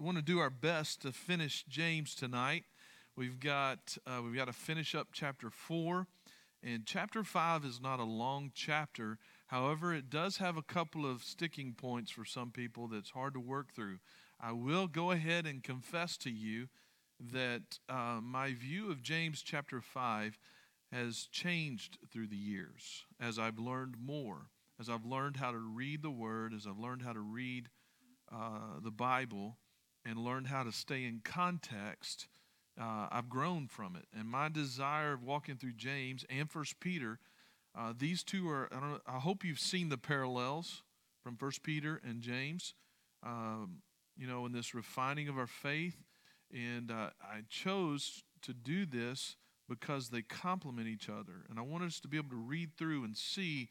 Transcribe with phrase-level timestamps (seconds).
[0.00, 2.64] want to do our best to finish James tonight.
[3.16, 6.06] We've got uh, we've got to finish up chapter four,
[6.62, 9.18] and chapter five is not a long chapter.
[9.48, 13.40] However, it does have a couple of sticking points for some people that's hard to
[13.40, 13.98] work through.
[14.40, 16.68] I will go ahead and confess to you
[17.20, 20.38] that uh, my view of James chapter five
[20.90, 24.46] has changed through the years as I've learned more,
[24.80, 27.68] as I've learned how to read the Word, as I've learned how to read
[28.32, 29.58] uh, the Bible
[30.10, 32.26] and learned how to stay in context,
[32.80, 34.06] uh, I've grown from it.
[34.12, 37.20] And my desire of walking through James and First Peter,
[37.78, 38.68] uh, these two are.
[38.72, 40.82] I, I hope you've seen the parallels
[41.22, 42.74] from First Peter and James.
[43.22, 43.82] Um,
[44.16, 46.02] you know, in this refining of our faith,
[46.52, 49.36] and uh, I chose to do this
[49.68, 53.04] because they complement each other, and I want us to be able to read through
[53.04, 53.68] and see.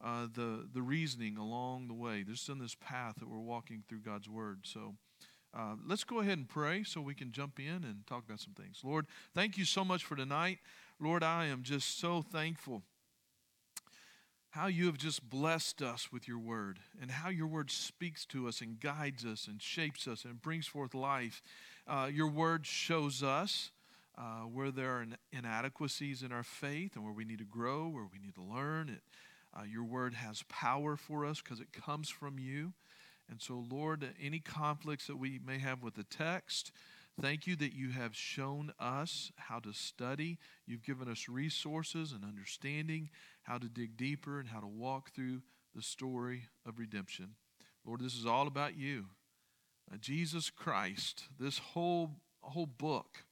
[0.00, 2.22] Uh, the the reasoning along the way.
[2.22, 4.60] Just in this path that we're walking through God's Word.
[4.62, 4.94] So,
[5.56, 8.54] uh, let's go ahead and pray so we can jump in and talk about some
[8.54, 8.80] things.
[8.84, 10.58] Lord, thank you so much for tonight.
[11.00, 12.82] Lord, I am just so thankful
[14.50, 18.48] how you have just blessed us with your word and how your word speaks to
[18.48, 21.42] us and guides us and shapes us and brings forth life.
[21.86, 23.70] Uh, your word shows us
[24.16, 28.06] uh, where there are inadequacies in our faith and where we need to grow, where
[28.12, 28.88] we need to learn.
[28.88, 29.02] It,
[29.56, 32.72] uh, your word has power for us because it comes from you.
[33.30, 36.72] And so, Lord, any conflicts that we may have with the text,
[37.20, 40.38] thank you that you have shown us how to study.
[40.66, 43.10] You've given us resources and understanding,
[43.42, 45.42] how to dig deeper and how to walk through
[45.74, 47.34] the story of redemption.
[47.84, 49.06] Lord, this is all about you.
[49.92, 53.24] Uh, Jesus Christ, this whole, whole book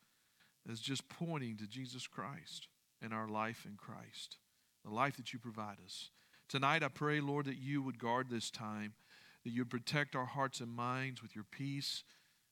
[0.69, 2.69] is just pointing to Jesus Christ
[3.03, 4.39] and our life in Christ,
[4.85, 6.11] the life that you provide us.
[6.49, 8.95] Tonight, I pray, Lord, that you would guard this time
[9.47, 12.03] that you protect our hearts and minds with your peace.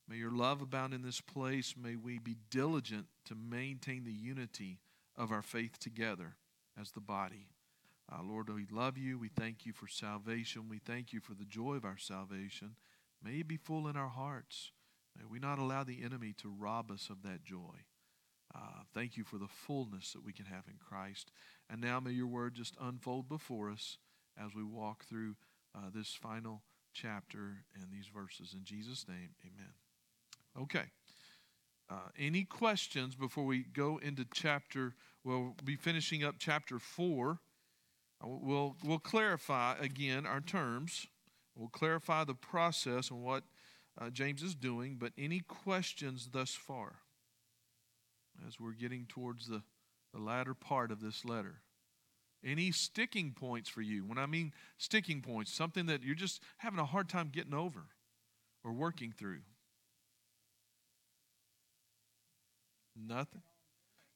[0.08, 1.74] May your love abound in this place.
[1.76, 4.78] May we be diligent to maintain the unity
[5.16, 6.36] of our faith together
[6.80, 7.48] as the body.
[8.12, 9.18] Uh, Lord, we love you.
[9.18, 10.68] We thank you for salvation.
[10.68, 12.76] We thank you for the joy of our salvation.
[13.24, 14.70] May it be full in our hearts.
[15.18, 17.86] May we not allow the enemy to rob us of that joy.
[18.54, 21.32] Uh, thank you for the fullness that we can have in Christ.
[21.68, 23.98] And now may your word just unfold before us
[24.40, 25.34] as we walk through
[25.74, 26.62] uh, this final
[26.94, 28.54] chapter and these verses.
[28.54, 29.72] In Jesus' name, amen.
[30.58, 30.86] Okay.
[31.90, 34.94] Uh, any questions before we go into chapter?
[35.22, 37.38] We'll be finishing up chapter 4.
[38.22, 41.06] Uh, we'll, we'll clarify again our terms.
[41.56, 43.44] We'll clarify the process and what
[44.00, 46.96] uh, James is doing, but any questions thus far
[48.46, 49.62] as we're getting towards the,
[50.12, 51.60] the latter part of this letter?
[52.44, 54.04] Any sticking points for you?
[54.04, 57.80] When I mean sticking points, something that you're just having a hard time getting over
[58.62, 59.40] or working through.
[62.96, 63.42] Nothing.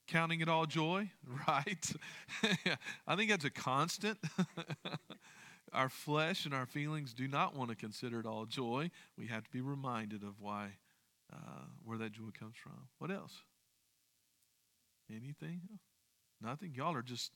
[0.06, 1.11] Counting it all joy,
[1.49, 1.93] right?
[3.06, 4.19] I think that's a constant.
[5.72, 8.91] our flesh and our feelings do not want to consider it all joy.
[9.16, 10.71] We have to be reminded of why,
[11.33, 12.89] uh, where that joy comes from.
[12.99, 13.34] What else?
[15.10, 15.62] Anything?
[16.41, 16.75] Nothing.
[16.75, 17.33] Y'all are just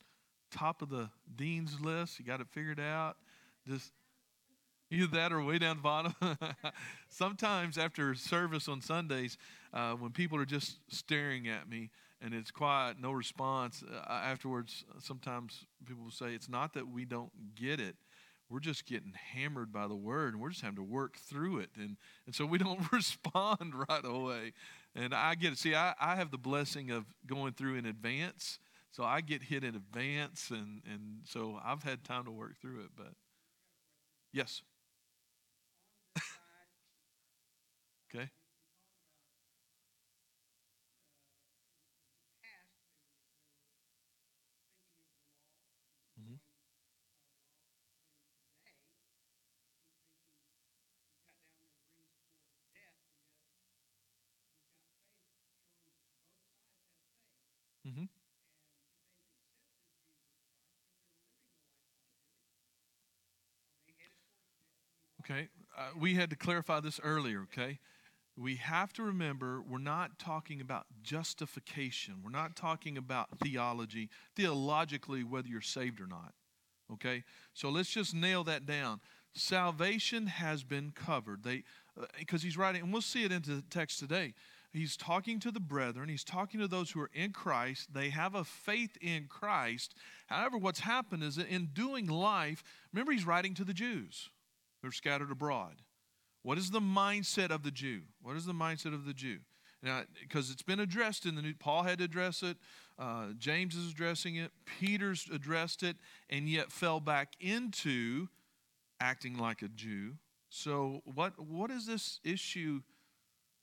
[0.53, 2.19] top of the dean's list.
[2.19, 3.17] You got it figured out.
[3.67, 3.93] Just
[4.91, 6.15] either that or way down the bottom.
[7.09, 9.39] Sometimes after service on Sundays,
[9.73, 14.85] uh, when people are just staring at me and it's quiet, no response, uh, afterwards,
[15.01, 17.97] sometimes people will say, It's not that we don't get it.
[18.51, 21.71] We're just getting hammered by the word and we're just having to work through it.
[21.75, 21.97] And,
[22.27, 24.53] and so we don't respond right away.
[24.95, 25.59] And I get it.
[25.59, 28.59] See, I, I have the blessing of going through in advance
[28.93, 32.83] so I get hit in advance, and, and so I've had time to work through
[32.83, 32.91] it.
[32.97, 33.15] But
[34.33, 34.63] yes.
[38.15, 38.31] okay.
[65.33, 65.49] Okay,
[65.79, 67.79] uh, we had to clarify this earlier, okay?
[68.37, 72.17] We have to remember we're not talking about justification.
[72.23, 76.35] We're not talking about theology, theologically, whether you're saved or not,
[76.93, 77.25] okay?
[77.55, 79.01] So let's just nail that down.
[79.35, 81.45] Salvation has been covered.
[81.45, 81.65] They,
[82.19, 84.35] because uh, he's writing, and we'll see it into the text today.
[84.73, 86.09] He's talking to the brethren.
[86.09, 87.93] He's talking to those who are in Christ.
[87.95, 89.95] They have a faith in Christ.
[90.27, 92.63] However, what's happened is that in doing life,
[92.93, 94.31] remember, he's writing to the Jews.
[94.83, 95.77] They're scattered abroad.
[96.43, 98.03] What is the mindset of the Jew?
[98.21, 99.39] What is the mindset of the Jew?
[99.83, 102.57] Now, because it's been addressed in the new, Paul had to address it,
[102.99, 105.97] uh, James is addressing it, Peter's addressed it,
[106.31, 108.29] and yet fell back into
[109.01, 110.15] acting like a Jew.
[110.49, 112.83] So, what what is this issue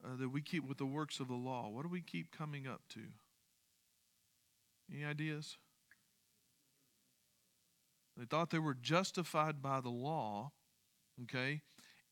[0.04, 1.70] uh, that we keep with the works of the law?
[1.70, 3.02] What do we keep coming up to?
[4.94, 5.58] Any ideas?
[8.18, 10.52] They thought they were justified by the law,
[11.24, 11.62] okay,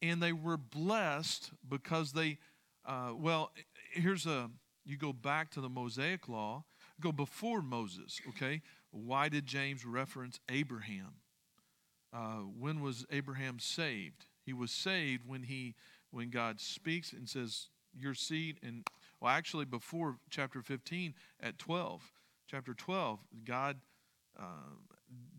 [0.02, 2.38] and they were blessed because they,
[2.86, 3.52] uh, well,
[3.92, 4.50] here's a,
[4.86, 6.64] you go back to the Mosaic law,
[7.02, 8.62] go before Moses, okay?
[8.92, 11.16] Why did James reference Abraham?
[12.14, 14.26] Uh, when was Abraham saved?
[14.46, 15.76] He was saved when he,
[16.12, 17.68] when God speaks and says,
[18.00, 18.86] your seed, and
[19.20, 22.02] well, actually before chapter 15 at 12,
[22.50, 23.78] chapter 12, God
[24.40, 24.44] uh,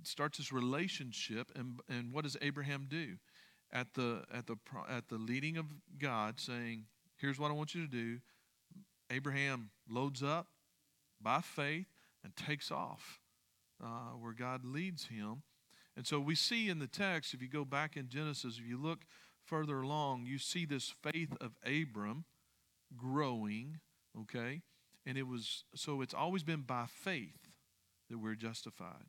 [0.02, 3.16] starts this relationship, and and what does Abraham do?
[3.72, 4.56] At the at the
[4.88, 5.66] at the leading of
[5.98, 6.86] God, saying,
[7.16, 8.18] "Here's what I want you to do."
[9.10, 10.46] Abraham loads up
[11.20, 11.86] by faith
[12.24, 13.20] and takes off
[13.82, 15.42] uh, where God leads him.
[15.96, 18.80] And so we see in the text, if you go back in Genesis, if you
[18.80, 19.00] look
[19.44, 22.24] further along, you see this faith of Abram
[22.96, 23.78] growing,
[24.20, 24.62] okay?
[25.06, 27.56] And it was, so it's always been by faith
[28.10, 29.06] that we're justified.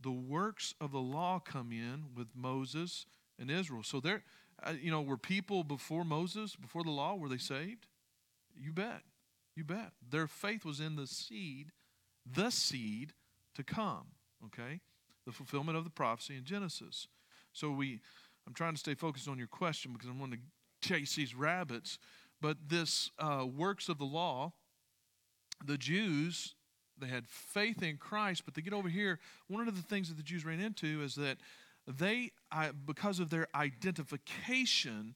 [0.00, 3.06] The works of the law come in with Moses
[3.42, 3.82] and Israel.
[3.82, 4.22] So there,
[4.62, 7.86] uh, you know, were people before Moses, before the law, were they saved?
[8.56, 9.02] You bet.
[9.54, 9.92] You bet.
[10.08, 11.72] Their faith was in the seed,
[12.24, 13.12] the seed
[13.54, 14.06] to come,
[14.46, 14.80] okay?
[15.26, 17.08] The fulfillment of the prophecy in Genesis.
[17.52, 18.00] So we,
[18.46, 21.98] I'm trying to stay focused on your question because I'm going to chase these rabbits.
[22.40, 24.52] But this uh, works of the law,
[25.64, 26.54] the Jews,
[26.98, 29.18] they had faith in Christ, but they get over here.
[29.48, 31.38] One of the things that the Jews ran into is that
[31.86, 32.32] they,
[32.86, 35.14] because of their identification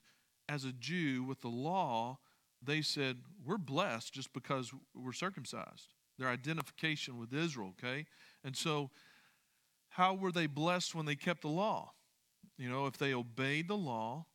[0.49, 2.19] as a Jew with the law,
[2.61, 5.93] they said, We're blessed just because we're circumcised.
[6.17, 8.05] Their identification with Israel, okay?
[8.43, 8.89] And so,
[9.89, 11.93] how were they blessed when they kept the law?
[12.57, 14.25] You know, if they obeyed the law,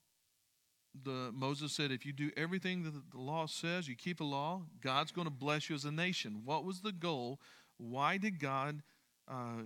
[1.05, 4.63] the Moses said, if you do everything that the law says, you keep the law,
[4.83, 6.43] God's going to bless you as a nation.
[6.45, 7.41] What was the goal?
[7.79, 8.83] Why did God
[9.29, 9.63] uh,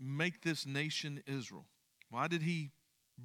[0.00, 1.66] make this nation Israel?
[2.10, 2.70] Why did He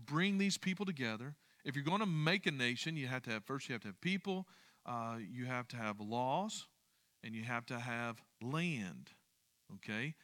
[0.05, 1.35] bring these people together?
[1.65, 3.89] If you're going to make a nation, you have to have first you have to
[3.89, 4.47] have people,
[4.85, 6.67] uh, you have to have laws,
[7.23, 9.11] and you have to have land.
[9.75, 10.15] Okay,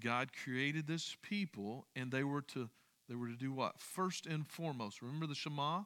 [0.00, 2.68] God created this people, and they were to
[3.08, 3.80] they were to do what?
[3.80, 5.82] First and foremost, remember the Shema,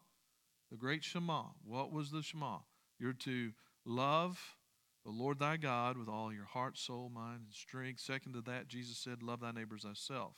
[0.70, 1.44] the great Shema.
[1.64, 2.58] What was the Shema?
[2.98, 3.52] You're to
[3.84, 4.56] love
[5.04, 8.00] the Lord thy God with all your heart, soul, mind, and strength.
[8.00, 10.34] Second to that, Jesus said, Love thy neighbors thyself.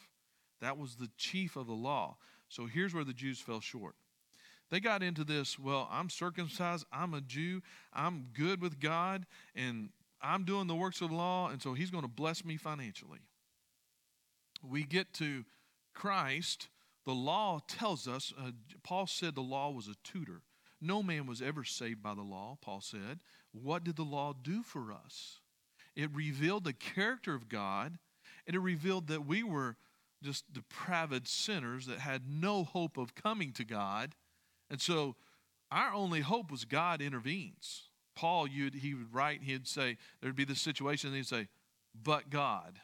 [0.61, 2.16] That was the chief of the law.
[2.49, 3.94] So here's where the Jews fell short.
[4.70, 7.62] They got into this, well, I'm circumcised, I'm a Jew,
[7.93, 9.90] I'm good with God, and
[10.22, 13.20] I'm doing the works of the law, and so He's going to bless me financially.
[14.62, 15.44] We get to
[15.93, 16.69] Christ.
[17.05, 18.52] The law tells us, uh,
[18.82, 20.40] Paul said the law was a tutor.
[20.81, 23.20] No man was ever saved by the law, Paul said.
[23.62, 25.40] What did the law do for us?
[25.96, 27.98] It revealed the character of God,
[28.46, 29.76] and it revealed that we were
[30.22, 34.14] just depraved sinners that had no hope of coming to God
[34.70, 35.16] and so
[35.70, 37.88] our only hope was God intervenes.
[38.14, 41.49] Paul, he would write, he'd say, there'd be this situation, and he'd say,
[42.02, 42.80] but God.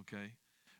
[0.00, 0.32] Okay?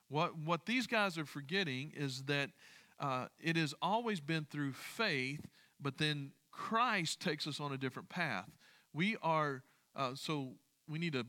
[0.09, 2.51] What, what these guys are forgetting is that
[2.99, 5.47] uh, it has always been through faith,
[5.81, 8.51] but then Christ takes us on a different path.
[8.93, 9.63] We are,
[9.95, 10.55] uh, so
[10.89, 11.27] we need to,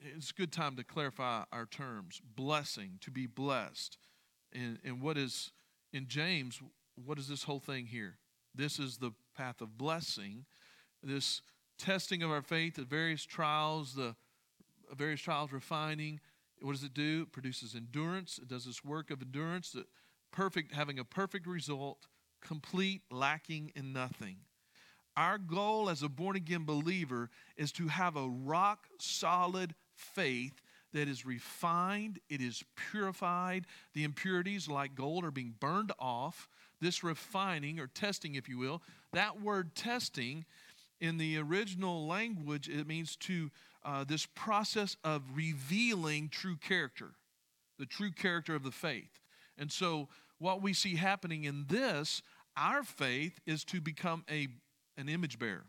[0.00, 2.20] it's a good time to clarify our terms.
[2.36, 3.98] Blessing, to be blessed.
[4.52, 5.52] And, and what is,
[5.92, 6.60] in James,
[7.04, 8.18] what is this whole thing here?
[8.54, 10.44] This is the path of blessing.
[11.02, 11.40] This
[11.78, 14.14] testing of our faith, the various trials, the
[14.94, 16.20] various trials refining.
[16.60, 17.22] What does it do?
[17.22, 18.38] It produces endurance.
[18.40, 19.86] It does this work of endurance, that
[20.30, 22.06] perfect, having a perfect result,
[22.40, 24.36] complete, lacking in nothing.
[25.16, 31.08] Our goal as a born again believer is to have a rock solid faith that
[31.08, 33.66] is refined, it is purified.
[33.94, 36.48] The impurities, like gold, are being burned off
[36.80, 38.82] this refining or testing, if you will.
[39.12, 40.44] That word testing
[41.00, 43.50] in the original language, it means to
[43.84, 47.12] uh, this process of revealing true character,
[47.78, 49.20] the true character of the faith.
[49.58, 52.22] And so, what we see happening in this,
[52.56, 54.48] our faith is to become a,
[54.96, 55.66] an image bearer.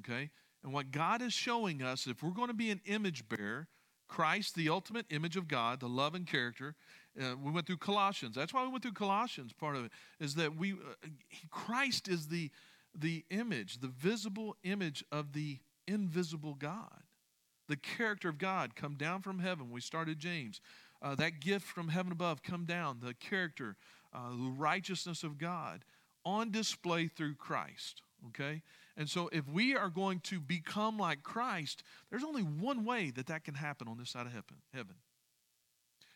[0.00, 0.30] Okay?
[0.62, 3.68] And what God is showing us, if we're going to be an image bearer,
[4.08, 6.74] Christ, the ultimate image of God, the love and character.
[7.20, 8.34] Uh, we went through Colossians.
[8.34, 9.52] That's why we went through Colossians.
[9.52, 11.08] Part of it is that we, uh,
[11.50, 12.50] Christ is the
[12.92, 17.04] the image, the visible image of the invisible God,
[17.68, 19.70] the character of God come down from heaven.
[19.70, 20.60] We started James.
[21.02, 23.76] Uh, that gift from heaven above come down, the character,
[24.12, 25.84] uh, the righteousness of God
[26.24, 28.02] on display through Christ.
[28.28, 28.62] Okay?
[28.96, 33.26] And so, if we are going to become like Christ, there's only one way that
[33.26, 34.96] that can happen on this side of heaven.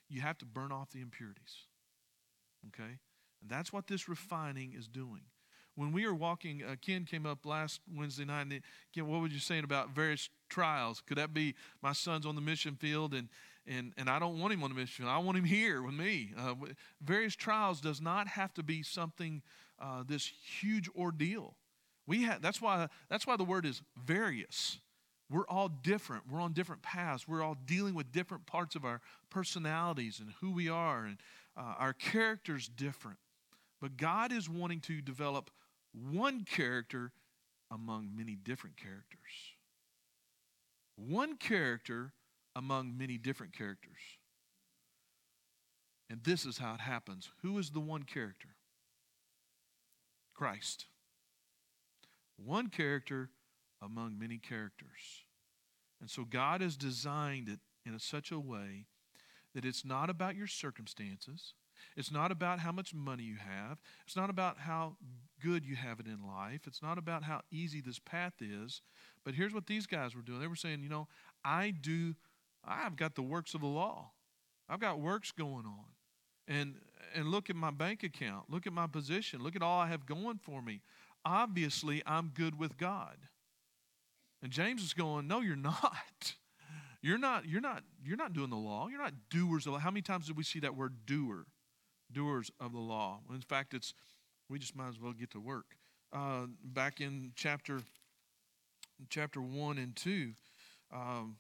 [0.09, 1.67] You have to burn off the impurities.
[2.69, 2.99] Okay?
[3.41, 5.23] And that's what this refining is doing.
[5.77, 8.43] When we are walking, uh, Ken came up last Wednesday night.
[8.43, 8.61] And
[8.95, 11.03] Ken, what were you saying about various trials?
[11.05, 13.29] Could that be my son's on the mission field and
[13.67, 15.07] and and I don't want him on the mission.
[15.07, 16.33] I want him here with me.
[16.37, 16.55] Uh,
[17.01, 19.43] various trials does not have to be something
[19.81, 20.31] uh, this
[20.61, 21.57] huge ordeal.
[22.07, 24.79] We have that's why that's why the word is various.
[25.31, 26.25] We're all different.
[26.31, 27.27] We're on different paths.
[27.27, 31.19] We're all dealing with different parts of our personalities and who we are, and
[31.57, 33.19] uh, our character's different.
[33.81, 35.51] But God is wanting to develop
[35.93, 37.13] one character
[37.71, 39.55] among many different characters.
[40.97, 42.13] One character
[42.55, 43.99] among many different characters.
[46.09, 47.31] And this is how it happens.
[47.43, 48.51] Who is the one character?
[50.35, 50.87] Christ.
[52.37, 53.31] One character
[53.83, 55.25] among many characters.
[56.01, 58.87] And so God has designed it in a, such a way
[59.55, 61.55] that it's not about your circumstances.
[61.97, 63.79] It's not about how much money you have.
[64.07, 64.97] It's not about how
[65.43, 66.63] good you have it in life.
[66.67, 68.83] It's not about how easy this path is.
[69.25, 71.09] But here's what these guys were doing they were saying, you know,
[71.45, 72.15] I do,
[72.65, 74.11] I've got the works of the law,
[74.69, 75.85] I've got works going on.
[76.47, 76.75] And,
[77.15, 78.51] and look at my bank account.
[78.51, 79.43] Look at my position.
[79.43, 80.83] Look at all I have going for me.
[81.25, 83.17] Obviously, I'm good with God.
[84.43, 86.35] And James is going, No, you're not.
[87.03, 88.89] You're not, you're not, you're not doing the law.
[88.89, 89.79] You're not doers of the law.
[89.79, 91.45] How many times did we see that word doer?
[92.11, 93.21] Doers of the law.
[93.31, 93.93] In fact, it's
[94.49, 95.77] we just might as well get to work.
[96.15, 97.83] Uh, back in chapter
[99.11, 100.33] chapter one and two,
[100.95, 101.37] um,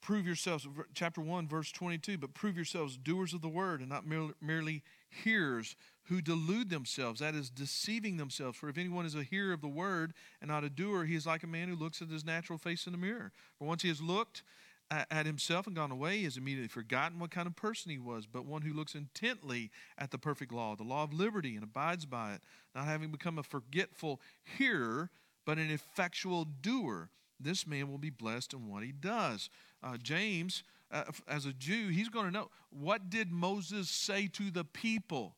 [0.00, 0.68] prove yourselves.
[0.94, 2.16] Chapter one, verse twenty-two.
[2.18, 7.20] But prove yourselves doers of the word, and not merely, merely hearers who delude themselves.
[7.20, 8.56] That is deceiving themselves.
[8.56, 11.26] For if anyone is a hearer of the word and not a doer, he is
[11.26, 13.32] like a man who looks at his natural face in the mirror.
[13.58, 14.42] For once he has looked
[14.90, 18.26] at himself and gone away, he has immediately forgotten what kind of person he was,
[18.26, 22.06] but one who looks intently at the perfect law, the law of liberty, and abides
[22.06, 22.40] by it,
[22.74, 24.20] not having become a forgetful
[24.58, 25.10] hearer,
[25.46, 27.08] but an effectual doer.
[27.38, 29.48] This man will be blessed in what he does.
[29.80, 34.50] Uh, James, uh, as a Jew, he's going to know what did Moses say to
[34.50, 35.36] the people?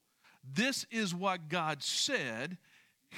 [0.55, 2.59] This is what God said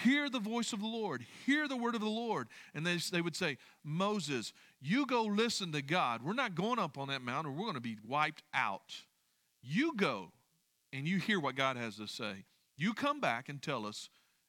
[0.02, 1.24] Hear the voice of the Lord.
[1.46, 2.48] Hear the word of the Lord.
[2.74, 6.22] And they, they would say, Moses, you go listen to God.
[6.22, 8.92] We're not going up on that mountain or we're going to be wiped out.
[9.62, 10.32] You go
[10.92, 12.44] and you hear what God has to say.
[12.76, 14.08] You come back and tell us,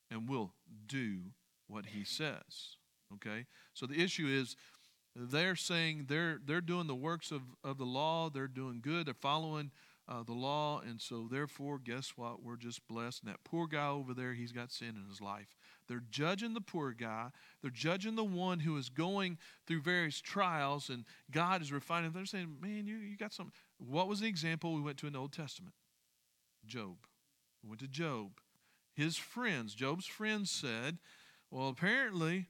[0.09, 0.51] and we'll
[0.87, 1.19] do
[1.67, 2.77] what he says.
[3.13, 3.45] Okay?
[3.75, 4.55] So the issue is
[5.15, 9.13] they're saying they're they're doing the works of, of the law, they're doing good, they're
[9.13, 9.71] following
[10.07, 12.43] uh, the law, and so therefore, guess what?
[12.43, 13.23] We're just blessed.
[13.23, 15.55] And that poor guy over there, he's got sin in his life.
[15.87, 17.29] They're judging the poor guy.
[17.61, 22.11] They're judging the one who is going through various trials, and God is refining.
[22.11, 25.13] They're saying, "Man, you you got some." What was the example we went to in
[25.13, 25.73] the Old Testament?
[26.65, 26.97] Job.
[27.63, 28.39] We went to Job.
[28.93, 30.99] His friends, Job's friends, said,
[31.49, 32.47] "Well, apparently,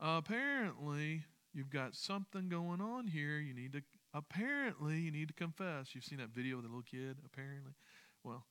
[0.00, 1.24] uh, apparently."
[1.58, 3.40] You've got something going on here.
[3.40, 3.82] You need to
[4.14, 5.92] apparently you need to confess.
[5.92, 7.72] You've seen that video of the little kid, apparently.
[8.22, 8.44] Well,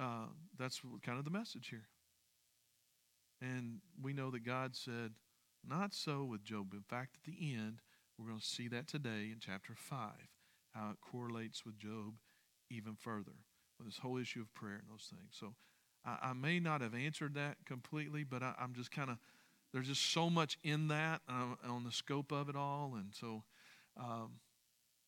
[0.00, 0.26] uh,
[0.56, 1.88] that's kind of the message here.
[3.40, 5.14] And we know that God said,
[5.68, 6.72] not so with Job.
[6.72, 7.80] In fact, at the end,
[8.16, 10.10] we're going to see that today in chapter 5,
[10.70, 12.14] how it correlates with Job
[12.70, 13.42] even further
[13.76, 15.32] with this whole issue of prayer and those things.
[15.32, 15.54] So
[16.06, 19.16] I, I may not have answered that completely, but I, am just kind of,
[19.72, 22.94] there's just so much in that uh, on the scope of it all.
[22.96, 23.44] And so,
[23.98, 24.32] um,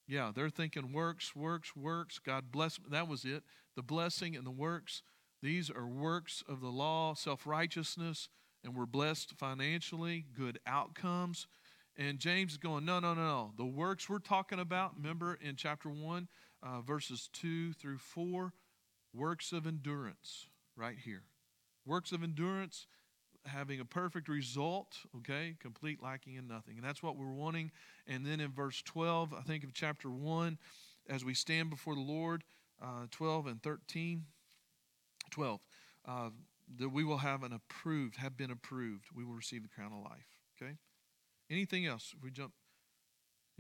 [0.09, 2.19] yeah, they're thinking works, works, works.
[2.19, 2.79] God bless.
[2.91, 3.43] That was it.
[3.77, 5.03] The blessing and the works.
[5.43, 8.31] These are works of the law, self righteousness,
[8.65, 11.47] and we're blessed financially, good outcomes.
[11.97, 13.53] And James is going, no, no, no, no.
[13.57, 16.29] The works we're talking about, remember in chapter 1,
[16.63, 18.53] uh, verses 2 through 4,
[19.13, 21.23] works of endurance, right here.
[21.87, 22.87] Works of endurance
[23.47, 26.77] having a perfect result, okay, complete lacking in nothing.
[26.77, 27.71] And that's what we're wanting.
[28.07, 30.59] And then in verse 12, I think of chapter 1,
[31.09, 32.45] as we stand before the Lord,
[32.83, 34.25] uh, 12 and 13,
[35.31, 35.61] 12,
[36.07, 36.31] uh,
[36.79, 39.07] that we will have an approved, have been approved.
[39.15, 40.29] We will receive the crown of life,
[40.61, 40.77] okay?
[41.51, 42.15] Anything else?
[42.17, 42.53] If we jump,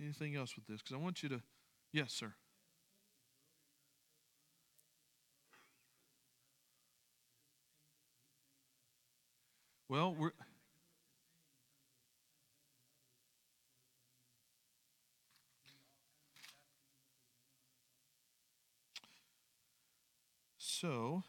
[0.00, 0.81] anything else with this?
[0.81, 1.43] Because I want you to.
[1.93, 2.35] Yes, sir.
[9.88, 10.33] Well, we're.
[20.59, 21.23] So,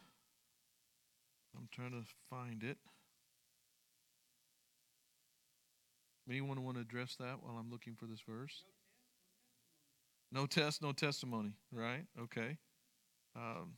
[1.55, 2.77] I'm trying to find it.
[6.29, 8.63] Anyone want to address that while I'm looking for this verse?
[10.31, 12.05] No test, no testimony, right?
[12.19, 12.57] Okay.
[13.35, 13.75] Um,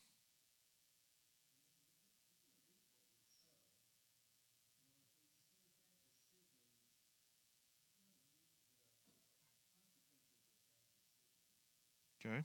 [12.27, 12.43] okay.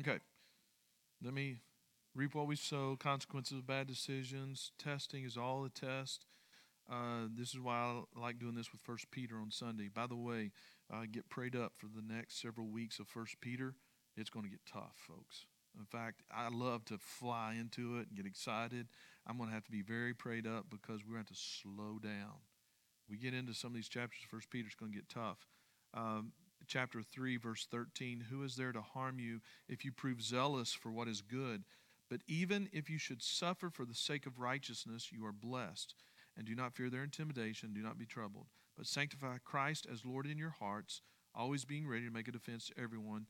[0.00, 0.18] Okay.
[1.22, 1.58] Let me
[2.14, 4.72] reap what we sow, consequences of bad decisions.
[4.78, 6.26] Testing is all a test.
[6.90, 9.88] Uh, this is why I like doing this with First Peter on Sunday.
[9.88, 10.50] By the way,
[10.92, 13.74] uh, get prayed up for the next several weeks of First Peter.
[14.16, 15.46] It's going to get tough, folks.
[15.78, 18.88] In fact, I love to fly into it and get excited.
[19.26, 21.42] I'm going to have to be very prayed up because we're going to have to
[21.62, 22.44] slow down.
[23.08, 24.20] We get into some of these chapters.
[24.28, 25.48] First Peter is going to get tough.
[25.94, 26.32] Um,
[26.66, 30.90] chapter 3, verse 13 Who is there to harm you if you prove zealous for
[30.90, 31.64] what is good?
[32.10, 35.94] But even if you should suffer for the sake of righteousness, you are blessed.
[36.36, 38.46] And do not fear their intimidation, do not be troubled.
[38.76, 41.00] But sanctify Christ as Lord in your hearts,
[41.34, 43.26] always being ready to make a defense to everyone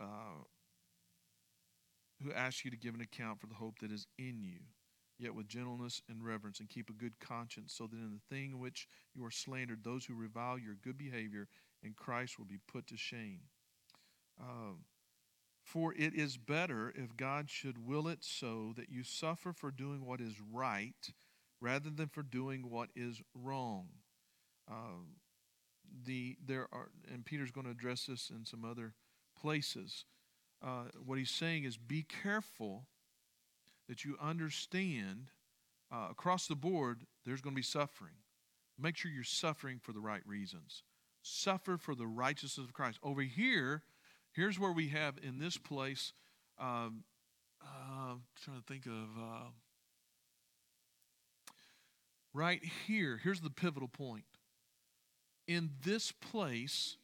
[0.00, 0.44] uh,
[2.22, 4.60] who asks you to give an account for the hope that is in you,
[5.18, 8.52] yet with gentleness and reverence, and keep a good conscience, so that in the thing
[8.52, 11.46] in which you are slandered, those who revile your good behavior
[11.82, 13.40] in Christ will be put to shame.
[14.40, 14.74] Uh,
[15.62, 20.04] for it is better if God should will it so that you suffer for doing
[20.04, 21.12] what is right
[21.60, 23.88] rather than for doing what is wrong.
[24.68, 25.04] Uh,
[26.04, 28.94] the there are, and Peter's going to address this in some other
[29.40, 30.04] places.
[30.62, 32.86] Uh, what he's saying is, be careful
[33.88, 35.30] that you understand
[35.92, 37.06] uh, across the board.
[37.24, 38.14] There's going to be suffering.
[38.78, 40.82] Make sure you're suffering for the right reasons.
[41.22, 42.98] Suffer for the righteousness of Christ.
[43.02, 43.82] Over here,
[44.32, 46.12] here's where we have in this place.
[46.58, 47.04] Um,
[47.62, 49.50] uh, I'm trying to think of uh,
[52.32, 54.24] right here, here's the pivotal point.
[55.46, 56.96] In this place,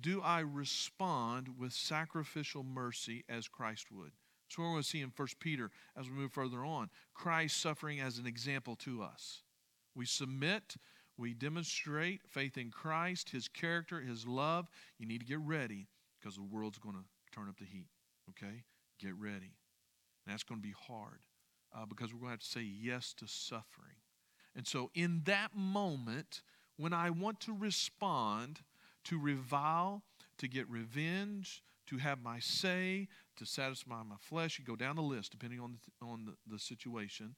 [0.00, 4.12] do I respond with sacrificial mercy as Christ would?
[4.56, 6.90] What we're going to see in 1 Peter as we move further on.
[7.14, 9.42] Christ suffering as an example to us.
[9.94, 10.76] We submit,
[11.22, 14.68] we demonstrate faith in Christ, His character, His love.
[14.98, 15.86] You need to get ready
[16.20, 17.86] because the world's going to turn up the heat.
[18.30, 18.64] Okay?
[18.98, 19.54] Get ready.
[20.26, 21.20] And that's going to be hard
[21.74, 23.96] uh, because we're going to have to say yes to suffering.
[24.56, 26.42] And so, in that moment,
[26.76, 28.60] when I want to respond,
[29.04, 30.02] to revile,
[30.38, 35.02] to get revenge, to have my say, to satisfy my flesh, you go down the
[35.02, 37.34] list depending on the, on the, the situation.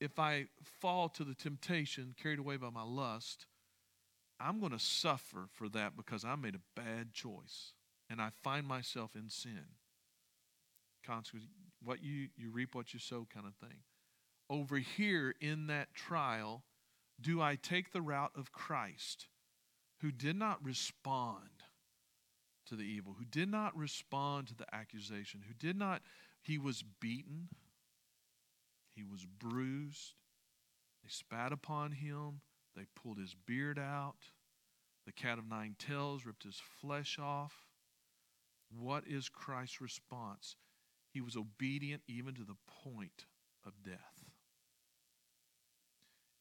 [0.00, 0.46] If I
[0.80, 3.46] fall to the temptation, carried away by my lust,
[4.40, 7.72] I'm going to suffer for that because I made a bad choice
[8.08, 9.64] and I find myself in sin.
[11.04, 11.46] Consequence,
[11.82, 13.78] what you, you reap what you sow kind of thing
[14.50, 16.64] over here in that trial,
[17.20, 19.26] do I take the route of Christ,
[20.00, 21.64] who did not respond
[22.66, 26.02] to the evil, who did not respond to the accusation, who did not,
[26.40, 27.48] he was beaten,
[28.98, 30.14] he was bruised,
[31.02, 32.40] they spat upon him,
[32.74, 34.16] they pulled his beard out,
[35.06, 37.54] the cat of nine tails ripped his flesh off.
[38.70, 40.56] What is Christ's response?
[41.10, 43.24] He was obedient even to the point
[43.64, 44.24] of death.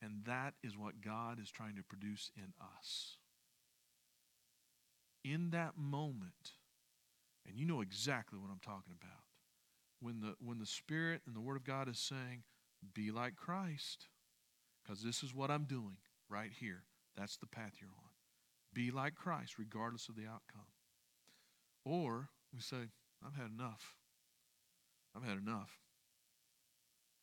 [0.01, 3.17] And that is what God is trying to produce in us.
[5.23, 6.53] In that moment,
[7.47, 9.26] and you know exactly what I'm talking about,
[9.99, 12.43] when the, when the Spirit and the Word of God is saying,
[12.93, 14.07] be like Christ,
[14.83, 15.97] because this is what I'm doing
[16.29, 16.83] right here.
[17.15, 18.11] That's the path you're on.
[18.73, 20.67] Be like Christ, regardless of the outcome.
[21.83, 22.89] Or we say,
[23.25, 23.95] I've had enough.
[25.15, 25.79] I've had enough.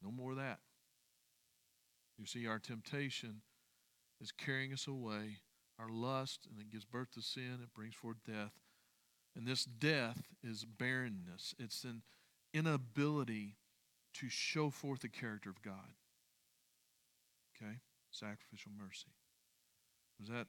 [0.03, 0.59] No more of that.
[2.19, 3.43] You see, our temptation
[4.21, 5.39] is carrying us away,
[5.79, 8.53] our lust, and it gives birth to sin, it brings forth death.
[9.37, 12.03] And this death is barrenness, it's an
[12.55, 13.57] inability
[14.15, 15.93] to show forth the character of God.
[17.57, 17.75] Okay?
[18.11, 19.13] Sacrificial mercy.
[20.21, 20.47] Was that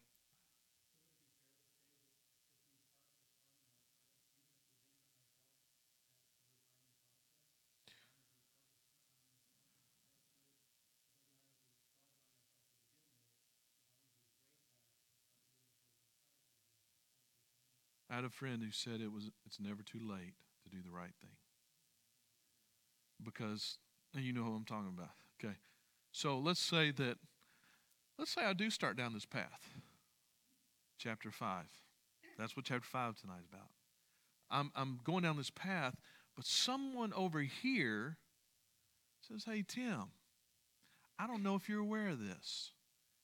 [18.16, 20.90] I had a friend who said it was it's never too late to do the
[20.90, 21.36] right thing.
[23.24, 23.78] Because
[24.14, 25.12] you know who I'm talking about.
[25.44, 25.56] Okay.
[26.12, 27.18] So let's say that
[28.18, 29.70] let's say I do start down this path.
[30.98, 31.66] Chapter 5.
[32.38, 33.70] That's what chapter 5 tonight is about.
[34.50, 35.96] I'm I'm going down this path,
[36.36, 38.18] but someone over here
[39.22, 40.12] says, "Hey Tim,
[41.18, 42.72] I don't know if you're aware of this.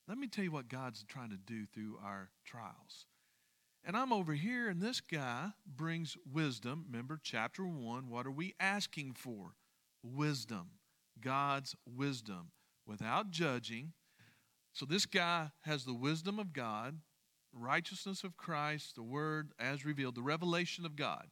[0.08, 3.06] Let me tell you what God's trying to do through our trials.
[3.84, 6.86] And I'm over here, and this guy brings wisdom.
[6.90, 9.56] Remember, chapter one, what are we asking for?
[10.04, 10.72] Wisdom.
[11.20, 12.52] God's wisdom
[12.86, 13.94] without judging.
[14.74, 17.00] So this guy has the wisdom of God,
[17.54, 21.28] righteousness of Christ, the word as revealed, the revelation of God.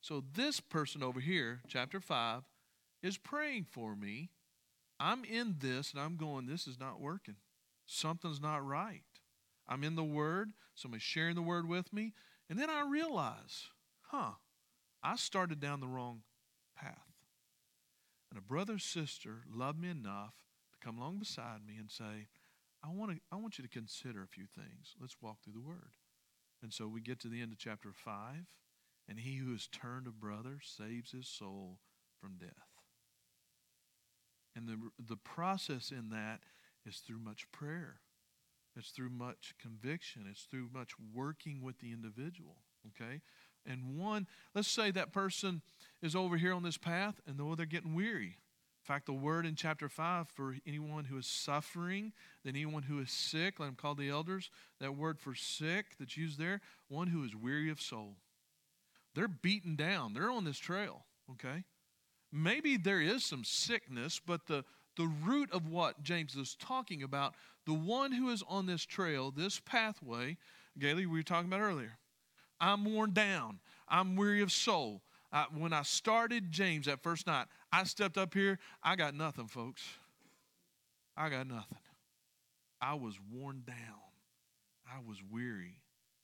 [0.00, 2.42] So this person over here, chapter 5,
[3.02, 4.30] is praying for me.
[5.00, 7.36] I'm in this and I'm going, this is not working.
[7.86, 9.02] Something's not right.
[9.68, 12.12] I'm in the Word, somebody's sharing the Word with me,
[12.48, 13.68] and then I realize,
[14.02, 14.32] huh,
[15.02, 16.20] I started down the wrong.
[18.34, 20.34] And a brother or sister loved me enough
[20.72, 22.26] to come along beside me and say,
[22.82, 24.96] I want, to, I want you to consider a few things.
[25.00, 25.92] Let's walk through the Word.
[26.60, 28.14] And so we get to the end of chapter 5,
[29.08, 31.78] and he who has turned a brother saves his soul
[32.20, 32.50] from death.
[34.56, 36.40] And the, the process in that
[36.84, 38.00] is through much prayer.
[38.76, 40.26] It's through much conviction.
[40.28, 42.56] It's through much working with the individual.
[42.88, 43.20] Okay?
[43.66, 45.62] And one, let's say that person
[46.02, 48.36] is over here on this path and though they're getting weary.
[48.84, 52.12] In fact, the word in chapter 5 for anyone who is suffering,
[52.44, 56.18] then anyone who is sick, let them call the elders, that word for sick that's
[56.18, 58.16] used there, one who is weary of soul.
[59.14, 60.12] They're beaten down.
[60.12, 61.64] They're on this trail, okay?
[62.30, 64.64] Maybe there is some sickness, but the,
[64.98, 69.30] the root of what James is talking about, the one who is on this trail,
[69.30, 70.36] this pathway,
[70.78, 71.96] Gailey, we were talking about earlier.
[72.60, 73.60] I'm worn down.
[73.88, 75.02] I'm weary of soul.
[75.32, 78.58] I, when I started James that first night, I stepped up here.
[78.82, 79.82] I got nothing, folks.
[81.16, 81.78] I got nothing.
[82.80, 83.76] I was worn down.
[84.86, 85.80] I was weary.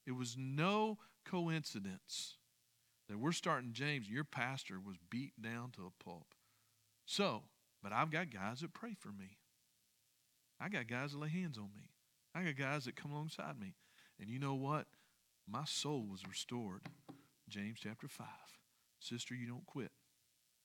[0.06, 2.36] It was no coincidence
[3.08, 4.08] that we're starting James.
[4.08, 6.34] Your pastor was beat down to a pulp.
[7.06, 7.42] So,
[7.82, 9.38] but I've got guys that pray for me.
[10.60, 11.90] I got guys that lay hands on me.
[12.34, 13.74] I got guys that come alongside me.
[14.20, 14.86] And you know what?
[15.50, 16.82] My soul was restored.
[17.48, 18.26] James chapter 5.
[19.00, 19.90] Sister, you don't quit.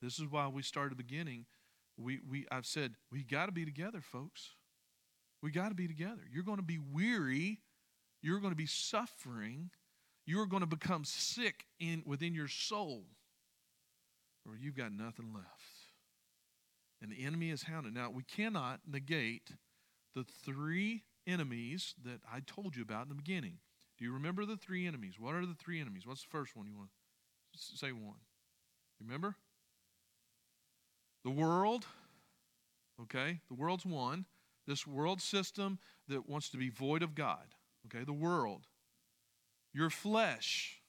[0.01, 1.45] This is why we started beginning.
[1.97, 4.51] We, we, I've said, we got to be together, folks.
[5.41, 6.21] We got to be together.
[6.31, 7.61] You're going to be weary.
[8.21, 9.71] You're going to be suffering.
[10.25, 13.05] You're going to become sick in, within your soul,
[14.47, 15.75] or you've got nothing left
[17.01, 17.93] and the enemy is hounded.
[17.93, 19.51] Now, we cannot negate
[20.15, 23.59] the three enemies that I told you about in the beginning.
[23.97, 25.15] Do you remember the three enemies?
[25.19, 26.05] What are the three enemies?
[26.05, 26.89] What's the first one you want
[27.53, 28.19] to say one?
[29.01, 29.36] Remember?
[31.23, 31.86] The world,
[33.01, 33.39] okay?
[33.47, 34.25] The world's one.
[34.67, 37.45] This world system that wants to be void of God,
[37.86, 38.03] okay?
[38.03, 38.67] The world.
[39.73, 40.81] Your flesh.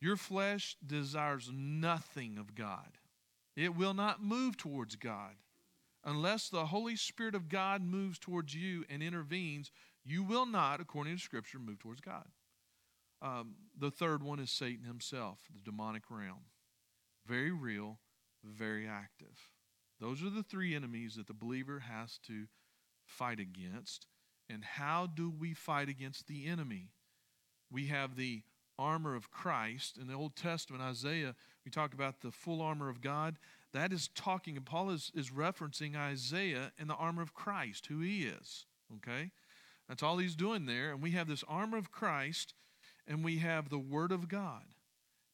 [0.00, 2.98] Your flesh desires nothing of God.
[3.56, 5.34] It will not move towards God.
[6.04, 9.70] Unless the Holy Spirit of God moves towards you and intervenes,
[10.04, 12.26] you will not, according to Scripture, move towards God.
[13.20, 16.46] Um, the third one is Satan himself, the demonic realm.
[17.26, 18.00] Very real,
[18.44, 19.48] very active.
[20.00, 22.46] Those are the three enemies that the believer has to
[23.04, 24.08] fight against.
[24.50, 26.90] And how do we fight against the enemy?
[27.70, 28.42] We have the
[28.78, 29.96] armor of Christ.
[29.96, 33.38] In the Old Testament, Isaiah, we talk about the full armor of God.
[33.72, 38.00] That is talking, and Paul is, is referencing Isaiah and the armor of Christ, who
[38.00, 38.66] he is.
[38.96, 39.30] Okay?
[39.92, 40.90] That's all he's doing there.
[40.90, 42.54] And we have this armor of Christ,
[43.06, 44.62] and we have the Word of God.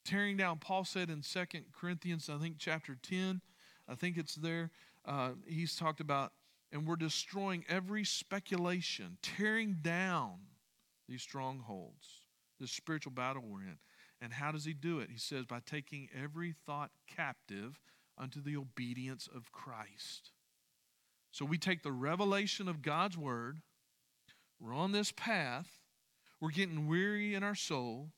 [0.05, 3.40] Tearing down, Paul said in Second Corinthians, I think chapter 10,
[3.88, 4.73] I think it's there,
[5.05, 6.33] uh, he's talked about,
[6.73, 10.38] and we're destroying every speculation, tearing down
[11.09, 12.23] these strongholds
[12.59, 13.79] this spiritual battle we're in.
[14.21, 15.09] And how does he do it?
[15.09, 17.79] He says, by taking every thought captive
[18.18, 20.33] unto the obedience of Christ.
[21.31, 23.61] So we take the revelation of God's word,
[24.61, 25.81] we're on this path,
[26.40, 28.11] we're getting weary in our soul,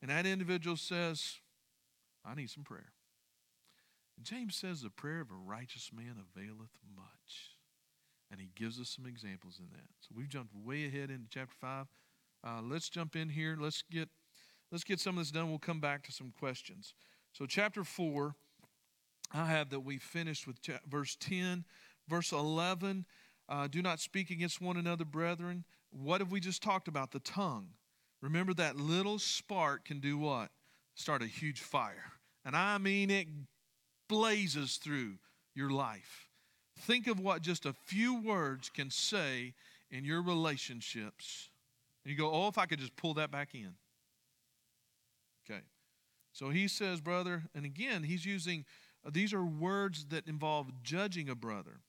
[0.00, 1.38] and that individual says,
[2.24, 2.92] I need some prayer.
[4.16, 7.56] And James says, The prayer of a righteous man availeth much.
[8.30, 9.88] And he gives us some examples in that.
[10.00, 11.86] So we've jumped way ahead into chapter 5.
[12.44, 13.56] Uh, let's jump in here.
[13.58, 14.08] Let's get
[14.70, 15.48] let's get some of this done.
[15.48, 16.94] We'll come back to some questions.
[17.32, 18.34] So, chapter four,
[19.32, 21.64] I have that we finished with cha- verse ten,
[22.08, 23.06] verse eleven.
[23.52, 25.64] Uh, Do not speak against one another, brethren.
[25.90, 27.10] What have we just talked about?
[27.10, 27.68] The tongue.
[28.22, 30.48] Remember that little spark can do what?
[30.94, 32.12] Start a huge fire.
[32.46, 33.26] And I mean, it
[34.08, 35.18] blazes through
[35.54, 36.30] your life.
[36.78, 39.52] Think of what just a few words can say
[39.90, 41.50] in your relationships.
[42.04, 43.74] And you go, oh, if I could just pull that back in.
[45.44, 45.60] Okay.
[46.32, 48.64] So he says, brother, and again, he's using,
[49.10, 51.80] these are words that involve judging a brother.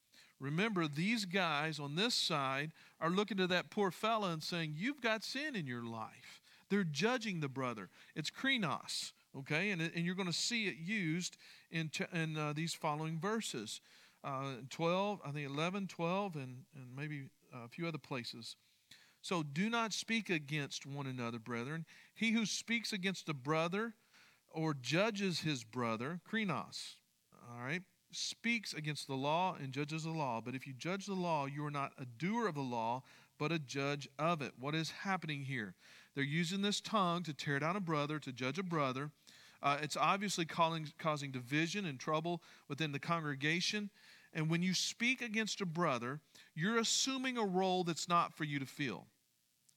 [0.44, 5.00] Remember, these guys on this side are looking to that poor fella and saying, You've
[5.00, 6.42] got sin in your life.
[6.70, 7.90] They're judging the brother.
[8.14, 9.72] It's krenos, okay?
[9.72, 11.38] And, and you're going to see it used
[11.72, 13.80] in, in uh, these following verses
[14.26, 18.58] uh, 12, I think 11, 12, and, and maybe a few other places.
[19.22, 21.86] So do not speak against one another, brethren.
[22.14, 23.94] He who speaks against a brother
[24.52, 26.96] or judges his brother, krenos,
[27.50, 27.82] all right,
[28.16, 30.42] speaks against the law and judges the law.
[30.44, 33.04] But if you judge the law, you are not a doer of the law,
[33.38, 34.54] but a judge of it.
[34.60, 35.76] What is happening here?
[36.16, 39.12] They're using this tongue to tear down a brother, to judge a brother.
[39.62, 43.90] Uh, it's obviously calling, causing division and trouble within the congregation.
[44.34, 46.20] And when you speak against a brother,
[46.56, 49.08] you're assuming a role that's not for you to fill.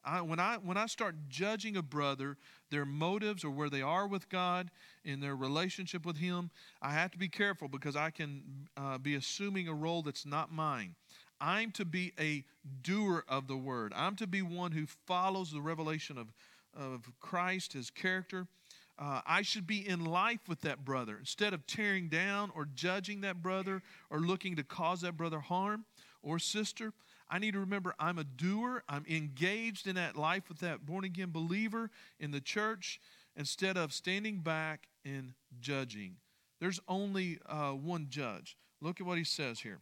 [0.07, 2.37] I, when, I, when I start judging a brother,
[2.71, 4.71] their motives or where they are with God
[5.05, 9.17] in their relationship with Him, I have to be careful because I can uh, be
[9.17, 10.95] assuming a role that's not mine.
[11.41, 12.45] I'm to be a
[12.83, 13.93] doer of the word.
[13.95, 16.33] I'm to be one who follows the revelation of,
[16.75, 18.47] of Christ, his character.
[18.99, 21.17] Uh, I should be in life with that brother.
[21.19, 25.85] Instead of tearing down or judging that brother or looking to cause that brother harm
[26.23, 26.93] or sister,
[27.29, 28.83] I need to remember I'm a doer.
[28.89, 33.01] I'm engaged in that life with that born again believer in the church
[33.37, 36.17] instead of standing back and judging.
[36.61, 38.57] There's only uh, one judge.
[38.81, 39.79] Look at what he says here.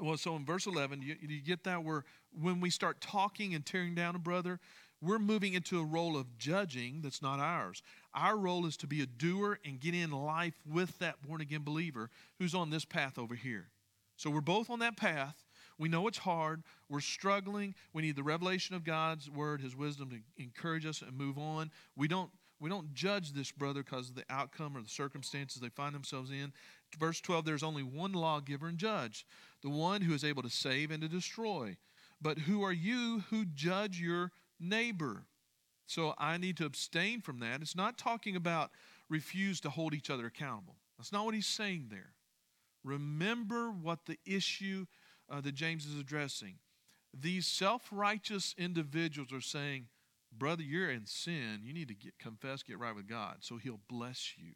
[0.00, 2.04] Well, so in verse 11, you, you get that where
[2.38, 4.60] when we start talking and tearing down a brother,
[5.00, 7.82] we're moving into a role of judging that's not ours.
[8.14, 11.62] Our role is to be a doer and get in life with that born again
[11.62, 13.68] believer who's on this path over here.
[14.16, 15.44] So we're both on that path.
[15.78, 16.62] We know it's hard.
[16.88, 17.74] We're struggling.
[17.92, 21.70] We need the revelation of God's word, his wisdom to encourage us and move on.
[21.96, 25.68] We don't we don't judge this brother because of the outcome or the circumstances they
[25.68, 26.52] find themselves in.
[26.98, 29.26] Verse 12 there's only one lawgiver and judge,
[29.62, 31.76] the one who is able to save and to destroy.
[32.20, 35.26] But who are you who judge your neighbor?
[35.86, 37.62] So I need to abstain from that.
[37.62, 38.70] It's not talking about
[39.08, 40.76] refuse to hold each other accountable.
[40.98, 42.12] That's not what he's saying there.
[42.84, 44.86] Remember what the issue
[45.30, 46.54] uh, that James is addressing.
[47.18, 49.86] These self righteous individuals are saying,
[50.36, 51.60] Brother, you're in sin.
[51.62, 53.38] You need to get, confess, get right with God.
[53.40, 54.52] So he'll bless you.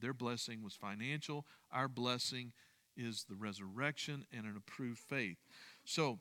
[0.00, 1.44] Their blessing was financial.
[1.70, 2.52] Our blessing
[2.96, 5.36] is the resurrection and an approved faith.
[5.84, 6.20] So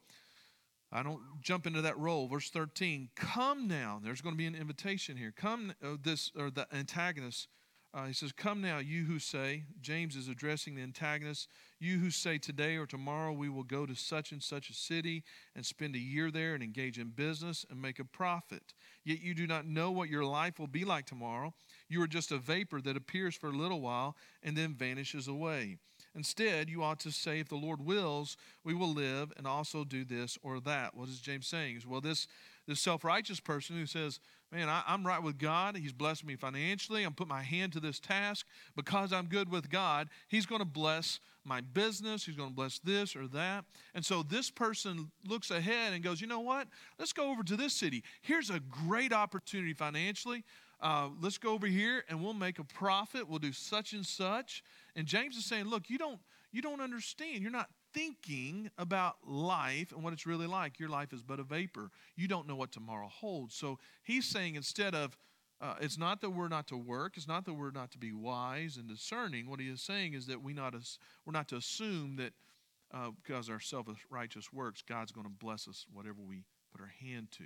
[0.92, 2.28] I don't jump into that role.
[2.28, 4.02] Verse 13, come now.
[4.04, 5.34] There's going to be an invitation here.
[5.36, 7.48] Come, uh, this, or the antagonist.
[7.92, 11.48] Uh, he says, Come now, you who say, James is addressing the antagonist,
[11.80, 15.24] you who say today or tomorrow we will go to such and such a city
[15.56, 18.74] and spend a year there and engage in business and make a profit.
[19.04, 21.54] Yet you do not know what your life will be like tomorrow.
[21.88, 25.78] You are just a vapor that appears for a little while and then vanishes away.
[26.16, 30.04] Instead, you ought to say, if the Lord wills, we will live and also do
[30.04, 30.96] this or that.
[30.96, 31.82] What is James saying?
[31.88, 32.28] Well, this,
[32.68, 34.20] this self righteous person who says,
[34.52, 35.78] Man, I, am right with God.
[35.78, 37.04] He's blessed me financially.
[37.04, 38.48] I'm put my hand to this task.
[38.76, 42.26] Because I'm good with God, He's going to bless my business.
[42.26, 43.66] He's going to bless this or that.
[43.94, 46.68] And so this person looks ahead and goes, You know what?
[46.98, 48.04] Let's go over to this city.
[48.22, 50.44] Here's a great opportunity financially.
[50.82, 53.28] Uh, let's go over here and we'll make a profit.
[53.28, 54.64] We'll do such and such.
[54.96, 56.20] And James is saying, look, you don't
[56.52, 57.44] you don't understand.
[57.44, 60.80] You're not thinking about life and what it's really like.
[60.80, 61.90] Your life is but a vapor.
[62.16, 63.56] You don't know what tomorrow holds.
[63.56, 65.18] So he's saying instead of
[65.62, 67.18] uh, it's not that we're not to work.
[67.18, 69.50] It's not that we're not to be wise and discerning.
[69.50, 72.34] What he is saying is that we not as, we're not to assume that
[72.94, 77.28] uh, because our self-righteous works, God's going to bless us whatever we put our hand
[77.32, 77.44] to.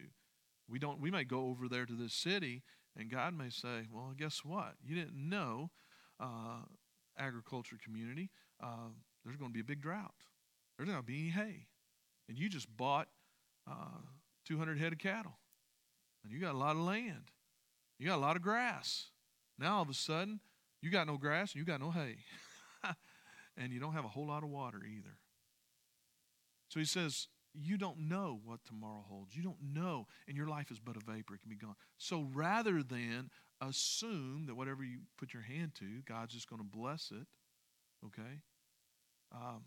[0.70, 1.02] We don't.
[1.02, 2.62] We may go over there to this city,
[2.96, 4.76] and God may say, "Well, guess what?
[4.82, 5.72] You didn't know
[6.20, 6.62] uh,
[7.18, 8.30] agriculture community,
[8.62, 8.90] uh,
[9.24, 10.14] there's going to be a big drought.
[10.78, 11.68] There's not be any hay.
[12.28, 13.08] And you just bought
[13.70, 14.02] uh,
[14.46, 15.38] 200 head of cattle.
[16.24, 17.32] And you got a lot of land.
[18.00, 19.08] You got a lot of grass.
[19.60, 20.40] Now all of a sudden,
[20.82, 22.18] you got no grass and you got no hay.
[23.58, 25.18] and you don't have a whole lot of water either.
[26.70, 29.36] So he says, You don't know what tomorrow holds.
[29.36, 30.08] You don't know.
[30.28, 31.36] And your life is but a vapor.
[31.36, 31.76] It can be gone.
[31.98, 33.30] So rather than
[33.62, 37.28] assume that whatever you put your hand to, God's just going to bless it.
[38.06, 38.42] Okay?
[39.32, 39.64] Um,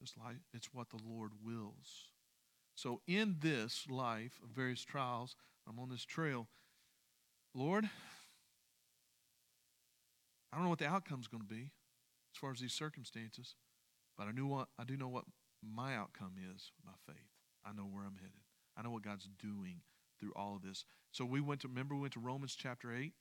[0.00, 2.10] it's like it's what the Lord wills.
[2.74, 5.34] So in this life of various trials,
[5.68, 6.48] I'm on this trail.
[7.54, 7.88] Lord,
[10.52, 11.70] I don't know what the outcome's going to be
[12.34, 13.54] as far as these circumstances,
[14.16, 15.24] but I knew what I do know what
[15.62, 17.16] my outcome is by faith.
[17.64, 18.42] I know where I'm headed.
[18.76, 19.80] I know what God's doing
[20.20, 20.84] through all of this.
[21.12, 23.12] So we went to remember we went to Romans chapter 8.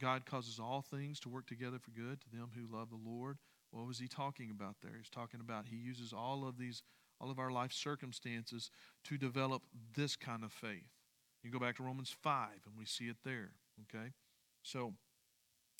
[0.00, 3.38] God causes all things to work together for good to them who love the Lord.
[3.74, 4.92] What was he talking about there?
[4.96, 6.82] He's talking about he uses all of these
[7.20, 8.70] all of our life circumstances
[9.04, 9.62] to develop
[9.96, 10.90] this kind of faith.
[11.42, 14.12] You go back to Romans 5 and we see it there, okay?
[14.62, 14.94] So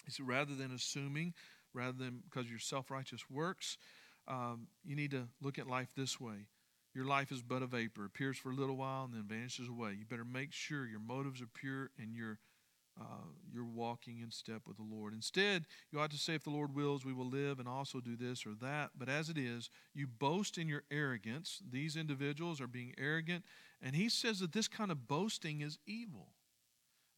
[0.04, 1.34] he said, rather than assuming,
[1.72, 3.78] rather than because your self righteous works,
[4.26, 6.46] um, you need to look at life this way.
[6.94, 9.96] Your life is but a vapor, appears for a little while and then vanishes away.
[9.98, 12.38] You better make sure your motives are pure and you're,
[13.00, 15.14] uh, you're walking in step with the Lord.
[15.14, 18.16] Instead, you ought to say, if the Lord wills, we will live and also do
[18.16, 18.90] this or that.
[18.96, 21.60] But as it is, you boast in your arrogance.
[21.68, 23.44] These individuals are being arrogant.
[23.82, 26.28] And he says that this kind of boasting is evil.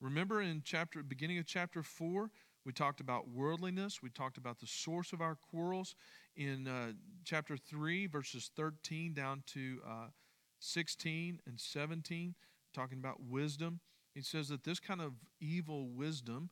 [0.01, 2.31] Remember in chapter beginning of chapter 4,
[2.65, 4.03] we talked about worldliness.
[4.03, 5.95] We talked about the source of our quarrels
[6.37, 6.93] in uh,
[7.25, 10.07] chapter 3, verses 13 down to uh,
[10.59, 12.35] 16 and 17,
[12.75, 13.81] talking about wisdom.
[14.17, 16.49] He says that this kind of evil wisdom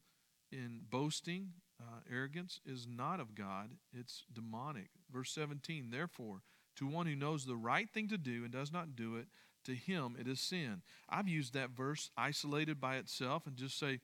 [0.53, 1.49] in boasting,
[1.81, 4.91] uh, arrogance, is not of God, it's demonic.
[5.11, 6.43] Verse 17, therefore,
[6.77, 9.29] to one who knows the right thing to do and does not do it,
[9.65, 10.83] to him it is sin.
[11.09, 14.01] I've used that verse isolated by itself and just say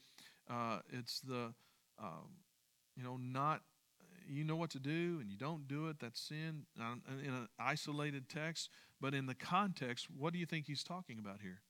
[0.48, 1.52] uh, it's the,
[2.02, 2.30] um,
[2.96, 3.60] you know, not
[4.26, 8.30] you know what to do and you don't do it, that's sin in an isolated
[8.30, 8.70] text.
[9.02, 11.60] But in the context, what do you think he's talking about here?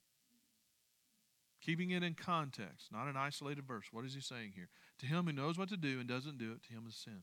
[1.61, 3.85] Keeping it in context, not an isolated verse.
[3.91, 4.67] What is he saying here?
[4.99, 7.21] To him who knows what to do and doesn't do it, to him is sin.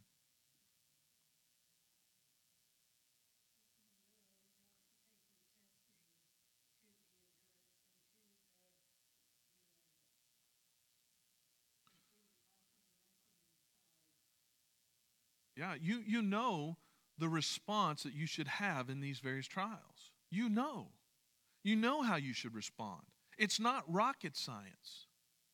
[15.56, 16.76] Yeah, you, you know
[17.18, 20.12] the response that you should have in these various trials.
[20.30, 20.90] You know.
[21.64, 23.02] You know how you should respond.
[23.38, 25.06] It's not rocket science.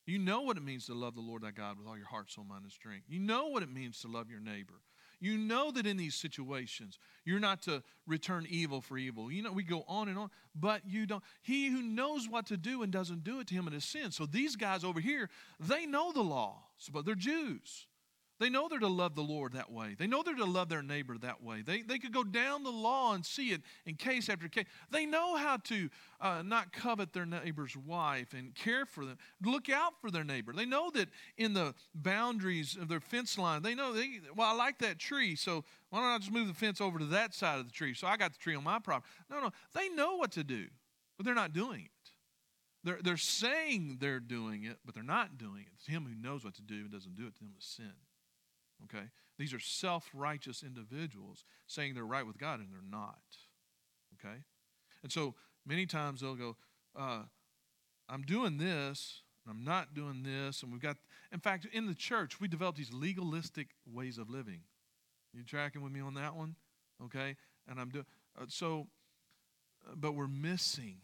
[0.06, 2.30] You know what it means to love the Lord thy God with all your heart,
[2.30, 3.04] soul, mind, and strength.
[3.08, 4.74] You know what it means to love your neighbor.
[5.20, 9.32] You know that in these situations, you're not to return evil for evil.
[9.32, 11.22] You know, we go on and on, but you don't.
[11.40, 14.10] He who knows what to do and doesn't do it to him it is sin.
[14.10, 17.86] So these guys over here, they know the law, but they're Jews.
[18.44, 19.96] They know they're to love the Lord that way.
[19.98, 21.62] They know they're to love their neighbor that way.
[21.62, 24.66] They, they could go down the law and see it in case after case.
[24.90, 25.88] They know how to
[26.20, 30.52] uh, not covet their neighbor's wife and care for them, look out for their neighbor.
[30.52, 34.54] They know that in the boundaries of their fence line, they know, they, well, I
[34.54, 37.60] like that tree, so why don't I just move the fence over to that side
[37.60, 37.94] of the tree?
[37.94, 39.08] So I got the tree on my property.
[39.30, 40.66] No, no, they know what to do,
[41.16, 42.10] but they're not doing it.
[42.84, 45.68] They're, they're saying they're doing it, but they're not doing it.
[45.78, 47.90] It's him who knows what to do and doesn't do it to them is sin.
[48.84, 49.06] Okay?
[49.38, 53.18] These are self righteous individuals saying they're right with God and they're not.
[54.18, 54.36] Okay?
[55.02, 55.34] And so
[55.66, 56.56] many times they'll go,
[56.96, 57.22] uh,
[58.08, 60.62] I'm doing this, and I'm not doing this.
[60.62, 60.96] And we've got,
[61.32, 64.60] in fact, in the church, we develop these legalistic ways of living.
[65.32, 66.54] You tracking with me on that one?
[67.04, 67.36] Okay?
[67.68, 68.06] And I'm doing,
[68.40, 68.86] uh, so,
[69.86, 70.98] uh, but we're missing.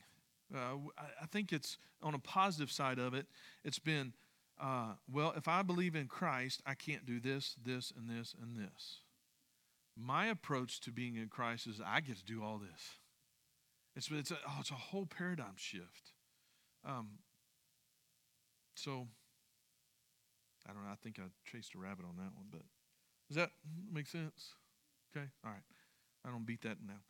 [0.54, 3.26] Uh, I, I think it's on a positive side of it,
[3.64, 4.12] it's been
[4.60, 8.56] uh, well, if I believe in Christ, I can't do this, this, and this, and
[8.56, 9.00] this.
[9.96, 12.98] My approach to being in Christ is I get to do all this.
[13.96, 16.12] It's, it's, a, oh, it's a whole paradigm shift.
[16.84, 17.18] Um,
[18.76, 19.08] so,
[20.68, 20.90] I don't know.
[20.90, 22.62] I think I chased a rabbit on that one, but
[23.28, 23.50] does that
[23.92, 24.54] make sense?
[25.14, 25.62] Okay, all right.
[26.24, 27.00] I don't beat that now.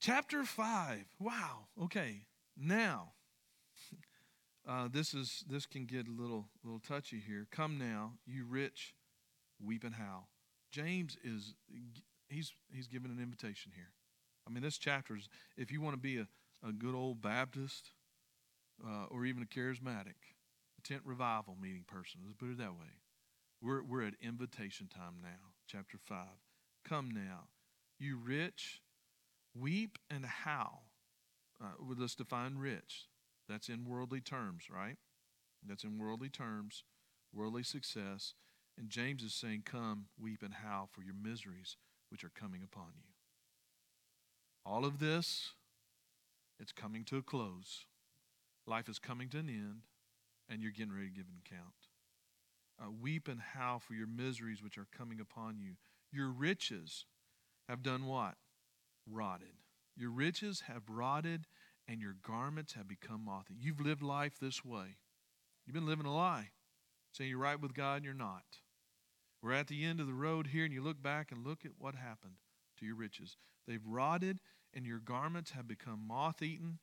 [0.00, 1.04] Chapter 5.
[1.18, 1.66] Wow.
[1.82, 2.26] Okay.
[2.56, 3.12] Now,
[4.68, 7.46] uh, this is this can get a little little touchy here.
[7.50, 8.94] Come now, you rich,
[9.64, 10.28] weep and howl.
[10.70, 11.54] James is
[12.28, 13.92] he's he's giving an invitation here.
[14.46, 16.26] I mean, this chapter is if you want to be a,
[16.66, 17.92] a good old Baptist
[18.84, 20.34] uh, or even a charismatic,
[20.78, 22.20] a tent revival meeting person.
[22.24, 22.98] Let's put it that way.
[23.62, 25.52] We're we're at invitation time now.
[25.66, 26.38] Chapter five.
[26.88, 27.48] Come now,
[27.98, 28.80] you rich,
[29.54, 30.84] weep and howl.
[31.62, 33.09] Uh, let's define rich.
[33.50, 34.94] That's in worldly terms, right?
[35.66, 36.84] That's in worldly terms,
[37.34, 38.34] worldly success.
[38.78, 41.76] And James is saying, Come, weep and howl for your miseries
[42.10, 43.10] which are coming upon you.
[44.64, 45.50] All of this,
[46.60, 47.86] it's coming to a close.
[48.68, 49.82] Life is coming to an end,
[50.48, 51.74] and you're getting ready to give an account.
[52.80, 55.72] Uh, weep and howl for your miseries which are coming upon you.
[56.12, 57.04] Your riches
[57.68, 58.36] have done what?
[59.10, 59.56] Rotted.
[59.96, 61.46] Your riches have rotted
[61.90, 63.46] and your garments have become moth.
[63.58, 64.96] You've lived life this way.
[65.66, 66.50] You've been living a lie,
[67.12, 68.44] saying you're right with God and you're not.
[69.42, 71.72] We're at the end of the road here, and you look back and look at
[71.78, 72.34] what happened
[72.78, 73.36] to your riches.
[73.66, 74.38] They've rotted,
[74.72, 76.78] and your garments have become moth eaten.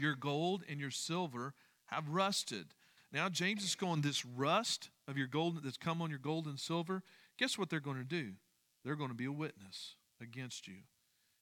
[0.00, 1.52] Your gold and your silver
[1.86, 2.68] have rusted.
[3.12, 6.58] Now, James is going, This rust of your gold that's come on your gold and
[6.58, 7.02] silver,
[7.38, 8.32] guess what they're going to do?
[8.84, 10.84] They're going to be a witness against you.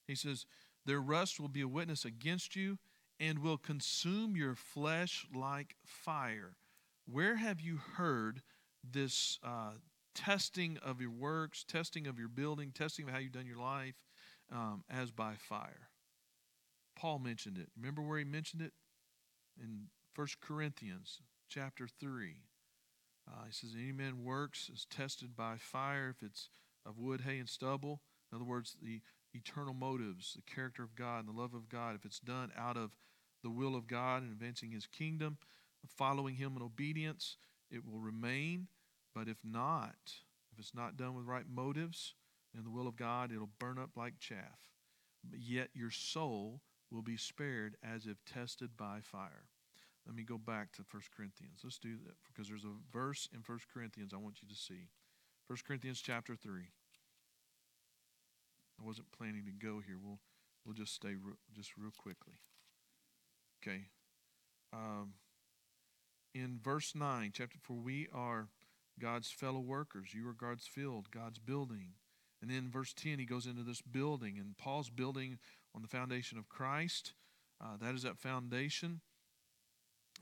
[0.05, 0.45] He says,
[0.87, 2.79] Their rust will be a witness against you
[3.19, 6.55] and will consume your flesh like fire.
[7.05, 8.41] Where have you heard
[8.83, 9.73] this uh,
[10.17, 14.03] testing of your works, testing of your building, testing of how you've done your life
[14.51, 15.89] um, as by fire.
[16.95, 17.69] Paul mentioned it.
[17.77, 18.73] Remember where he mentioned it?
[19.61, 22.37] In 1 Corinthians chapter 3.
[23.27, 26.49] Uh, he says, Any man works is tested by fire if it's
[26.85, 28.01] of wood, hay, and stubble.
[28.31, 29.01] In other words, the
[29.37, 32.77] eternal motives, the character of God and the love of God, if it's done out
[32.77, 32.91] of
[33.43, 35.37] the will of God and advancing his kingdom,
[35.87, 37.37] following him in obedience,
[37.71, 38.67] it will remain.
[39.13, 39.95] But if not,
[40.51, 42.13] if it's not done with right motives
[42.55, 44.69] and the will of God, it'll burn up like chaff.
[45.23, 46.61] But yet your soul
[46.91, 49.49] will be spared as if tested by fire.
[50.05, 51.59] Let me go back to 1 Corinthians.
[51.63, 54.89] Let's do that because there's a verse in 1 Corinthians I want you to see.
[55.47, 56.61] 1 Corinthians chapter 3.
[58.79, 59.97] I wasn't planning to go here.
[60.01, 60.19] We'll,
[60.65, 62.35] we'll just stay re- just real quickly.
[63.61, 63.87] Okay.
[64.73, 65.13] Um,
[66.35, 68.49] in verse 9, chapter 4, we are
[68.99, 70.13] God's fellow workers.
[70.13, 71.93] You are God's field, God's building.
[72.41, 75.39] And then verse 10, he goes into this building, and Paul's building
[75.73, 77.13] on the foundation of Christ.
[77.59, 79.01] Uh, that is that foundation.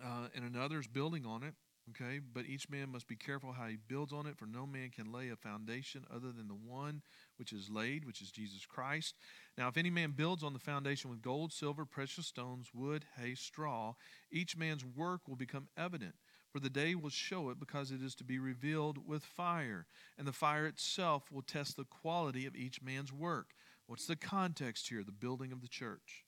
[0.03, 1.55] Uh, and another is building on it.
[1.91, 4.89] Okay, but each man must be careful how he builds on it, for no man
[4.89, 7.03] can lay a foundation other than the one
[7.37, 9.15] which is laid, which is Jesus Christ.
[9.55, 13.35] Now, if any man builds on the foundation with gold, silver, precious stones, wood, hay,
[13.35, 13.93] straw,
[14.31, 16.15] each man's work will become evident
[16.55, 20.25] for the day will show it because it is to be revealed with fire, and
[20.25, 23.47] the fire itself will test the quality of each man's work.
[23.87, 25.03] What's the context here?
[25.03, 26.23] The building of the church,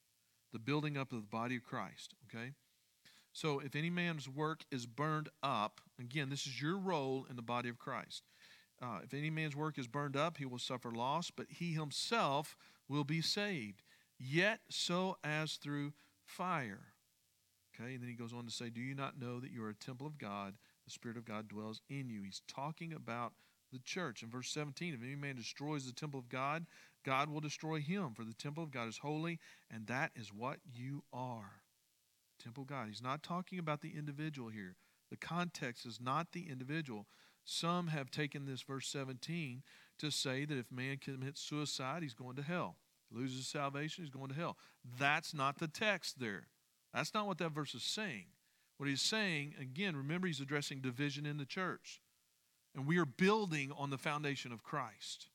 [0.51, 2.51] the building up of the body of Christ, okay?
[3.37, 7.43] So if any man's work is burned up, again, this is your role in the
[7.43, 8.23] body of Christ.
[8.81, 12.57] Uh, if any man's work is burned up, he will suffer loss, but he himself
[12.89, 13.83] will be saved,
[14.17, 15.93] yet so as through
[16.25, 16.93] fire.
[17.79, 19.69] Okay, and then he goes on to say, Do you not know that you are
[19.69, 20.55] a temple of God?
[20.85, 22.23] The Spirit of God dwells in you.
[22.23, 23.33] He's talking about
[23.71, 24.23] the church.
[24.23, 26.65] In verse 17, if any man destroys the temple of God,
[27.05, 29.37] God will destroy him, for the temple of God is holy,
[29.69, 31.61] and that is what you are.
[32.47, 32.87] Temple God.
[32.87, 34.77] He's not talking about the individual here.
[35.09, 37.05] The context is not the individual.
[37.43, 39.63] Some have taken this verse 17
[39.99, 42.77] to say that if man commits suicide, he's going to hell.
[43.11, 44.55] Loses salvation, he's going to hell.
[44.97, 46.47] That's not the text there.
[46.93, 48.27] That's not what that verse is saying.
[48.77, 52.01] What he's saying, again, remember he's addressing division in the church.
[52.73, 55.27] And we are building on the foundation of Christ.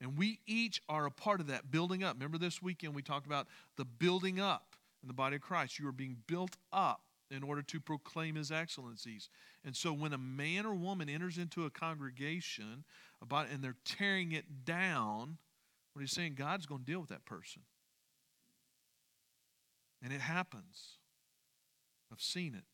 [0.00, 2.14] And we each are a part of that building up.
[2.14, 4.71] Remember this weekend we talked about the building up
[5.02, 5.78] in the body of Christ.
[5.78, 9.28] You are being built up in order to proclaim his excellencies.
[9.64, 12.84] And so when a man or woman enters into a congregation
[13.22, 15.38] about and they're tearing it down,
[15.92, 17.62] what he's saying, God's going to deal with that person.
[20.02, 20.98] And it happens.
[22.12, 22.64] I've seen it.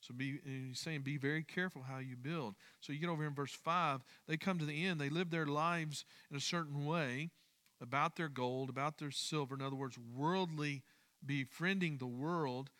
[0.00, 2.54] So be, he's saying, be very careful how you build.
[2.80, 5.00] So you get over here in verse 5, they come to the end.
[5.00, 7.30] They live their lives in a certain way
[7.80, 9.54] about their gold, about their silver.
[9.54, 10.84] In other words, worldly,
[11.26, 12.70] befriending the world.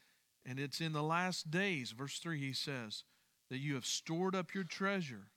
[0.45, 3.05] And it's in the last days, verse 3, he says,
[3.51, 5.29] that you have stored up your treasure.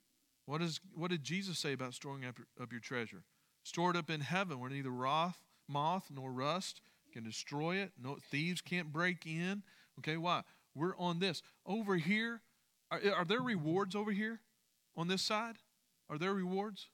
[0.45, 3.23] What, is, what did Jesus say about storing up your, up your treasure?
[3.63, 6.81] Stored up in heaven where neither wrath, moth nor rust
[7.11, 7.91] can destroy it.
[8.01, 9.63] No thieves can't break in.
[9.99, 10.43] Okay, why?
[10.75, 11.41] We're on this.
[11.65, 12.41] Over here,
[12.91, 14.39] are, are there rewards over here
[14.95, 15.57] on this side?
[16.09, 16.87] Are there rewards?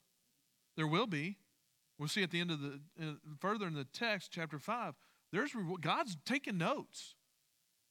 [0.75, 1.37] There will be.
[1.97, 4.95] We'll see at the end of the uh, further in the text, chapter five.
[5.35, 5.55] There's.
[5.81, 7.15] God's taking notes.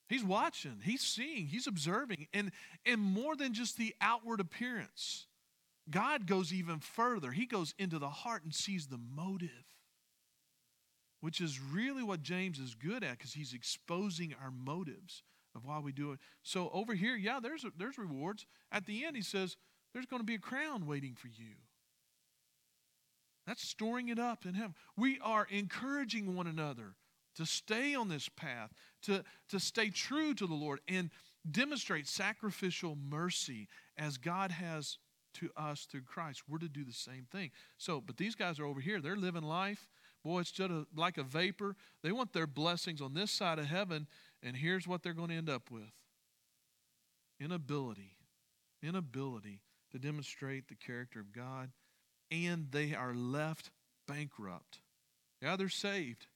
[0.08, 0.80] He's watching.
[0.82, 1.46] He's seeing.
[1.46, 2.50] He's observing, and
[2.84, 5.26] and more than just the outward appearance.
[5.90, 7.30] God goes even further.
[7.30, 9.50] He goes into the heart and sees the motive
[11.24, 15.22] which is really what James is good at because he's exposing our motives
[15.54, 16.18] of why we do it.
[16.42, 18.44] So over here, yeah, there's there's rewards.
[18.70, 19.56] At the end, he says
[19.94, 21.54] there's going to be a crown waiting for you.
[23.46, 24.74] That's storing it up in heaven.
[24.98, 26.94] We are encouraging one another
[27.36, 28.72] to stay on this path,
[29.02, 31.10] to, to stay true to the Lord, and
[31.50, 34.98] demonstrate sacrificial mercy as God has
[35.34, 36.42] to us through Christ.
[36.48, 37.50] We're to do the same thing.
[37.76, 39.88] So, but these guys are over here, they're living life
[40.24, 41.76] Boy, it's just a, like a vapor.
[42.02, 44.06] They want their blessings on this side of heaven,
[44.42, 45.92] and here's what they're going to end up with
[47.38, 48.16] inability,
[48.82, 49.60] inability
[49.92, 51.70] to demonstrate the character of God,
[52.30, 53.70] and they are left
[54.08, 54.80] bankrupt.
[55.42, 56.26] Yeah, they're saved.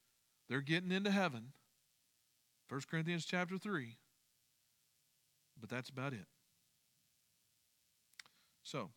[0.49, 1.53] They're getting into heaven.
[2.69, 3.97] 1 Corinthians chapter 3.
[5.61, 6.27] But that's about it.
[8.63, 8.91] So,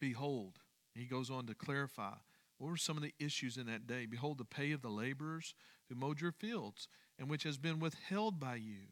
[0.00, 0.58] behold,
[0.94, 2.14] he goes on to clarify
[2.60, 4.04] what were some of the issues in that day?
[4.04, 5.54] Behold, the pay of the laborers
[5.88, 6.88] who mowed your fields,
[7.18, 8.88] and which has been withheld by you.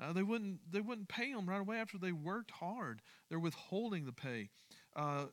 [0.00, 3.00] Uh, they wouldn't they wouldn't pay them right away after they worked hard.
[3.28, 4.50] They're withholding the pay,
[4.96, 5.26] uh,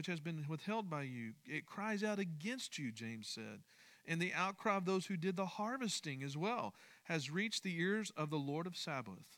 [0.00, 1.32] which has been withheld by you.
[1.44, 3.60] It cries out against you, James said.
[4.08, 8.10] And the outcry of those who did the harvesting as well has reached the ears
[8.16, 9.36] of the Lord of Sabaoth.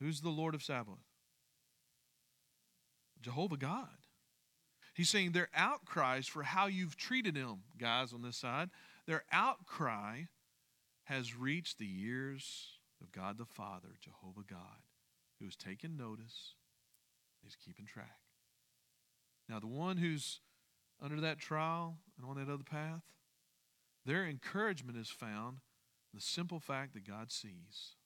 [0.00, 1.04] Who's the Lord of Sabaoth?
[3.20, 4.06] Jehovah God.
[4.94, 8.70] He's saying their outcries for how you've treated him, guys on this side,
[9.06, 10.22] their outcry
[11.02, 14.88] has reached the ears of God the Father, Jehovah God,
[15.38, 16.54] who has taken notice.
[17.42, 18.23] He's keeping track.
[19.48, 20.40] Now, the one who's
[21.02, 23.02] under that trial and on that other path,
[24.06, 25.58] their encouragement is found
[26.12, 27.96] in the simple fact that God sees.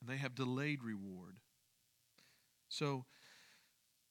[0.00, 1.36] And they have delayed reward.
[2.68, 3.04] So,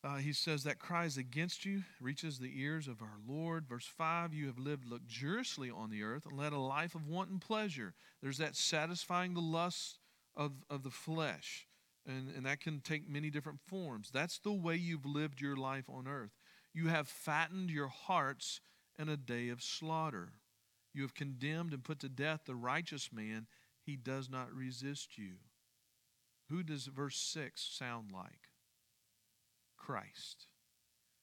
[0.01, 3.67] uh, he says that cries against you reaches the ears of our Lord.
[3.67, 7.39] Verse 5 You have lived luxuriously on the earth and led a life of wanton
[7.39, 7.93] pleasure.
[8.21, 9.99] There's that satisfying the lusts
[10.37, 11.67] of, of the flesh,
[12.09, 14.09] and, and that can take many different forms.
[14.11, 16.31] That's the way you've lived your life on earth.
[16.73, 18.61] You have fattened your hearts
[18.97, 20.33] in a day of slaughter.
[20.93, 23.45] You have condemned and put to death the righteous man.
[23.81, 25.35] He does not resist you.
[26.49, 28.49] Who does verse 6 sound like?
[29.77, 30.47] Christ.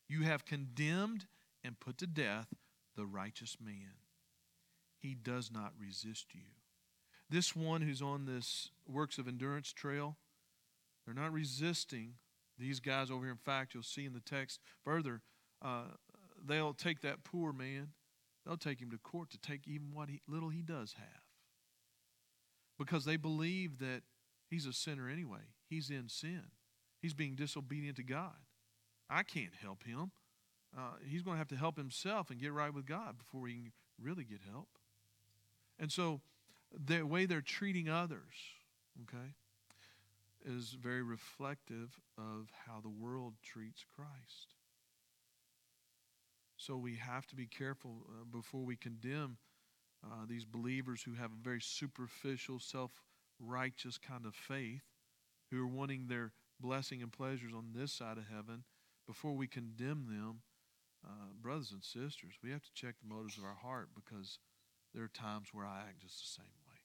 [0.09, 1.26] You have condemned
[1.64, 2.55] and put to death
[2.95, 3.95] the righteous man.
[4.99, 6.43] He does not resist you.
[7.28, 10.16] This one who's on this works of endurance trail,
[11.07, 12.15] they're not resisting
[12.59, 13.33] these guys over here.
[13.33, 15.23] In fact, you'll see in the text further,
[15.63, 15.85] uh,
[16.45, 17.89] they'll take that poor man,
[18.45, 21.23] they'll take him to court to take even what he, little he does have.
[22.79, 24.03] Because they believe that
[24.51, 25.53] he's a sinner anyway.
[25.69, 26.43] He's in sin,
[27.01, 28.35] he's being disobedient to God.
[29.09, 30.11] I can't help him.
[30.77, 33.55] Uh, he's going to have to help himself and get right with God before he
[33.55, 34.69] can really get help.
[35.79, 36.21] And so
[36.73, 38.35] the way they're treating others,
[39.03, 39.35] okay,
[40.47, 44.55] is very reflective of how the world treats Christ.
[46.57, 49.39] So we have to be careful uh, before we condemn
[50.05, 53.03] uh, these believers who have a very superficial, self
[53.39, 54.83] righteous kind of faith,
[55.51, 58.65] who are wanting their blessing and pleasures on this side of heaven
[59.07, 60.41] before we condemn them,
[61.07, 64.39] uh, brothers and sisters, we have to check the motives of our heart because
[64.93, 66.81] there are times where I act just the same way.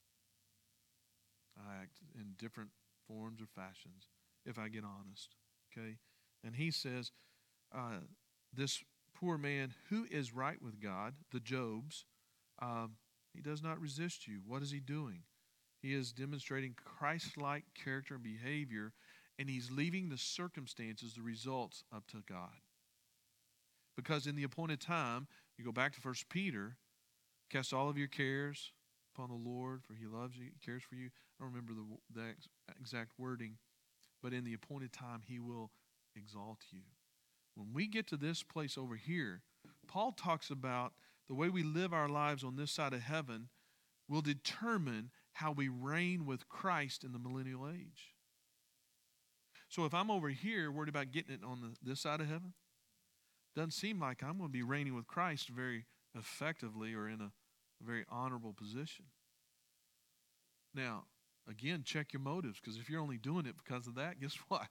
[1.57, 2.69] I act in different
[3.11, 4.07] forms or fashions
[4.45, 5.35] if I get honest.
[5.71, 5.97] Okay?
[6.43, 7.11] And he says,
[7.75, 7.99] uh,
[8.53, 8.83] this
[9.15, 12.05] poor man who is right with God, the Job's,
[12.61, 12.93] um,
[13.33, 14.39] he does not resist you.
[14.45, 15.23] What is he doing?
[15.81, 18.93] He is demonstrating Christ like character and behavior
[19.39, 22.61] and he's leaving the circumstances, the results, up to God.
[23.95, 26.77] Because in the appointed time, you go back to First Peter,
[27.49, 28.71] cast all of your cares
[29.13, 31.07] upon the Lord, for he loves you, he cares for you.
[31.07, 32.33] I don't remember the, the
[32.79, 33.57] exact wording,
[34.21, 35.71] but in the appointed time, he will
[36.15, 36.81] exalt you.
[37.55, 39.41] When we get to this place over here,
[39.87, 40.93] Paul talks about
[41.27, 43.49] the way we live our lives on this side of heaven
[44.07, 48.15] will determine how we reign with Christ in the millennial age.
[49.69, 52.53] So if I'm over here worried about getting it on the, this side of heaven,
[53.55, 55.85] doesn't seem like I'm going to be reigning with Christ very
[56.17, 57.31] effectively or in a,
[57.81, 59.05] a very honorable position.
[60.73, 61.05] Now,
[61.49, 64.67] again, check your motives because if you're only doing it because of that, guess what?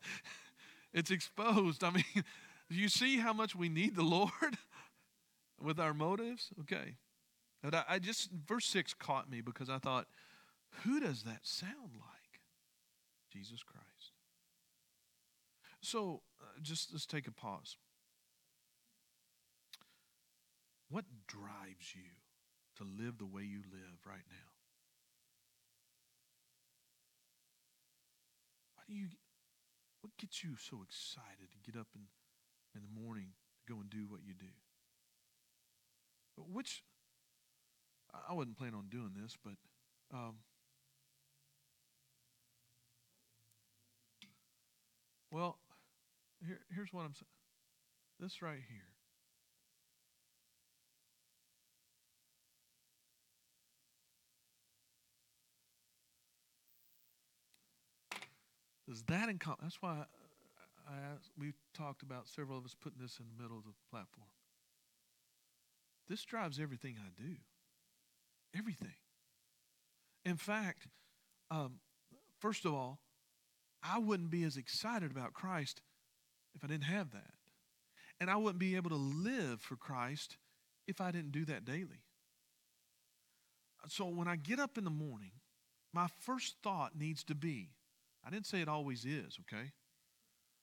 [0.93, 1.85] it's exposed.
[1.85, 2.05] I mean,
[2.69, 4.31] you see how much we need the Lord
[5.61, 6.51] with our motives?
[6.61, 6.97] Okay.
[7.63, 10.07] But I, I just, verse 6 caught me because I thought,
[10.85, 12.41] who does that sound like?
[13.31, 14.13] Jesus Christ.
[15.83, 17.77] So uh, just let's take a pause.
[20.89, 22.03] What drives you
[22.81, 24.51] to live the way you live right now?
[28.75, 29.09] Why do you
[30.01, 32.09] what gets you so excited to get up in,
[32.75, 34.49] in the morning to go and do what you do?
[36.37, 36.83] Which
[38.15, 39.55] I wasn't planning on doing this, but
[40.13, 40.37] um,
[45.31, 45.59] well,
[46.47, 47.27] here, here's what I'm saying.
[48.19, 48.90] This right here.
[58.91, 60.05] Does that in That's why
[60.89, 63.71] I asked, we talked about several of us putting this in the middle of the
[63.89, 64.27] platform.
[66.09, 67.37] This drives everything I do.
[68.59, 68.97] Everything.
[70.25, 70.89] In fact,
[71.53, 71.75] um,
[72.41, 72.99] first of all,
[73.81, 75.83] I wouldn't be as excited about Christ
[76.57, 77.35] if I didn't have that.
[78.21, 80.37] And I wouldn't be able to live for Christ
[80.89, 82.03] if I didn't do that daily.
[83.87, 85.31] So when I get up in the morning,
[85.93, 87.71] my first thought needs to be
[88.25, 89.73] I didn't say it always is, okay?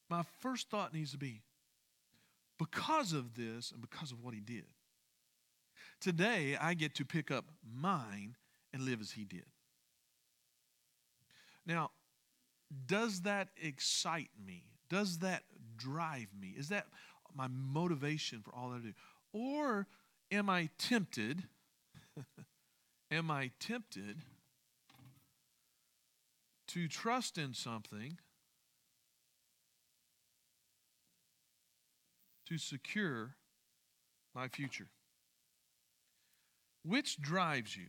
[0.09, 1.41] My first thought needs to be
[2.57, 4.65] because of this and because of what he did.
[5.99, 8.35] Today, I get to pick up mine
[8.73, 9.45] and live as he did.
[11.65, 11.91] Now,
[12.85, 14.63] does that excite me?
[14.89, 15.43] Does that
[15.75, 16.53] drive me?
[16.57, 16.87] Is that
[17.35, 18.93] my motivation for all that I do?
[19.33, 19.87] Or
[20.31, 21.43] am I tempted?
[23.11, 24.17] am I tempted
[26.67, 28.17] to trust in something
[32.47, 33.35] to secure
[34.33, 34.87] my future?
[36.83, 37.87] Which drives you?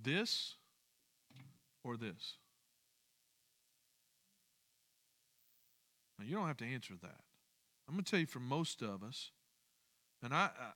[0.00, 0.56] This
[1.84, 2.36] or this?
[6.18, 7.20] Now, you don't have to answer that.
[7.88, 9.30] I'm going to tell you for most of us,
[10.22, 10.72] and I, I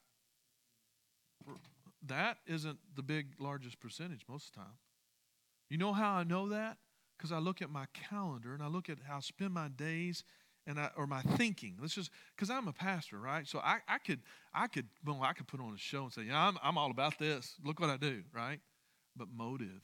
[2.06, 4.78] that isn't the big largest percentage most of the time.
[5.72, 6.76] You know how I know that?
[7.16, 10.22] Because I look at my calendar and I look at how I spend my days
[10.66, 11.78] and I, or my thinking.
[11.80, 13.48] Let's just because I'm a pastor, right?
[13.48, 14.20] So I, I could
[14.52, 16.90] I could well I could put on a show and say, yeah, I'm I'm all
[16.90, 17.54] about this.
[17.64, 18.60] Look what I do, right?
[19.16, 19.80] But motive.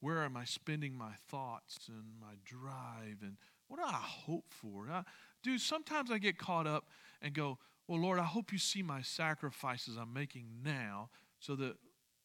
[0.00, 3.36] Where am I spending my thoughts and my drive and
[3.68, 4.88] what do I hope for?
[4.90, 5.04] I,
[5.44, 6.88] dude, sometimes I get caught up
[7.22, 11.76] and go, well, Lord, I hope you see my sacrifices I'm making now so that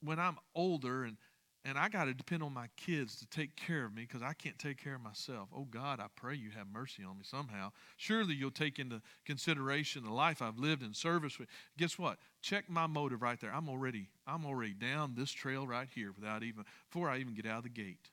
[0.02, 1.18] when I'm older and
[1.66, 4.34] and I got to depend on my kids to take care of me because I
[4.34, 5.50] can't take care of myself.
[5.54, 7.72] Oh God, I pray you have mercy on me somehow.
[7.98, 11.36] Surely you'll take into consideration the life I've lived in service.
[11.76, 12.20] Guess what?
[12.44, 13.52] Check my motive right there.
[13.52, 17.48] I'm already I'm already down this trail right here without even before I even get
[17.48, 18.12] out of the gate.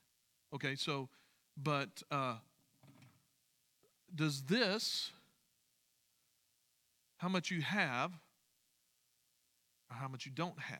[0.53, 1.09] Okay, so
[1.55, 2.37] but uh,
[4.15, 5.11] does this
[7.17, 8.11] how much you have
[9.91, 10.79] or how much you don't have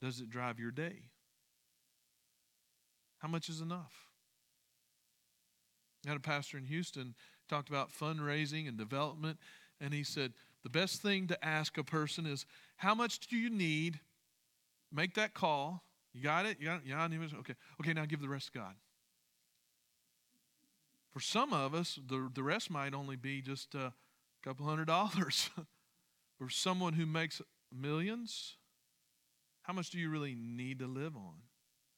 [0.00, 1.10] does it drive your day?
[3.18, 3.92] How much is enough?
[6.06, 7.14] I had a pastor in Houston
[7.48, 9.38] talked about fundraising and development,
[9.80, 12.46] and he said the best thing to ask a person is,
[12.76, 14.00] "How much do you need?"
[14.90, 15.84] Make that call.
[16.12, 16.58] You got it?
[16.60, 16.86] You got it?
[16.86, 17.54] Yeah, okay.
[17.80, 18.74] Okay, now give the rest to God.
[21.12, 23.92] For some of us, the, the rest might only be just a
[24.42, 25.50] couple hundred dollars.
[26.38, 27.42] For someone who makes
[27.72, 28.56] millions,
[29.62, 31.47] how much do you really need to live on?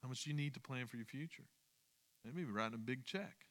[0.02, 1.44] How much do you need to plan for your future?
[2.24, 3.46] Maybe writing a big check.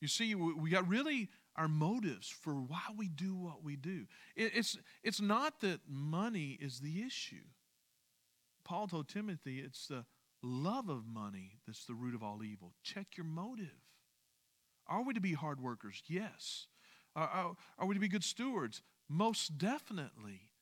[0.00, 4.06] You see, we got really our motives for why we do what we do.
[4.36, 7.44] It's, it's not that money is the issue.
[8.64, 10.04] Paul told Timothy it's the
[10.42, 12.74] love of money that's the root of all evil.
[12.84, 13.82] Check your motive.
[14.86, 16.02] Are we to be hard workers?
[16.06, 16.68] Yes.
[17.16, 18.82] Are, are, are we to be good stewards?
[19.08, 20.52] Most definitely.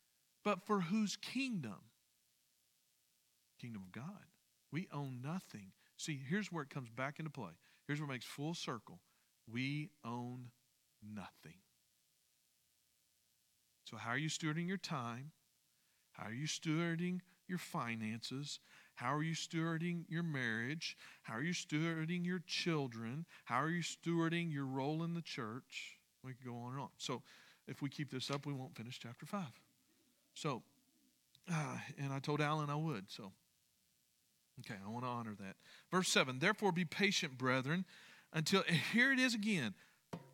[0.45, 1.91] But for whose kingdom?
[3.61, 4.25] Kingdom of God.
[4.73, 5.73] We own nothing.
[5.97, 7.53] See, here's where it comes back into play.
[7.87, 9.01] Here's where it makes full circle.
[9.51, 10.51] We own
[11.03, 11.59] nothing.
[13.85, 15.31] So, how are you stewarding your time?
[16.13, 18.59] How are you stewarding your finances?
[18.97, 20.97] How are you stewarding your marriage?
[21.23, 23.27] How are you stewarding your children?
[23.45, 25.99] How are you stewarding your role in the church?
[26.25, 26.89] We could go on and on.
[26.99, 27.23] So,
[27.69, 29.45] if we keep this up, we won't finish chapter 5.
[30.35, 30.63] So,
[31.53, 33.11] uh, and I told Alan I would.
[33.11, 33.33] So,
[34.61, 35.57] Okay, I want to honor that.
[35.91, 37.85] Verse 7 Therefore be patient, brethren,
[38.33, 39.75] until, here it is again.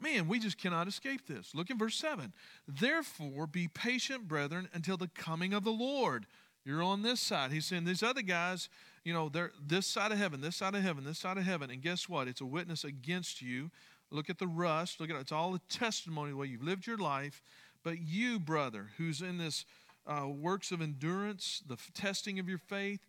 [0.01, 1.55] Man, we just cannot escape this.
[1.55, 2.33] Look in verse 7.
[2.69, 6.27] Therefore be patient, brethren, until the coming of the Lord.
[6.65, 7.51] You're on this side.
[7.51, 8.69] He's saying these other guys,
[9.05, 11.71] you know, they're this side of heaven, this side of heaven, this side of heaven.
[11.71, 12.29] And guess what?
[12.29, 13.71] It's a witness against you.
[14.11, 15.01] Look at the rust.
[15.01, 15.21] Look at it.
[15.21, 17.43] It's all a testimony of the way you've lived your life.
[17.83, 19.65] But you, brother, who's in this
[20.07, 23.01] uh, works of endurance, the testing of your faith,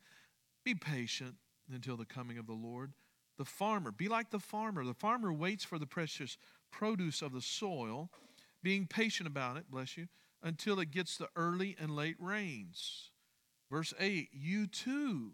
[0.64, 1.36] be patient
[1.72, 2.94] until the coming of the Lord.
[3.38, 4.84] The farmer, be like the farmer.
[4.84, 6.38] The farmer waits for the precious
[6.72, 8.10] produce of the soil,
[8.62, 10.08] being patient about it, bless you,
[10.42, 13.12] until it gets the early and late rains.
[13.72, 15.34] Verse 8, you too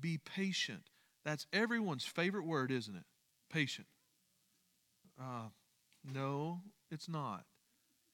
[0.00, 0.90] be patient.
[1.24, 3.04] That's everyone's favorite word, isn't it?
[3.50, 3.86] Patient.
[5.18, 5.48] Uh,
[6.04, 7.44] no, it's not.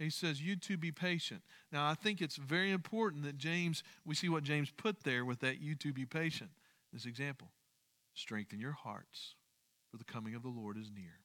[0.05, 1.42] He says, You too be patient.
[1.70, 5.40] Now, I think it's very important that James, we see what James put there with
[5.40, 6.51] that, you too be patient.
[6.92, 7.48] This example
[8.14, 9.34] strengthen your hearts.
[9.90, 11.18] for the coming of the Lord is near.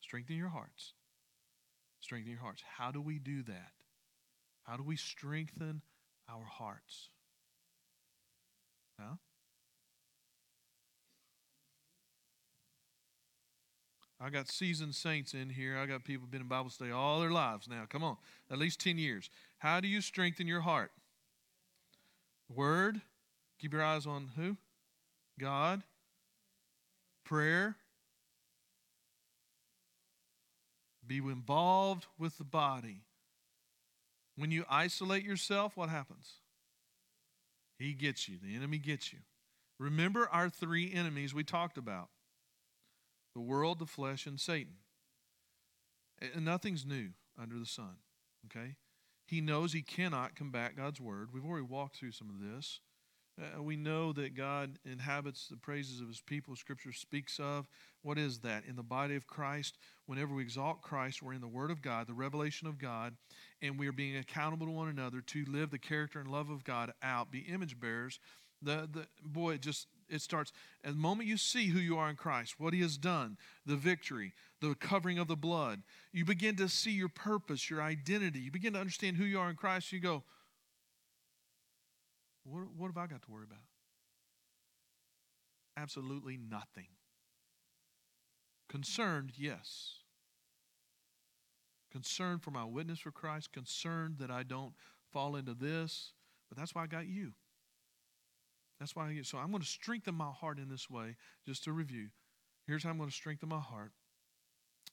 [0.00, 0.92] Strengthen your hearts.
[2.00, 2.62] Strengthen your hearts.
[2.78, 3.72] How do we do that?
[4.62, 5.82] How do we strengthen
[6.28, 7.08] our hearts?
[9.00, 9.16] Huh?
[14.24, 15.76] I got seasoned saints in here.
[15.76, 17.84] I got people been in Bible study all their lives now.
[17.86, 18.16] Come on,
[18.50, 19.28] at least 10 years.
[19.58, 20.92] How do you strengthen your heart?
[22.48, 23.02] Word.
[23.60, 24.56] Keep your eyes on who?
[25.38, 25.82] God.
[27.24, 27.76] Prayer.
[31.06, 33.02] Be involved with the body.
[34.36, 36.32] When you isolate yourself, what happens?
[37.78, 38.38] He gets you.
[38.42, 39.18] The enemy gets you.
[39.78, 42.08] Remember our three enemies we talked about
[43.34, 44.74] the world, the flesh, and Satan.
[46.34, 47.10] And nothing's new
[47.40, 47.96] under the sun.
[48.46, 48.76] Okay?
[49.26, 51.30] He knows he cannot combat God's word.
[51.32, 52.80] We've already walked through some of this.
[53.40, 57.66] Uh, we know that God inhabits the praises of his people, Scripture speaks of.
[58.02, 58.64] What is that?
[58.64, 59.76] In the body of Christ,
[60.06, 63.16] whenever we exalt Christ, we're in the Word of God, the revelation of God,
[63.60, 66.62] and we are being accountable to one another to live the character and love of
[66.62, 68.20] God out, be image bearers.
[68.62, 70.52] The, the boy, just it starts
[70.82, 73.76] at the moment you see who you are in Christ, what He has done, the
[73.76, 75.82] victory, the covering of the blood.
[76.12, 78.40] You begin to see your purpose, your identity.
[78.40, 79.92] You begin to understand who you are in Christ.
[79.92, 80.22] You go,
[82.44, 83.62] what, what have I got to worry about?
[85.76, 86.88] Absolutely nothing.
[88.68, 89.98] Concerned, yes.
[91.90, 94.72] Concerned for my witness for Christ, concerned that I don't
[95.12, 96.12] fall into this,
[96.48, 97.32] but that's why I got you.
[98.78, 101.16] That's why I get so I'm going to strengthen my heart in this way,
[101.46, 102.08] just to review.
[102.66, 103.92] Here's how I'm going to strengthen my heart.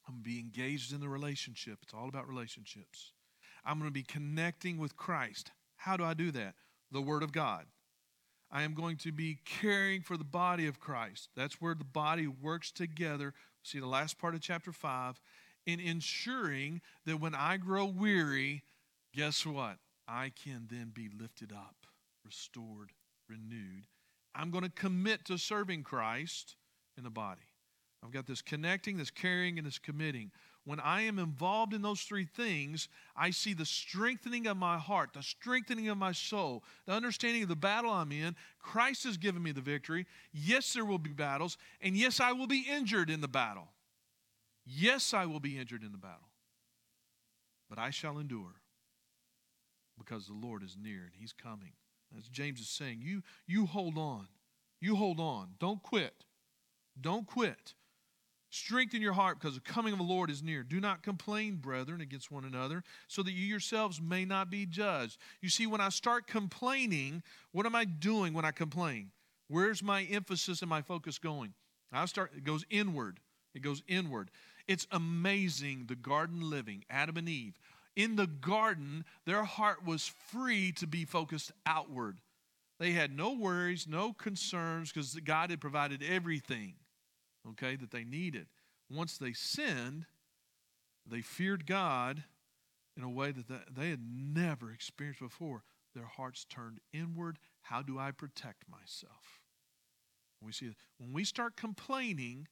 [0.08, 1.80] I'm going to be engaged in the relationship.
[1.84, 3.14] It's all about relationships.
[3.66, 5.52] I'm going to be connecting with Christ.
[5.78, 6.56] How do I do that?
[6.92, 7.66] the Word of God.
[8.52, 11.30] I am going to be caring for the body of Christ.
[11.36, 13.34] That's where the body works together.
[13.64, 15.22] See the last part of chapter 5
[15.66, 18.64] in ensuring that when I grow weary,
[19.16, 19.78] guess what?
[20.08, 21.76] I can then be lifted up,
[22.26, 22.92] restored,
[23.32, 23.86] renewed.
[24.36, 26.56] I'm going to commit to serving Christ
[26.98, 27.42] in the body.
[28.04, 30.32] I've got this connecting, this carrying, and this committing.
[30.64, 35.12] When I am involved in those three things, I see the strengthening of my heart,
[35.14, 38.36] the strengthening of my soul, the understanding of the battle I'm in.
[38.60, 40.06] Christ has given me the victory.
[40.32, 43.70] Yes, there will be battles, and yes, I will be injured in the battle.
[44.66, 46.30] Yes, I will be injured in the battle.
[47.70, 48.62] But I shall endure
[49.98, 51.74] because the Lord is near and He's coming.
[52.18, 54.28] As James is saying, you, you hold on.
[54.80, 55.50] You hold on.
[55.60, 56.26] Don't quit.
[57.00, 57.74] Don't quit.
[58.50, 60.62] Strengthen your heart because the coming of the Lord is near.
[60.62, 65.18] Do not complain, brethren, against one another, so that you yourselves may not be judged.
[65.42, 69.12] You see, when I start complaining, what am I doing when I complain?
[69.48, 71.54] Where's my emphasis and my focus going?
[71.94, 73.20] I start, it goes inward.
[73.54, 74.32] It goes inward.
[74.68, 77.58] It's amazing the garden living, Adam and Eve.
[77.96, 82.20] In the garden, their heart was free to be focused outward.
[82.80, 86.76] They had no worries, no concerns, because God had provided everything
[87.50, 88.48] okay, that they needed.
[88.90, 90.06] Once they sinned,
[91.06, 92.24] they feared God
[92.98, 95.64] in a way that they had never experienced before.
[95.96, 97.38] Their hearts turned inward.
[97.62, 99.42] How do I protect myself?
[100.44, 102.48] We see when we start complaining,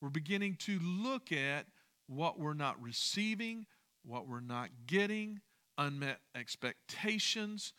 [0.00, 1.66] we're beginning to look at
[2.08, 3.66] what we're not receiving,
[4.04, 5.40] what we're not getting,
[5.76, 7.72] unmet expectations.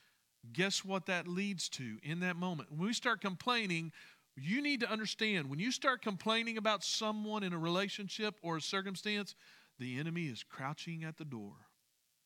[0.53, 2.71] Guess what that leads to in that moment?
[2.71, 3.91] When we start complaining,
[4.35, 8.61] you need to understand when you start complaining about someone in a relationship or a
[8.61, 9.35] circumstance,
[9.79, 11.53] the enemy is crouching at the door,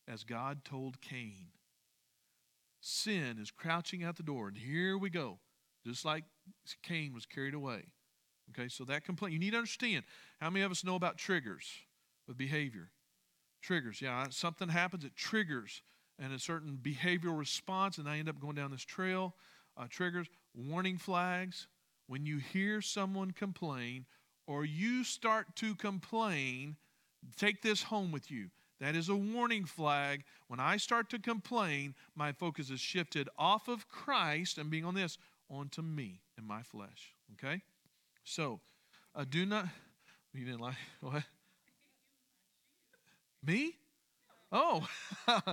[0.07, 1.47] as God told Cain.
[2.81, 5.39] Sin is crouching at the door, and here we go,
[5.85, 6.25] just like
[6.83, 7.85] Cain was carried away.
[8.49, 10.03] Okay, so that complaint, you need to understand
[10.39, 11.65] how many of us know about triggers
[12.27, 12.89] with behavior?
[13.64, 15.82] Triggers, yeah, something happens, it triggers
[16.20, 19.36] and a certain behavioral response, and I end up going down this trail.
[19.78, 21.68] Uh, triggers, warning flags,
[22.07, 24.05] when you hear someone complain
[24.45, 26.76] or you start to complain,
[27.38, 28.49] take this home with you.
[28.82, 30.26] That is a warning flag.
[30.47, 34.93] When I start to complain, my focus is shifted off of Christ and being on
[34.93, 35.18] this
[35.49, 37.16] onto me and my flesh.
[37.34, 37.61] Okay?
[38.26, 38.59] So,
[39.16, 39.68] uh, do not.
[40.34, 41.24] You didn't like what?
[43.45, 43.75] Me?
[44.51, 44.87] Oh,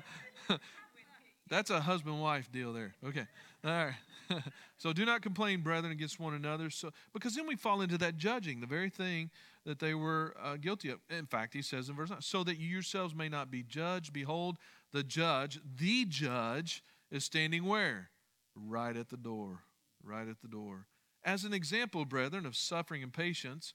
[1.49, 2.95] that's a husband wife deal there.
[3.05, 3.27] Okay.
[3.65, 3.95] All right.
[4.79, 6.71] so do not complain, brethren, against one another.
[6.71, 9.31] So because then we fall into that judging, the very thing
[9.65, 11.01] that they were uh, guilty of.
[11.09, 14.13] In fact, he says in verse 9, so that you yourselves may not be judged.
[14.13, 14.57] Behold,
[14.93, 18.11] the judge, the judge, is standing where?
[18.55, 19.61] Right at the door.
[20.03, 20.87] Right at the door.
[21.25, 23.75] As an example, brethren, of suffering and patience,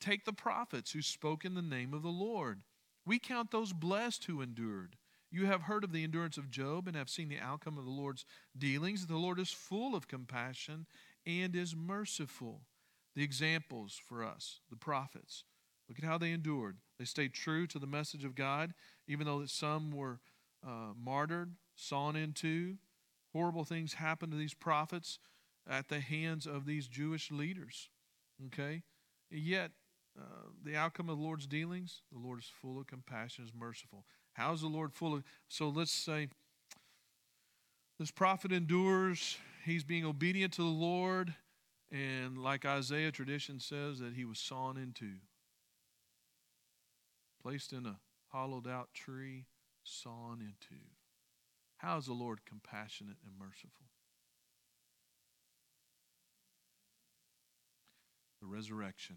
[0.00, 2.60] Take the prophets who spoke in the name of the Lord.
[3.06, 4.96] We count those blessed who endured.
[5.30, 7.90] You have heard of the endurance of Job and have seen the outcome of the
[7.90, 8.24] Lord's
[8.56, 9.06] dealings.
[9.06, 10.86] The Lord is full of compassion
[11.26, 12.62] and is merciful.
[13.16, 15.44] The examples for us, the prophets,
[15.88, 16.78] look at how they endured.
[16.98, 18.74] They stayed true to the message of God,
[19.08, 20.20] even though some were
[20.66, 22.76] uh, martyred, sawn into.
[23.32, 25.18] Horrible things happened to these prophets
[25.68, 27.88] at the hands of these Jewish leaders.
[28.46, 28.82] Okay?
[29.30, 29.72] Yet,
[30.18, 34.04] uh, the outcome of the Lord's dealings, the Lord is full of compassion, is merciful.
[34.34, 35.24] How is the Lord full of?
[35.48, 36.28] So let's say
[37.98, 39.38] this prophet endures.
[39.64, 41.34] He's being obedient to the Lord,
[41.90, 45.12] and like Isaiah tradition says, that he was sawn into,
[47.42, 47.98] placed in a
[48.28, 49.46] hollowed out tree,
[49.82, 50.82] sawn into.
[51.78, 53.86] How is the Lord compassionate and merciful?
[58.40, 59.16] The resurrection.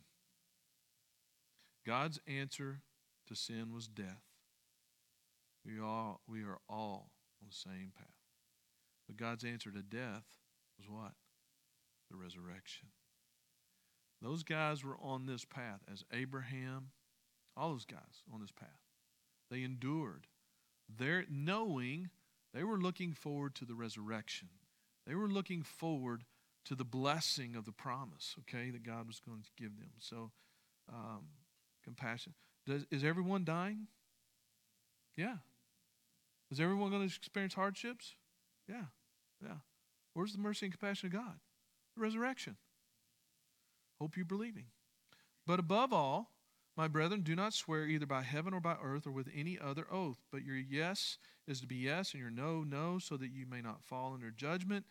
[1.88, 2.82] God's answer
[3.28, 4.24] to sin was death.
[5.66, 7.12] We all we are all
[7.42, 8.08] on the same path.
[9.08, 10.26] But God's answer to death
[10.78, 11.14] was what?
[12.12, 12.90] The resurrection.
[14.22, 16.90] Those guys were on this path as Abraham,
[17.56, 18.82] all those guys on this path.
[19.50, 20.28] They endured.
[20.90, 22.10] They're knowing
[22.54, 24.50] they were looking forward to the resurrection.
[25.06, 26.26] They were looking forward
[26.66, 29.92] to the blessing of the promise, okay, that God was going to give them.
[30.00, 30.32] So,
[30.92, 31.28] um,
[31.88, 32.34] compassion.
[32.66, 33.88] Does, is everyone dying?
[35.16, 35.38] Yeah.
[36.52, 38.16] Is everyone going to experience hardships?
[38.68, 38.86] Yeah.
[39.42, 39.58] Yeah.
[40.14, 41.40] Where's the mercy and compassion of God?
[41.96, 42.58] The resurrection.
[44.00, 44.66] Hope you're believing.
[45.46, 46.32] But above all,
[46.76, 49.88] my brethren, do not swear either by heaven or by earth or with any other
[49.92, 51.18] oath, but your yes
[51.48, 54.30] is to be yes and your no, no, so that you may not fall under
[54.30, 54.86] judgment.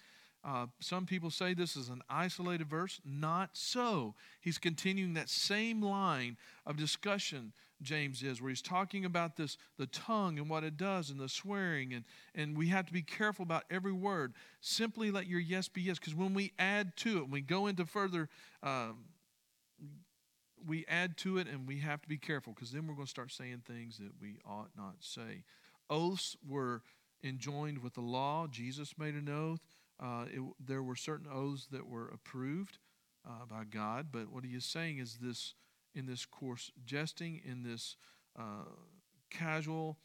[0.49, 3.01] Uh, some people say this is an isolated verse.
[3.05, 4.15] Not so.
[4.41, 9.89] He's continuing that same line of discussion, James is, where he's talking about this, the
[9.89, 13.43] tongue and what it does and the swearing, and, and we have to be careful
[13.43, 14.35] about every word.
[14.61, 17.67] Simply let your yes be yes, because when we add to it, when we go
[17.67, 18.29] into further,
[18.63, 18.99] um,
[20.65, 23.11] we add to it and we have to be careful, because then we're going to
[23.11, 25.43] start saying things that we ought not say.
[25.91, 26.83] Oaths were
[27.25, 28.47] enjoined with the law.
[28.47, 29.61] Jesus made an oath.
[29.99, 32.79] Uh, it, there were certain oaths that were approved
[33.27, 35.55] uh, by God, but what he is saying is this
[35.95, 37.97] in this coarse jesting, in this
[38.39, 38.65] uh,
[39.31, 39.99] casual,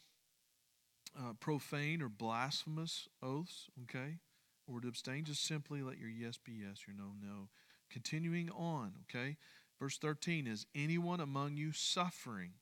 [1.18, 4.18] uh, profane, or blasphemous oaths, okay,
[4.66, 7.48] or to abstain, just simply let your yes be yes, your no, no.
[7.90, 9.36] Continuing on, okay,
[9.78, 12.52] verse 13 is anyone among you suffering?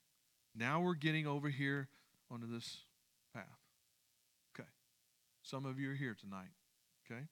[0.55, 1.89] Now we're getting over here
[2.31, 2.79] onto this
[3.33, 3.45] path.
[4.55, 4.69] Okay.
[5.43, 6.51] Some of you are here tonight.
[7.11, 7.25] Okay?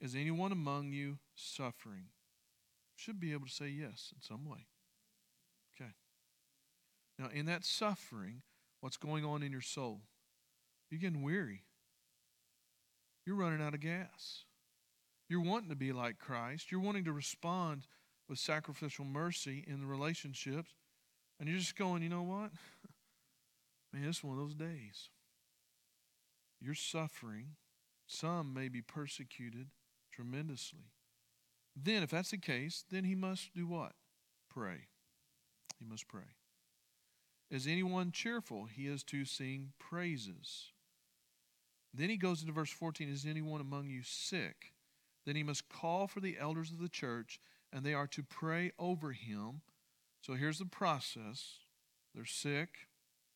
[0.00, 2.06] Is anyone among you suffering?
[2.96, 4.66] Should be able to say yes in some way.
[5.74, 5.90] Okay.
[7.18, 8.42] Now, in that suffering,
[8.80, 10.02] what's going on in your soul?
[10.90, 11.64] You're getting weary.
[13.24, 14.44] You're running out of gas.
[15.28, 16.70] You're wanting to be like Christ.
[16.70, 17.86] You're wanting to respond
[18.28, 20.74] with sacrificial mercy in the relationships.
[21.38, 22.50] And you're just going, you know what?
[23.92, 25.10] Man, it's one of those days.
[26.60, 27.56] You're suffering
[28.12, 29.68] some may be persecuted
[30.12, 30.92] tremendously.
[31.74, 33.92] Then, if that's the case, then he must do what?
[34.50, 34.88] Pray.
[35.78, 36.36] He must pray.
[37.50, 38.66] Is anyone cheerful?
[38.66, 40.72] He is to sing praises.
[41.94, 44.72] Then he goes into verse 14 Is anyone among you sick?
[45.24, 47.40] Then he must call for the elders of the church,
[47.72, 49.62] and they are to pray over him.
[50.20, 51.58] So here's the process
[52.14, 52.88] they're sick.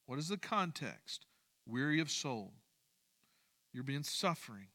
[0.07, 1.27] What is the context?
[1.66, 2.53] Weary of soul.
[3.77, 4.68] You're being suffering.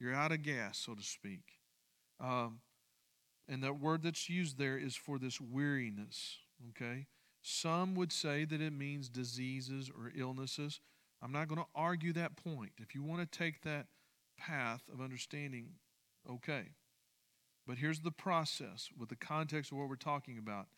[0.00, 1.42] You're out of gas, so to speak.
[2.18, 2.60] Um,
[3.46, 6.38] and that word that's used there is for this weariness.
[6.70, 7.04] Okay?
[7.42, 10.80] Some would say that it means diseases or illnesses.
[11.20, 12.70] I'm not going to argue that point.
[12.78, 13.88] If you want to take that
[14.38, 15.72] path of understanding,
[16.26, 16.70] okay.
[17.66, 20.68] But here's the process with the context of what we're talking about.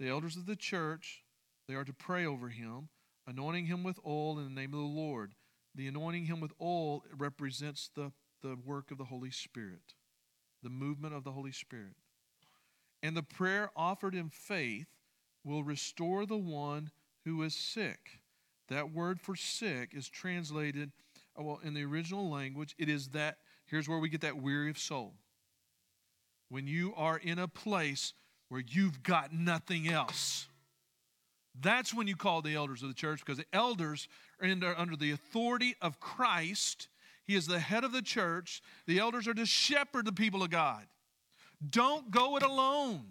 [0.00, 1.22] The elders of the church,
[1.68, 2.88] they are to pray over him,
[3.24, 5.34] anointing him with oil in the name of the Lord.
[5.78, 8.10] The anointing him with oil represents the,
[8.42, 9.94] the work of the Holy Spirit,
[10.60, 11.94] the movement of the Holy Spirit.
[13.00, 14.88] And the prayer offered in faith
[15.44, 16.90] will restore the one
[17.24, 18.18] who is sick.
[18.66, 20.90] That word for sick is translated,
[21.38, 24.70] uh, well, in the original language, it is that, here's where we get that weary
[24.70, 25.14] of soul.
[26.48, 28.14] When you are in a place
[28.48, 30.48] where you've got nothing else.
[31.60, 34.08] That's when you call the elders of the church because the elders
[34.40, 36.88] are under, the authority of Christ.
[37.24, 38.62] He is the head of the church.
[38.86, 40.84] The elders are to shepherd the people of God.
[41.70, 43.04] Don't go it alone.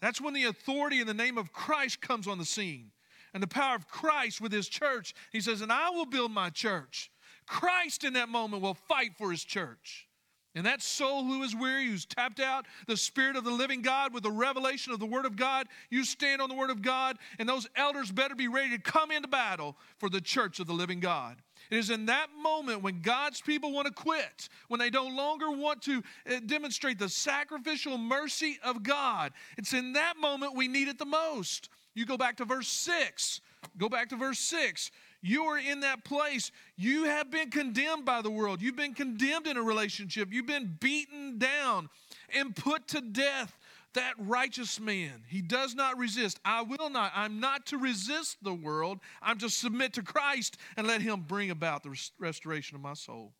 [0.00, 2.90] That's when the authority in the name of Christ comes on the scene
[3.32, 5.14] and the power of Christ with his church.
[5.32, 7.10] He says, And I will build my church.
[7.46, 10.06] Christ in that moment will fight for his church.
[10.54, 14.12] And that soul who is weary, who's tapped out the Spirit of the living God
[14.12, 17.18] with the revelation of the Word of God, you stand on the Word of God,
[17.38, 20.72] and those elders better be ready to come into battle for the church of the
[20.72, 21.36] living God.
[21.70, 25.52] It is in that moment when God's people want to quit, when they no longer
[25.52, 29.32] want to uh, demonstrate the sacrificial mercy of God.
[29.56, 31.68] It's in that moment we need it the most.
[31.94, 33.40] You go back to verse 6.
[33.78, 34.90] Go back to verse 6.
[35.22, 36.50] You are in that place.
[36.76, 38.62] You have been condemned by the world.
[38.62, 40.32] You've been condemned in a relationship.
[40.32, 41.90] You've been beaten down
[42.34, 43.56] and put to death.
[43.94, 46.38] That righteous man, he does not resist.
[46.44, 47.10] I will not.
[47.14, 49.00] I'm not to resist the world.
[49.20, 53.32] I'm to submit to Christ and let him bring about the restoration of my soul.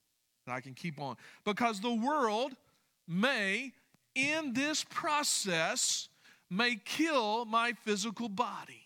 [0.46, 1.16] And I can keep on.
[1.44, 2.56] Because the world
[3.06, 3.72] may,
[4.16, 6.08] in this process,
[6.50, 8.79] may kill my physical body.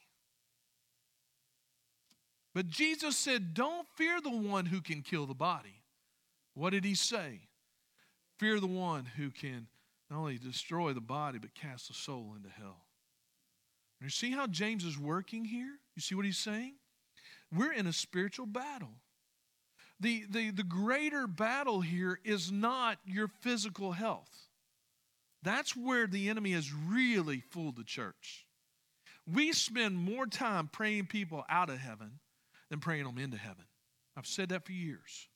[2.55, 5.83] But Jesus said, Don't fear the one who can kill the body.
[6.55, 7.41] What did he say?
[8.39, 9.67] Fear the one who can
[10.11, 12.87] not only destroy the body, but cast the soul into hell.
[14.01, 15.79] And you see how James is working here?
[15.97, 16.75] You see what he's saying?
[17.53, 18.91] We're in a spiritual battle.
[20.01, 24.49] The, the, the greater battle here is not your physical health.
[25.43, 28.47] That's where the enemy has really fooled the church.
[29.31, 32.21] We spend more time praying people out of heaven
[32.75, 33.65] than praying them into heaven.
[34.17, 35.29] I've said that for years.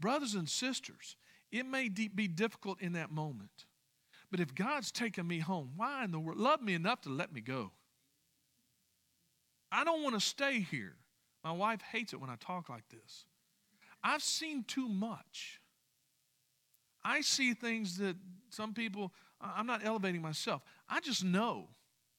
[0.00, 1.16] Brothers and sisters,
[1.52, 3.66] it may be difficult in that moment,
[4.30, 6.38] but if God's taking me home, why in the world?
[6.38, 7.72] Love me enough to let me go.
[9.70, 10.96] I don't want to stay here.
[11.44, 13.26] My wife hates it when I talk like this.
[14.02, 15.60] I've seen too much.
[17.04, 18.16] I see things that
[18.48, 19.12] some people,
[19.42, 20.62] I'm not elevating myself.
[20.88, 21.68] I just know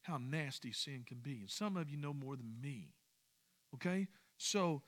[0.03, 1.39] how nasty sin can be.
[1.39, 2.93] And some of you know more than me.
[3.75, 4.07] Okay?
[4.37, 4.81] So,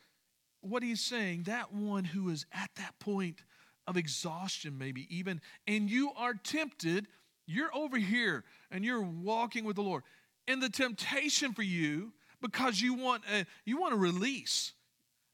[0.62, 3.44] what he's saying, that one who is at that point
[3.86, 7.08] of exhaustion, maybe even, and you are tempted,
[7.46, 10.04] you're over here and you're walking with the Lord.
[10.48, 14.74] And the temptation for you, because you want a, you want a release,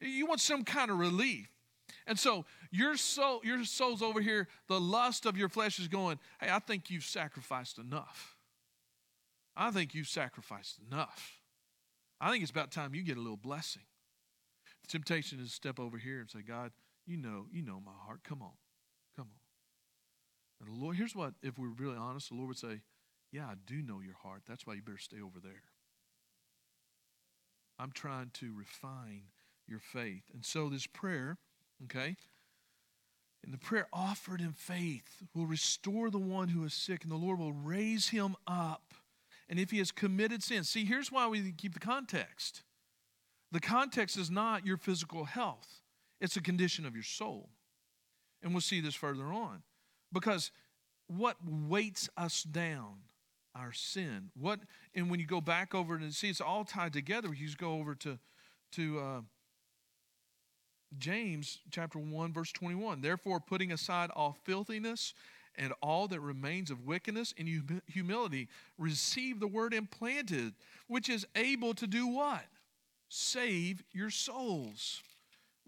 [0.01, 1.47] you want some kind of relief.
[2.07, 6.19] And so your soul, your soul's over here, the lust of your flesh is going,
[6.39, 8.35] hey, I think you've sacrificed enough.
[9.55, 11.38] I think you've sacrificed enough.
[12.21, 13.83] I think it's about time you get a little blessing.
[14.83, 16.71] The temptation is to step over here and say, God,
[17.05, 18.19] you know, you know my heart.
[18.23, 18.51] Come on.
[19.15, 20.67] Come on.
[20.67, 22.81] And the Lord, here's what, if we're really honest, the Lord would say,
[23.31, 24.41] Yeah, I do know your heart.
[24.47, 25.63] That's why you better stay over there.
[27.79, 29.23] I'm trying to refine
[29.65, 30.23] your faith.
[30.33, 31.37] And so this prayer,
[31.85, 32.17] okay,
[33.43, 37.15] and the prayer offered in faith will restore the one who is sick, and the
[37.15, 38.93] Lord will raise him up
[39.49, 40.63] and if he has committed sin.
[40.63, 42.63] See, here's why we keep the context
[43.51, 45.81] the context is not your physical health,
[46.21, 47.49] it's a condition of your soul.
[48.41, 49.63] And we'll see this further on.
[50.13, 50.51] Because
[51.07, 52.99] what weights us down?
[53.55, 54.29] Our sin.
[54.39, 54.59] What,
[54.95, 57.73] and when you go back over and see it's all tied together, you just go
[57.73, 58.17] over to,
[58.73, 59.21] to uh,
[60.97, 63.01] James chapter 1, verse 21.
[63.01, 65.13] Therefore, putting aside all filthiness
[65.57, 68.47] and all that remains of wickedness and humility
[68.77, 70.53] receive the word implanted,
[70.87, 72.45] which is able to do what?
[73.09, 75.01] Save your souls.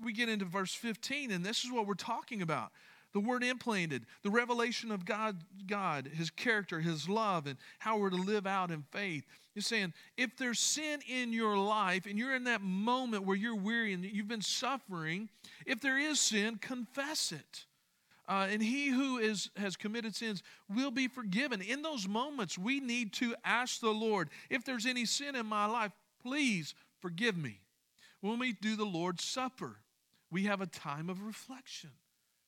[0.03, 2.71] We get into verse 15, and this is what we're talking about.
[3.13, 8.09] The word implanted, the revelation of God, God, his character, his love, and how we're
[8.09, 9.25] to live out in faith.
[9.53, 13.55] He's saying, if there's sin in your life and you're in that moment where you're
[13.55, 15.27] weary and you've been suffering,
[15.65, 17.65] if there is sin, confess it.
[18.31, 20.41] Uh, and he who is, has committed sins
[20.73, 21.61] will be forgiven.
[21.61, 25.65] In those moments, we need to ask the Lord, if there's any sin in my
[25.65, 25.91] life,
[26.23, 27.59] please forgive me.
[28.21, 29.75] When we do the Lord's Supper,
[30.31, 31.89] we have a time of reflection.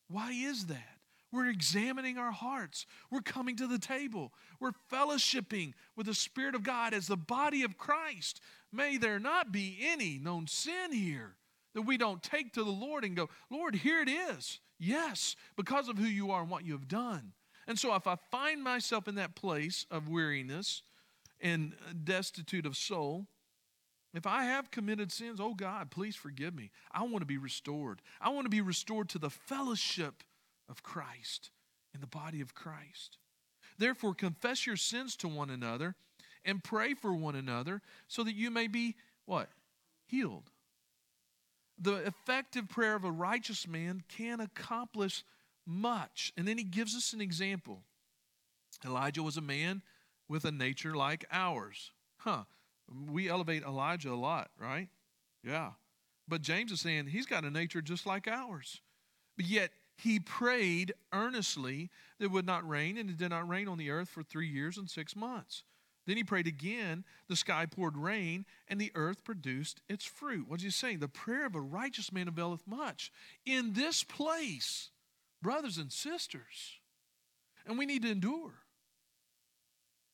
[0.10, 1.00] Why is that?
[1.34, 2.86] We're examining our hearts.
[3.12, 4.32] We're coming to the table.
[4.62, 8.40] We're fellowshipping with the Spirit of God as the body of Christ.
[8.72, 11.36] May there not be any known sin here
[11.74, 14.62] that we don't take to the Lord and go, Lord, here it is.
[14.84, 17.32] Yes, because of who you are and what you have done.
[17.68, 20.82] And so if I find myself in that place of weariness
[21.40, 21.74] and
[22.04, 23.28] destitute of soul,
[24.14, 26.70] if I have committed sins, oh God, please forgive me.
[26.92, 28.02] I want to be restored.
[28.20, 30.22] I want to be restored to the fellowship
[30.68, 31.52] of Christ
[31.94, 33.18] in the body of Christ.
[33.78, 35.96] Therefore, confess your sins to one another
[36.44, 39.50] and pray for one another so that you may be what?
[40.06, 40.52] Healed
[41.84, 45.24] the effective prayer of a righteous man can accomplish
[45.66, 46.34] much.
[46.38, 47.84] And then he gives us an example.
[48.86, 49.82] Elijah was a man
[50.28, 51.92] with a nature like ours.
[52.18, 52.44] Huh.
[53.12, 54.88] We elevate Elijah a lot, right?
[55.44, 55.72] Yeah.
[56.28, 58.82] But James is saying he's got a nature just like ours.
[59.36, 63.68] But yet he prayed earnestly that it would not rain, and it did not rain
[63.68, 65.64] on the earth for three years and six months.
[66.06, 70.46] Then he prayed again, the sky poured rain, and the earth produced its fruit.
[70.48, 71.00] What's he saying?
[71.00, 73.12] The prayer of a righteous man availeth much.
[73.46, 74.90] In this place,
[75.42, 76.80] brothers and sisters,
[77.66, 78.54] and we need to endure.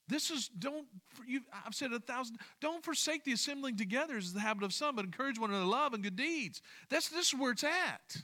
[0.07, 0.87] This is don't
[1.27, 4.95] you I've said a thousand don't forsake the assembling together as the habit of some,
[4.95, 6.61] but encourage one another love and good deeds.
[6.89, 8.23] That's this is where it's at.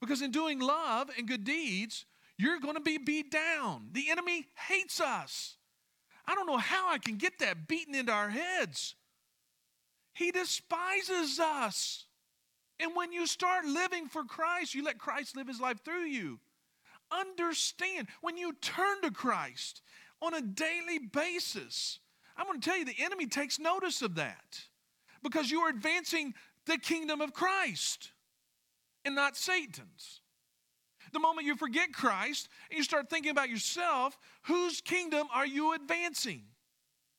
[0.00, 2.06] Because in doing love and good deeds,
[2.38, 3.88] you're going to be beat down.
[3.92, 5.55] The enemy hates us.
[6.26, 8.94] I don't know how I can get that beaten into our heads.
[10.14, 12.04] He despises us.
[12.80, 16.40] And when you start living for Christ, you let Christ live his life through you.
[17.10, 19.82] Understand, when you turn to Christ
[20.20, 22.00] on a daily basis,
[22.36, 24.60] I'm going to tell you the enemy takes notice of that
[25.22, 26.34] because you are advancing
[26.66, 28.10] the kingdom of Christ
[29.04, 30.20] and not Satan's.
[31.16, 35.72] The moment you forget Christ and you start thinking about yourself, whose kingdom are you
[35.72, 36.42] advancing?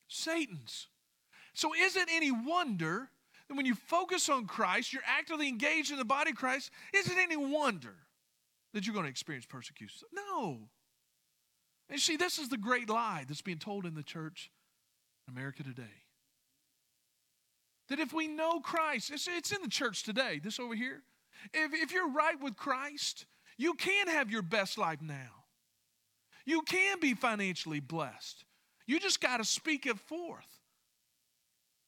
[0.08, 0.86] Satan's.
[1.56, 3.10] So, is it any wonder
[3.48, 6.70] that when you focus on Christ, you're actively engaged in the body of Christ?
[6.94, 7.96] Is it any wonder
[8.76, 10.08] that you're going to experience persecution?
[10.14, 10.60] No.
[11.90, 14.52] And see, this is the great lie that's being told in the church
[15.28, 16.04] in America today.
[17.90, 21.02] That if we know Christ, it's, it's in the church today, this over here.
[21.52, 23.26] If, if you're right with Christ,
[23.58, 25.46] you can have your best life now.
[26.46, 28.46] You can be financially blessed.
[28.86, 30.48] You just got to speak it forth.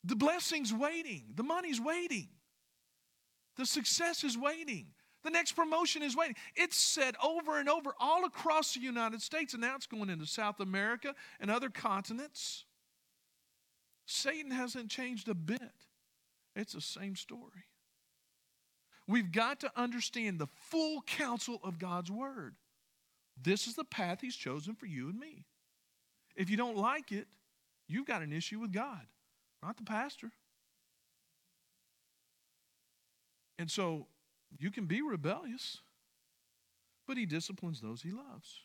[0.04, 2.30] The blessing's waiting, the money's waiting,
[3.58, 4.88] the success is waiting.
[5.22, 6.38] The next promotion is waiting.
[6.56, 10.26] It's said over and over all across the United States, and now it's going into
[10.26, 12.64] South America and other continents.
[14.06, 15.60] Satan hasn't changed a bit,
[16.56, 17.66] it's the same story.
[19.10, 22.54] We've got to understand the full counsel of God's word.
[23.42, 25.46] This is the path He's chosen for you and me.
[26.36, 27.26] If you don't like it,
[27.88, 29.02] you've got an issue with God,
[29.64, 30.32] not the pastor.
[33.58, 34.06] And so
[34.60, 35.80] you can be rebellious,
[37.08, 38.62] but He disciplines those He loves.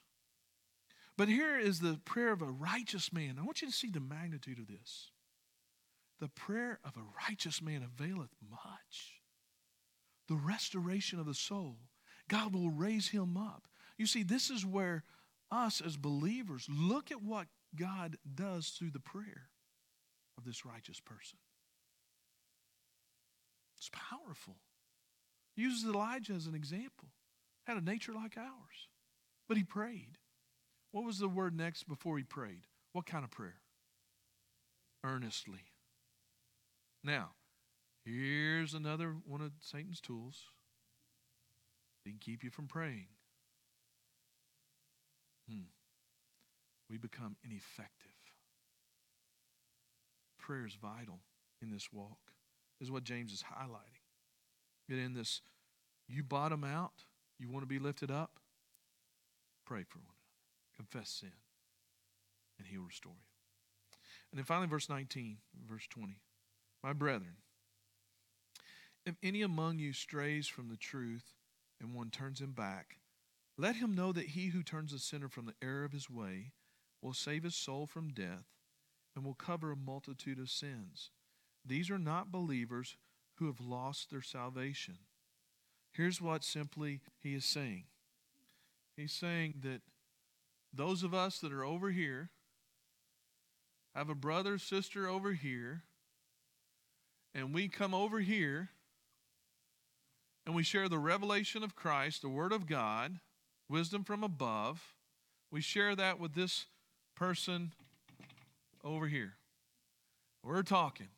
[1.16, 3.38] But here is the prayer of a righteous man.
[3.40, 5.10] I want you to see the magnitude of this.
[6.20, 9.13] The prayer of a righteous man availeth much
[10.28, 11.76] the restoration of the soul.
[12.28, 13.68] God will raise him up.
[13.98, 15.04] You see, this is where
[15.50, 17.46] us as believers look at what
[17.76, 19.50] God does through the prayer
[20.36, 21.38] of this righteous person.
[23.78, 24.56] It's powerful.
[25.54, 27.08] He uses Elijah as an example.
[27.64, 28.88] Had a nature like ours.
[29.48, 30.18] But he prayed.
[30.90, 32.66] What was the word next before he prayed?
[32.92, 33.60] What kind of prayer?
[35.04, 35.60] Earnestly.
[37.02, 37.32] Now,
[38.04, 40.48] Here's another one of Satan's tools.
[42.04, 43.08] He can keep you from praying.
[45.48, 45.68] Hmm.
[46.90, 48.10] We become ineffective.
[50.38, 51.20] Prayer is vital
[51.62, 52.18] in this walk.
[52.78, 54.04] This is what James is highlighting.
[54.88, 55.40] Get in this,
[56.06, 57.04] you bottom out,
[57.38, 58.38] you want to be lifted up,
[59.64, 60.14] pray for one another.
[60.76, 61.32] Confess sin,
[62.58, 63.98] and he'll restore you.
[64.30, 66.18] And then finally, verse 19, verse 20.
[66.82, 67.36] My brethren,
[69.06, 71.34] if any among you strays from the truth
[71.80, 72.98] and one turns him back,
[73.56, 76.52] let him know that he who turns a sinner from the error of his way
[77.02, 78.46] will save his soul from death
[79.14, 81.10] and will cover a multitude of sins.
[81.64, 82.96] These are not believers
[83.36, 84.98] who have lost their salvation.
[85.92, 87.84] Here's what simply he is saying
[88.96, 89.82] He's saying that
[90.72, 92.30] those of us that are over here
[93.94, 95.82] have a brother, sister over here,
[97.34, 98.70] and we come over here
[100.46, 103.18] and we share the revelation of Christ, the Word of God,
[103.68, 104.94] wisdom from above.
[105.50, 106.66] We share that with this
[107.14, 107.72] person
[108.82, 109.34] over here.
[110.42, 111.08] We're talking.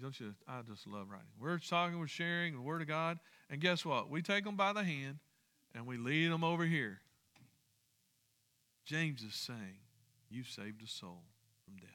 [0.00, 0.34] Don't you?
[0.46, 1.26] I just love writing.
[1.40, 3.18] We're talking, we're sharing the Word of God.
[3.50, 4.10] And guess what?
[4.10, 5.18] We take them by the hand
[5.74, 7.00] and we lead them over here.
[8.84, 9.78] James is saying,
[10.28, 11.22] You've saved a soul
[11.64, 11.90] from death.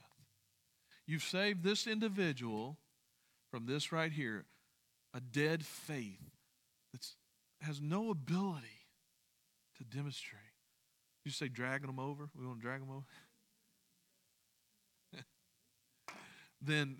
[1.06, 2.78] You've saved this individual
[3.50, 4.46] from this right here
[5.14, 6.31] a dead faith
[6.92, 7.06] that
[7.62, 8.88] has no ability
[9.78, 10.42] to demonstrate.
[11.26, 12.30] You say dragging them over?
[12.36, 13.06] We want to drag them over?
[16.62, 16.98] then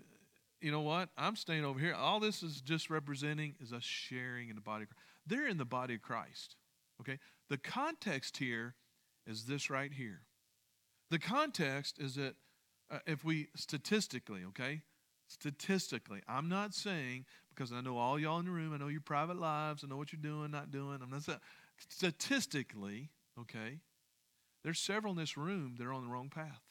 [0.60, 1.08] you know what?
[1.18, 1.94] I'm staying over here.
[1.94, 5.02] All this is just representing is us sharing in the body of Christ.
[5.26, 6.54] They're in the body of Christ.
[7.00, 7.18] Okay?
[7.50, 8.76] The context here
[9.26, 10.22] is this right here.
[11.10, 12.36] The context is that
[12.90, 14.82] uh, if we statistically, okay,
[15.28, 17.24] statistically, I'm not saying
[17.54, 19.96] because I know all y'all in the room, I know your private lives, I know
[19.96, 21.00] what you're doing, not doing.
[21.02, 21.38] I'm not saying
[21.88, 23.78] statistically, okay,
[24.64, 26.62] there's several in this room that are on the wrong path,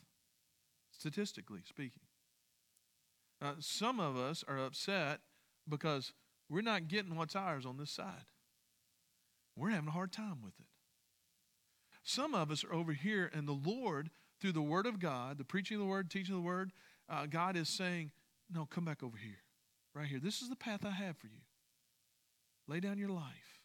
[0.91, 2.03] statistically speaking.
[3.41, 5.19] Uh, some of us are upset
[5.67, 6.13] because
[6.49, 8.25] we're not getting what's ours on this side.
[9.57, 10.67] We're having a hard time with it.
[12.03, 14.09] Some of us are over here, and the Lord,
[14.39, 16.71] through the Word of God, the preaching of the Word, teaching of the Word,
[17.09, 18.11] uh, God is saying,
[18.53, 19.39] No, come back over here,
[19.93, 20.19] right here.
[20.19, 21.41] This is the path I have for you.
[22.67, 23.61] Lay down your life,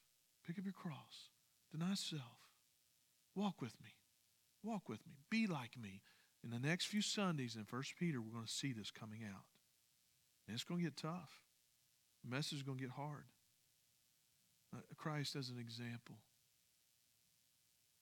[0.47, 1.31] pick up your cross,
[1.71, 2.51] deny self,
[3.35, 3.91] walk with me,
[4.63, 6.03] walk with me, be like me.
[6.43, 9.45] In the next few Sundays in First Peter, we're going to see this coming out.
[10.47, 11.43] And it's going to get tough.
[12.25, 13.25] The message is going to get hard.
[14.75, 16.17] Uh, Christ, as an example,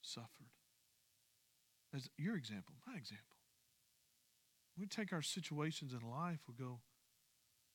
[0.02, 0.52] suffered.
[1.94, 3.24] As your example, my example.
[4.78, 6.80] We take our situations in life, we go,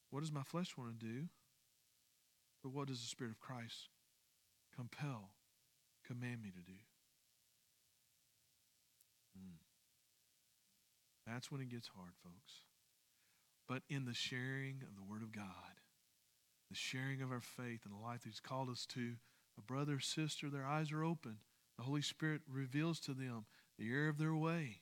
[0.09, 1.27] what does my flesh want to do?
[2.63, 3.89] But what does the Spirit of Christ
[4.75, 5.31] compel,
[6.05, 6.77] command me to do?
[9.37, 9.59] Mm.
[11.25, 12.53] That's when it gets hard, folks.
[13.67, 15.45] But in the sharing of the Word of God,
[16.69, 19.13] the sharing of our faith and the life that He's called us to,
[19.57, 21.37] a brother, sister, their eyes are open.
[21.77, 23.45] The Holy Spirit reveals to them
[23.77, 24.81] the error of their way.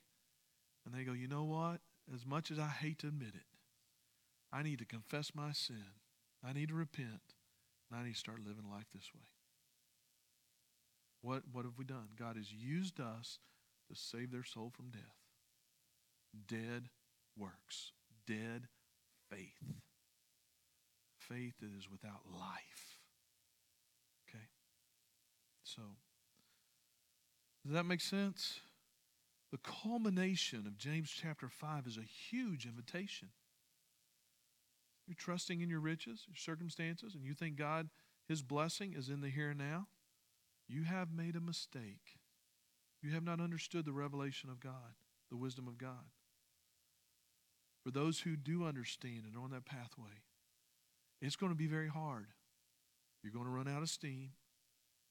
[0.84, 1.80] And they go, you know what?
[2.12, 3.47] As much as I hate to admit it,
[4.52, 5.84] I need to confess my sin.
[6.44, 7.34] I need to repent.
[7.90, 9.28] And I need to start living life this way.
[11.20, 12.08] What, what have we done?
[12.18, 13.38] God has used us
[13.88, 15.02] to save their soul from death.
[16.46, 16.90] Dead
[17.36, 17.92] works,
[18.26, 18.68] dead
[19.30, 19.74] faith.
[21.16, 22.98] Faith that is without life.
[24.28, 24.44] Okay?
[25.64, 25.82] So,
[27.64, 28.60] does that make sense?
[29.50, 33.28] The culmination of James chapter 5 is a huge invitation.
[35.08, 37.88] You're trusting in your riches, your circumstances, and you think God,
[38.28, 39.86] His blessing is in the here and now.
[40.68, 42.18] You have made a mistake.
[43.02, 44.96] You have not understood the revelation of God,
[45.30, 46.12] the wisdom of God.
[47.82, 50.24] For those who do understand and are on that pathway,
[51.22, 52.26] it's going to be very hard.
[53.22, 54.32] You're going to run out of steam.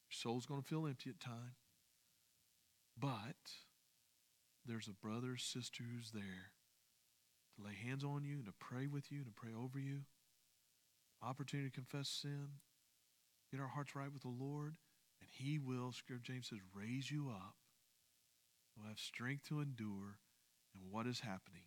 [0.06, 1.58] Your soul's going to feel empty at times.
[2.96, 3.34] But
[4.64, 6.52] there's a brother or sister who's there
[7.58, 10.00] to lay hands on you, and to pray with you, and to pray over you.
[11.22, 12.60] Opportunity to confess sin,
[13.50, 14.76] get our hearts right with the Lord,
[15.20, 17.54] and He will, Scripture James says, raise you up.
[18.76, 20.18] We'll have strength to endure.
[20.74, 21.64] And what is happening?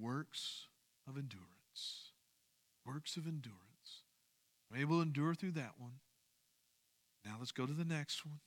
[0.00, 0.68] Works
[1.06, 2.12] of endurance.
[2.86, 4.04] Works of endurance.
[4.72, 6.00] I'm able to endure through that one.
[7.24, 8.40] Now let's go to the next one.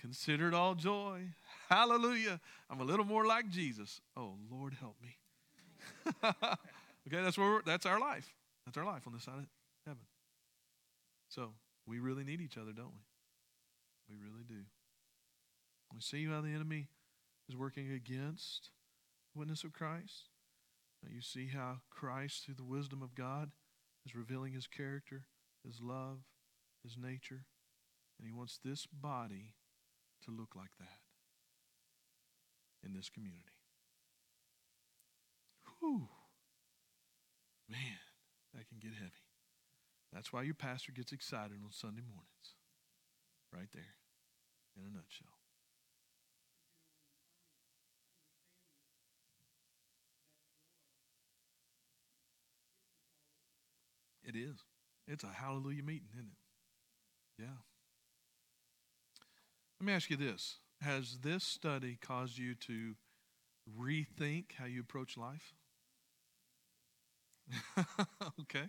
[0.00, 1.28] Consider it all joy.
[1.68, 2.40] Hallelujah.
[2.70, 4.00] I'm a little more like Jesus.
[4.16, 5.16] Oh, Lord, help me.
[6.24, 8.34] okay, that's where that's our life.
[8.66, 9.46] That's our life on this side of
[9.86, 10.02] heaven.
[11.28, 11.52] So
[11.86, 14.16] we really need each other, don't we?
[14.16, 14.62] We really do.
[15.92, 16.88] We see how the enemy
[17.48, 18.70] is working against
[19.32, 20.28] the witness of Christ.
[21.02, 23.52] Now you see how Christ, through the wisdom of God,
[24.06, 25.26] is revealing his character,
[25.64, 26.20] his love,
[26.82, 27.44] his nature.
[28.18, 29.54] And he wants this body
[30.24, 31.03] to look like that
[32.84, 33.56] in this community.
[35.80, 36.08] Whew.
[37.68, 38.02] Man,
[38.54, 39.24] that can get heavy.
[40.12, 42.54] That's why your pastor gets excited on Sunday mornings.
[43.52, 43.96] Right there,
[44.76, 45.38] in a nutshell.
[54.24, 54.56] It is.
[55.06, 57.42] It's a hallelujah meeting, isn't it?
[57.42, 57.58] Yeah.
[59.80, 62.96] Let me ask you this Has this study caused you to
[63.78, 65.54] rethink how you approach life?
[68.40, 68.68] okay.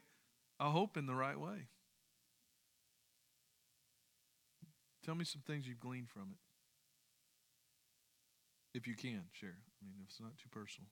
[0.59, 1.67] I hope in the right way.
[5.03, 6.37] Tell me some things you've gleaned from it.
[8.75, 9.57] If you can, share.
[9.81, 10.89] I mean, if it's not too personal.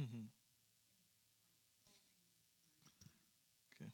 [0.00, 0.26] Mm-hmm.
[3.80, 3.90] Okay.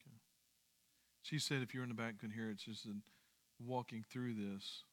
[0.00, 0.16] Okay.
[1.28, 2.58] She said, if you're in the back, couldn't hear it.
[2.58, 3.02] She said,
[3.62, 4.84] walking through this,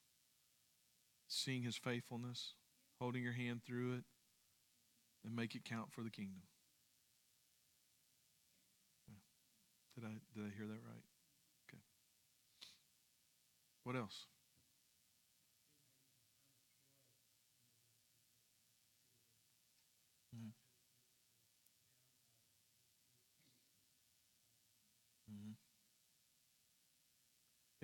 [1.28, 2.52] seeing his faithfulness,
[3.00, 4.04] holding your hand through it,
[5.24, 6.42] and make it count for the kingdom.
[9.94, 11.06] Did I did I hear that right?
[11.70, 11.80] Okay.
[13.84, 14.26] What else?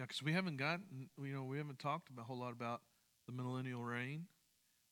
[0.02, 2.80] Yeah, because we haven't gotten, you know, we haven't talked a whole lot about
[3.28, 4.24] the millennial reign.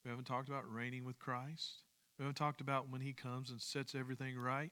[0.04, 1.82] We haven't talked about reigning with Christ.
[2.16, 4.70] We haven't talked about when He comes and sets everything right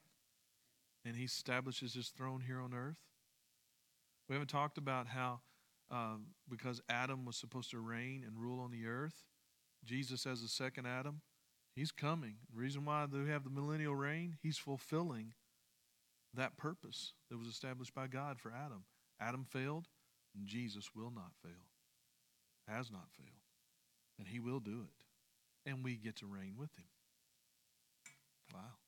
[1.05, 3.01] and He establishes His throne here on earth.
[4.29, 5.41] We haven't talked about how,
[5.91, 9.25] um, because Adam was supposed to reign and rule on the earth,
[9.85, 11.21] Jesus as the second Adam,
[11.75, 12.37] He's coming.
[12.55, 15.35] The reason why we have the millennial reign, He's fulfilling
[16.33, 18.85] that purpose that was established by God for Adam.
[19.21, 19.89] Adam failed,
[20.35, 21.53] and Jesus will not fail,
[22.67, 23.29] has not failed,
[24.19, 25.71] and He will do it.
[25.71, 26.87] And we get to reign with Him.
[28.55, 28.88] Wow.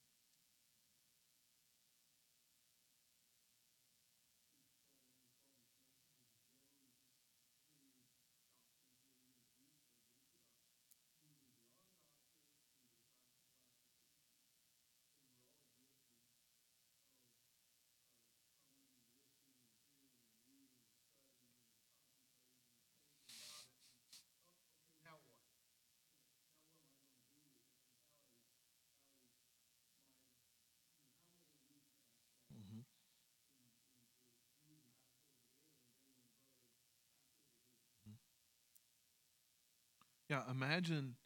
[40.30, 41.16] Yeah, imagine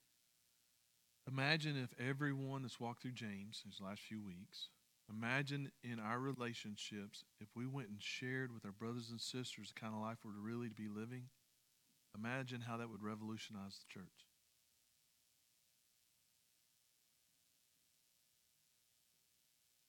[1.29, 4.69] imagine if everyone that's walked through James these last few weeks,
[5.11, 9.81] imagine in our relationships if we went and shared with our brothers and sisters the
[9.81, 11.25] kind of life we're really to be living.
[12.17, 14.27] Imagine how that would revolutionize the church.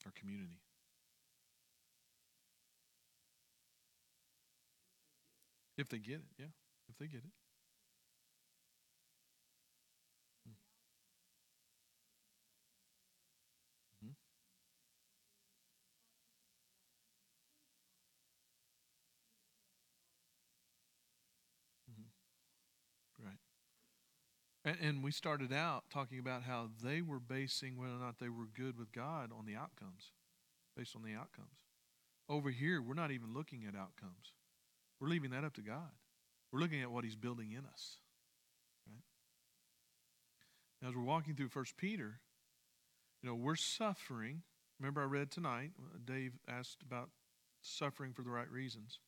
[0.06, 0.62] Our community.
[5.78, 6.52] If they get it, yeah.
[6.90, 7.32] If they get it.
[24.66, 28.30] And, and we started out talking about how they were basing whether or not they
[28.30, 30.12] were good with God on the outcomes,
[30.76, 31.64] based on the outcomes.
[32.28, 34.34] Over here, we're not even looking at outcomes.
[35.00, 35.92] We're leaving that up to God.
[36.52, 37.98] We're looking at what He's building in us.
[38.88, 39.04] Right?
[40.90, 42.22] As we're walking through First Peter,
[43.22, 44.42] you know, we're suffering.
[44.80, 47.10] Remember, I read tonight, uh, Dave asked about
[47.62, 49.00] suffering for the right reasons.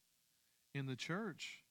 [0.76, 1.64] In the church,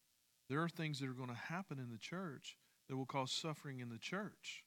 [0.49, 2.57] there are things that are going to happen in the church
[2.89, 4.65] that will cause suffering in the church.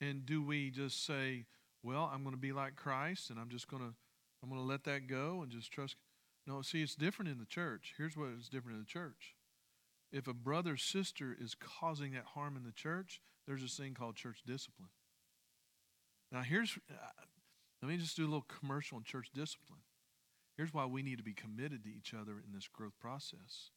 [0.00, 1.46] And do we just say,
[1.82, 3.94] well, I'm going to be like Christ and I'm just going to
[4.42, 5.96] I'm going to let that go and just trust
[6.46, 7.94] No, see it's different in the church.
[7.96, 9.34] Here's what is different in the church.
[10.12, 13.94] If a brother or sister is causing that harm in the church, there's this thing
[13.94, 14.90] called church discipline.
[16.30, 17.22] Now, here's, uh,
[17.82, 19.80] let me just do a little commercial on church discipline.
[20.56, 23.70] Here's why we need to be committed to each other in this growth process.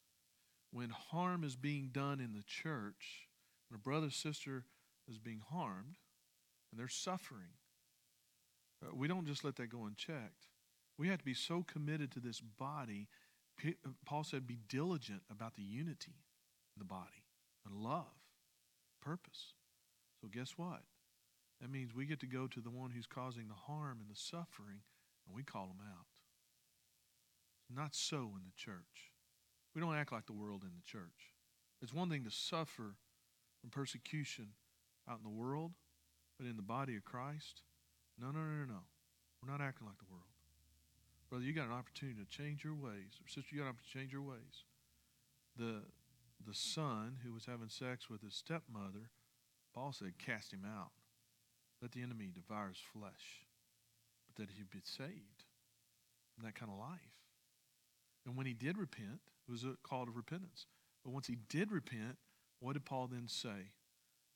[0.71, 3.28] When harm is being done in the church,
[3.69, 4.65] when a brother or sister
[5.07, 5.97] is being harmed
[6.71, 7.57] and they're suffering,
[8.83, 10.47] uh, we don't just let that go unchecked.
[10.97, 13.07] We have to be so committed to this body.
[13.65, 13.71] Uh,
[14.05, 16.25] Paul said, be diligent about the unity
[16.75, 17.25] in the body
[17.65, 18.05] and love,
[19.01, 19.53] purpose.
[20.21, 20.81] So, guess what?
[21.61, 24.19] That means we get to go to the one who's causing the harm and the
[24.19, 24.81] suffering,
[25.27, 26.05] and we call them out.
[27.73, 29.11] Not so in the church.
[29.75, 31.35] We don't act like the world in the church.
[31.81, 32.95] It's one thing to suffer
[33.61, 34.47] from persecution
[35.09, 35.71] out in the world,
[36.37, 37.61] but in the body of Christ,
[38.19, 38.83] no, no, no, no, no.
[39.41, 40.23] We're not acting like the world.
[41.29, 43.19] Brother, you got an opportunity to change your ways.
[43.21, 44.65] Or sister, you got an opportunity to change your ways.
[45.55, 45.83] The
[46.45, 49.11] the son who was having sex with his stepmother,
[49.73, 50.91] Paul said, cast him out.
[51.81, 53.45] Let the enemy devour his flesh.
[54.25, 55.43] But that he'd be saved
[56.33, 57.19] from that kind of life.
[58.25, 60.65] And when he did repent, it was a call to repentance.
[61.03, 62.17] But once he did repent,
[62.59, 63.71] what did Paul then say?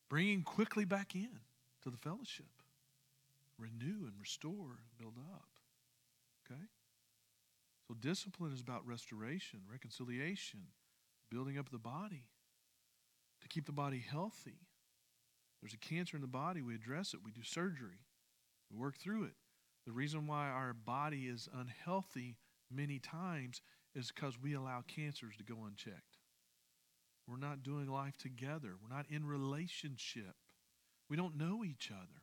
[0.09, 1.39] Bringing quickly back in
[1.83, 2.45] to the fellowship.
[3.57, 5.49] Renew and restore and build up.
[6.45, 6.61] Okay?
[7.87, 10.61] So discipline is about restoration, reconciliation,
[11.29, 12.25] building up the body
[13.41, 14.59] to keep the body healthy.
[15.61, 18.05] There's a cancer in the body, we address it, we do surgery,
[18.71, 19.35] we work through it.
[19.85, 22.37] The reason why our body is unhealthy
[22.71, 23.61] many times
[23.95, 26.12] is because we allow cancers to go unchecked.
[27.27, 28.75] We're not doing life together.
[28.81, 30.35] We're not in relationship.
[31.09, 32.21] We don't know each other.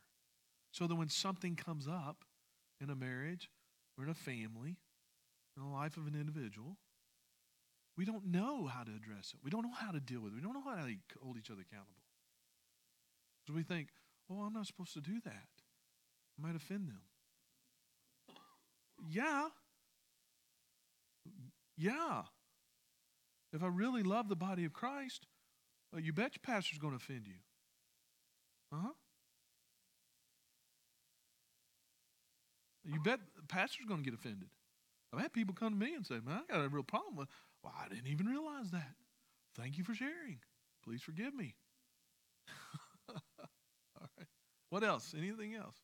[0.73, 2.25] So that when something comes up
[2.81, 3.51] in a marriage
[3.97, 4.77] or in a family,
[5.57, 6.77] in the life of an individual,
[7.97, 9.41] we don't know how to address it.
[9.43, 10.37] We don't know how to deal with it.
[10.37, 12.03] We don't know how to hold each other accountable.
[13.47, 13.89] So we think,
[14.31, 15.49] oh, I'm not supposed to do that.
[16.39, 17.03] I might offend them.
[19.11, 19.49] Yeah.
[21.77, 22.23] Yeah.
[23.53, 25.27] If I really love the body of Christ,
[25.95, 27.35] uh, you bet your pastor's going to offend you.
[28.73, 28.93] Uh huh.
[32.85, 34.49] You bet the pastor's going to get offended.
[35.13, 37.29] I've had people come to me and say, Man, I got a real problem with
[37.63, 38.95] well, I didn't even realize that.
[39.57, 40.39] Thank you for sharing.
[40.85, 41.55] Please forgive me.
[43.09, 43.17] All
[44.01, 44.27] right.
[44.71, 45.15] What else?
[45.17, 45.77] Anything else?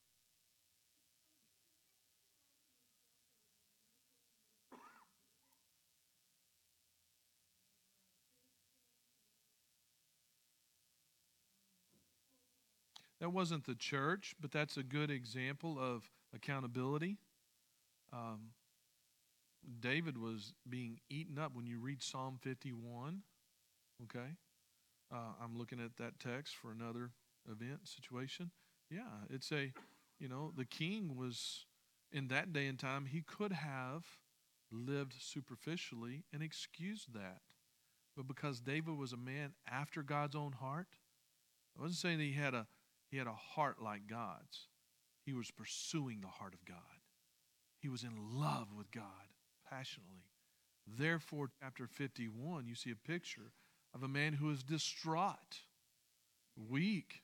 [13.26, 17.16] That wasn't the church, but that's a good example of accountability.
[18.12, 18.50] Um,
[19.80, 23.22] David was being eaten up when you read Psalm 51.
[24.04, 24.36] Okay?
[25.12, 27.10] Uh, I'm looking at that text for another
[27.50, 28.52] event situation.
[28.92, 29.72] Yeah, it's a,
[30.20, 31.66] you know, the king was,
[32.12, 34.04] in that day and time, he could have
[34.70, 37.40] lived superficially and excused that.
[38.16, 40.86] But because David was a man after God's own heart,
[41.76, 42.68] I wasn't saying that he had a
[43.10, 44.68] he had a heart like God's.
[45.24, 46.76] He was pursuing the heart of God.
[47.80, 49.02] He was in love with God
[49.68, 50.24] passionately.
[50.86, 53.52] Therefore, chapter 51, you see a picture
[53.94, 55.62] of a man who is distraught,
[56.70, 57.22] weak,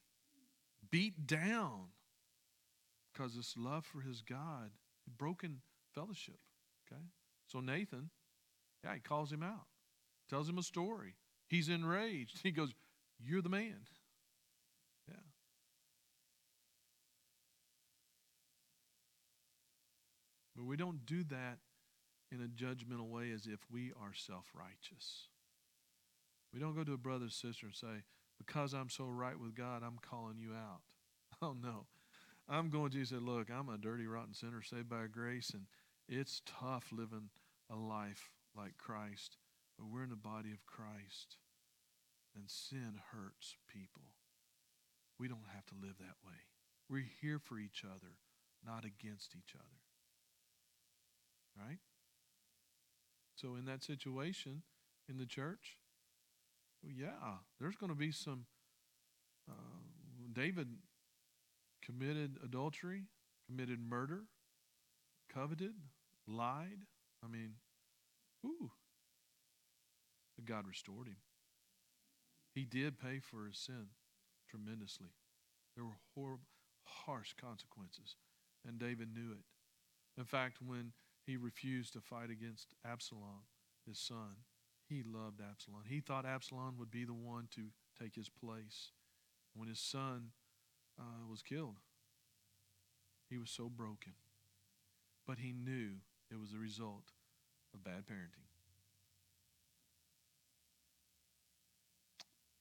[0.90, 1.88] beat down
[3.12, 4.70] because this love for his God,
[5.18, 5.60] broken
[5.94, 6.38] fellowship.
[6.86, 7.02] Okay?
[7.46, 8.10] So Nathan,
[8.84, 9.66] yeah, he calls him out,
[10.28, 11.14] tells him a story.
[11.48, 12.40] He's enraged.
[12.42, 12.72] He goes,
[13.20, 13.86] You're the man.
[20.62, 21.58] But we don't do that
[22.30, 25.26] in a judgmental way as if we are self righteous.
[26.54, 28.04] We don't go to a brother or sister and say,
[28.38, 30.82] Because I'm so right with God, I'm calling you out.
[31.42, 31.86] Oh, no.
[32.48, 35.50] I'm going to you and say, Look, I'm a dirty, rotten sinner saved by grace,
[35.50, 35.64] and
[36.08, 37.30] it's tough living
[37.68, 39.38] a life like Christ,
[39.76, 41.38] but we're in the body of Christ,
[42.36, 44.14] and sin hurts people.
[45.18, 46.38] We don't have to live that way.
[46.88, 48.18] We're here for each other,
[48.64, 49.81] not against each other.
[51.58, 51.78] Right?
[53.34, 54.62] So, in that situation
[55.08, 55.78] in the church,
[56.82, 58.46] well, yeah, there's going to be some.
[59.48, 59.54] Uh,
[60.32, 60.68] David
[61.84, 63.04] committed adultery,
[63.46, 64.22] committed murder,
[65.32, 65.74] coveted,
[66.26, 66.86] lied.
[67.24, 67.54] I mean,
[68.46, 68.70] ooh.
[70.36, 71.16] But God restored him.
[72.54, 73.86] He did pay for his sin
[74.48, 75.08] tremendously.
[75.74, 76.46] There were horrible,
[76.84, 78.16] harsh consequences,
[78.66, 79.44] and David knew it.
[80.18, 80.92] In fact, when
[81.26, 83.46] he refused to fight against Absalom,
[83.86, 84.44] his son.
[84.88, 85.82] He loved Absalom.
[85.88, 87.62] He thought Absalom would be the one to
[87.98, 88.90] take his place.
[89.54, 90.30] When his son
[90.98, 91.76] uh, was killed,
[93.28, 94.12] he was so broken.
[95.26, 95.92] But he knew
[96.30, 97.12] it was the result
[97.72, 98.48] of bad parenting.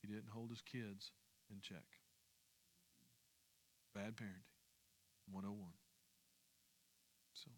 [0.01, 1.11] He didn't hold his kids
[1.49, 1.99] in check.
[3.93, 4.47] Bad parenting.
[5.31, 5.71] 101.
[7.33, 7.51] So.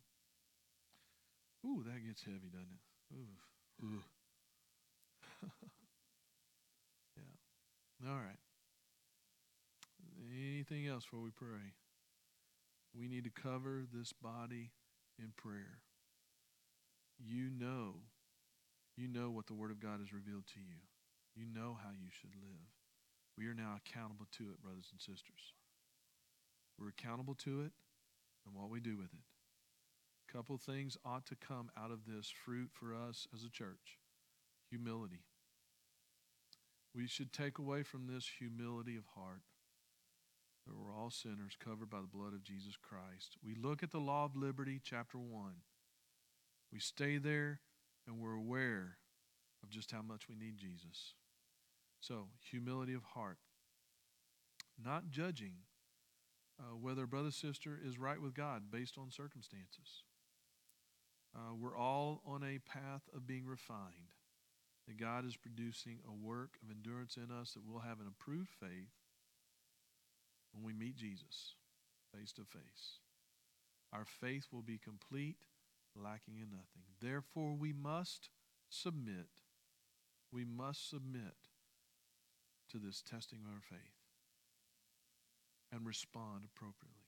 [1.66, 3.16] Ooh, that gets heavy, doesn't it?
[3.16, 3.86] Ooh.
[3.86, 4.04] Ooh.
[7.18, 8.10] yeah.
[8.10, 8.40] All right.
[10.30, 11.74] Anything else before we pray?
[12.98, 14.72] We need to cover this body
[15.18, 15.80] in prayer.
[17.18, 17.96] You know,
[18.98, 20.84] you know what the Word of God has revealed to you.
[21.36, 22.70] You know how you should live.
[23.38, 25.54] We are now accountable to it, brothers and sisters.
[26.78, 27.72] We're accountable to it
[28.46, 29.33] and what we do with it
[30.34, 34.00] couple things ought to come out of this fruit for us as a church
[34.70, 35.26] humility.
[36.96, 39.42] We should take away from this humility of heart
[40.66, 43.38] that we're all sinners covered by the blood of Jesus Christ.
[43.46, 45.52] We look at the law of liberty, chapter 1.
[46.72, 47.60] We stay there
[48.08, 48.98] and we're aware
[49.62, 51.14] of just how much we need Jesus.
[52.00, 53.38] So, humility of heart.
[54.84, 55.58] Not judging
[56.60, 60.04] uh, whether brother or sister is right with God based on circumstances.
[61.36, 64.14] Uh, we're all on a path of being refined.
[64.88, 68.50] That God is producing a work of endurance in us that we'll have an approved
[68.60, 68.92] faith
[70.52, 71.56] when we meet Jesus
[72.14, 73.00] face to face.
[73.94, 75.38] Our faith will be complete,
[75.96, 76.84] lacking in nothing.
[77.02, 78.30] Therefore, we must
[78.70, 79.30] submit.
[80.32, 81.50] We must submit
[82.72, 84.04] to this testing of our faith
[85.72, 87.08] and respond appropriately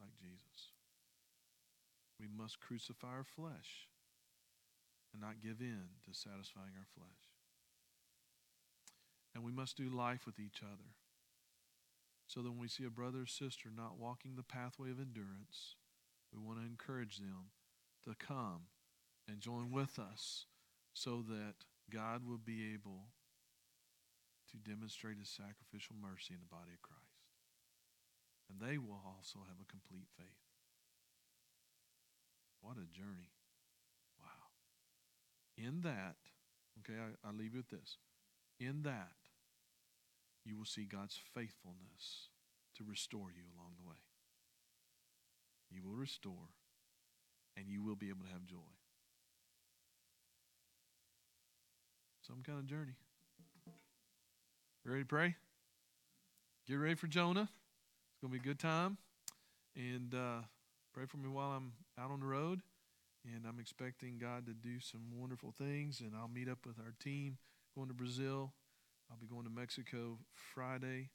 [0.00, 0.75] like Jesus.
[2.20, 3.88] We must crucify our flesh
[5.12, 7.32] and not give in to satisfying our flesh.
[9.34, 10.96] And we must do life with each other
[12.26, 15.76] so that when we see a brother or sister not walking the pathway of endurance,
[16.32, 17.52] we want to encourage them
[18.04, 18.72] to come
[19.28, 20.46] and join with us
[20.94, 21.54] so that
[21.92, 23.12] God will be able
[24.50, 27.02] to demonstrate his sacrificial mercy in the body of Christ.
[28.48, 30.45] And they will also have a complete faith.
[32.60, 33.30] What a journey.
[34.20, 34.50] Wow.
[35.56, 36.16] In that,
[36.80, 37.98] okay, I, I leave you with this.
[38.58, 39.12] In that,
[40.44, 42.30] you will see God's faithfulness
[42.76, 43.96] to restore you along the way.
[45.70, 46.54] You will restore,
[47.56, 48.56] and you will be able to have joy.
[52.26, 52.96] Some kind of journey.
[54.84, 55.34] Ready to pray?
[56.68, 57.48] Get ready for Jonah.
[57.48, 58.98] It's going to be a good time.
[59.74, 60.42] And uh,
[60.94, 62.60] pray for me while I'm out on the road.
[63.24, 66.00] And I'm expecting God to do some wonderful things.
[66.00, 67.38] And I'll meet up with our team
[67.74, 68.52] going to Brazil.
[69.10, 71.10] I'll be going to Mexico Friday.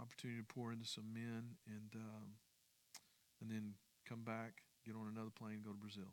[0.00, 2.34] Opportunity to pour into some men and um,
[3.40, 3.74] and then
[4.08, 6.12] come back, get on another plane, go to Brazil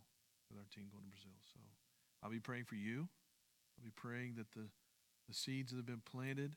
[0.49, 1.37] with our team going to Brazil.
[1.53, 1.59] So
[2.21, 3.07] I'll be praying for you.
[3.77, 4.67] I'll be praying that the,
[5.27, 6.55] the seeds that have been planted,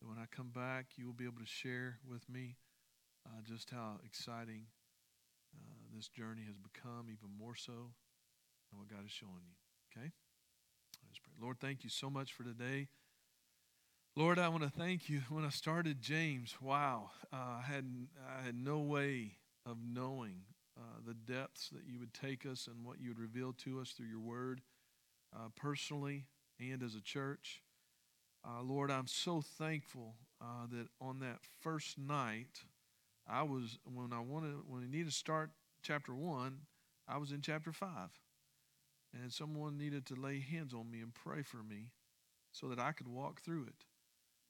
[0.00, 2.56] that when I come back, you will be able to share with me
[3.26, 4.66] uh, just how exciting
[5.94, 7.92] this journey has become, even more so,
[8.70, 9.56] and what God is showing you.
[9.92, 10.10] Okay?
[11.06, 11.34] Let's pray.
[11.40, 12.88] Lord, thank you so much for today.
[14.16, 15.22] Lord, I want to thank you.
[15.28, 17.84] When I started James, wow, uh, I had
[18.38, 20.42] I had no way of knowing
[20.76, 23.90] uh, the depths that you would take us and what you would reveal to us
[23.90, 24.60] through your word,
[25.34, 26.26] uh, personally
[26.60, 27.62] and as a church.
[28.44, 32.62] Uh, Lord, I'm so thankful uh, that on that first night,
[33.28, 35.50] I was when I wanted when I needed to start
[35.82, 36.60] chapter one,
[37.06, 38.10] I was in chapter five,
[39.14, 41.92] and someone needed to lay hands on me and pray for me,
[42.52, 43.84] so that I could walk through it.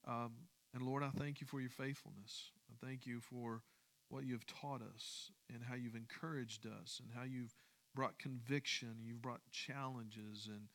[0.06, 0.32] Um,
[0.74, 2.52] and Lord, I thank you for your faithfulness.
[2.70, 3.62] I thank you for
[4.08, 7.54] what you've taught us and how you've encouraged us and how you've
[7.94, 10.48] brought conviction, you've brought challenges.
[10.48, 10.68] And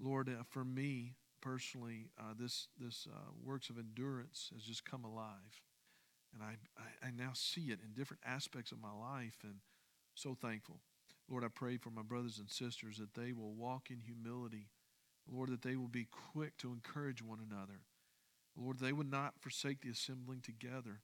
[0.00, 5.04] Lord, uh, for me personally, uh, this, this uh, works of endurance has just come
[5.04, 5.62] alive.
[6.34, 9.56] And I, I, I now see it in different aspects of my life and
[10.16, 10.80] so thankful.
[11.28, 14.68] Lord, I pray for my brothers and sisters that they will walk in humility.
[15.30, 17.80] Lord, that they will be quick to encourage one another.
[18.56, 21.00] Lord, they would not forsake the assembling together,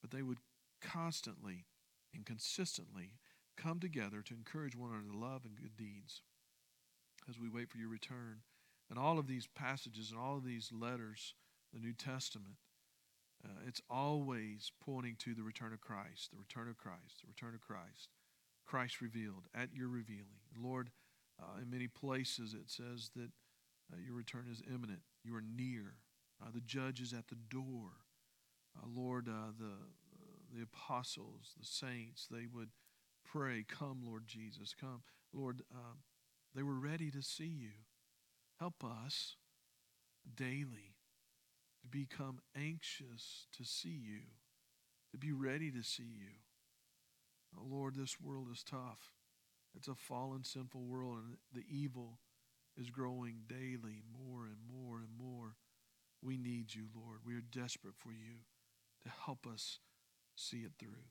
[0.00, 0.38] but they would
[0.80, 1.66] constantly
[2.12, 3.14] and consistently
[3.56, 6.22] come together to encourage one another to love and good deeds
[7.28, 8.40] as we wait for your return.
[8.88, 11.34] And all of these passages and all of these letters,
[11.72, 12.56] the New Testament,
[13.44, 17.54] uh, it's always pointing to the return of Christ, the return of Christ, the return
[17.54, 18.08] of Christ,
[18.70, 20.38] Christ revealed at your revealing.
[20.56, 20.90] Lord,
[21.42, 23.30] uh, in many places it says that
[23.92, 25.94] uh, your return is imminent, you are near.
[26.40, 27.90] Uh, the judge is at the door.
[28.78, 29.72] Uh, Lord, uh, the,
[30.56, 32.68] the apostles, the saints, they would
[33.24, 35.02] pray, Come, Lord Jesus, come.
[35.32, 35.98] Lord, um,
[36.54, 37.72] they were ready to see you.
[38.60, 39.34] Help us
[40.36, 40.94] daily
[41.82, 44.20] to become anxious to see you,
[45.10, 46.38] to be ready to see you.
[47.56, 49.12] Oh, Lord, this world is tough.
[49.76, 52.18] It's a fallen, sinful world, and the evil
[52.76, 55.56] is growing daily more and more and more.
[56.22, 57.20] We need you, Lord.
[57.24, 58.44] We are desperate for you
[59.02, 59.78] to help us
[60.34, 61.08] see it through.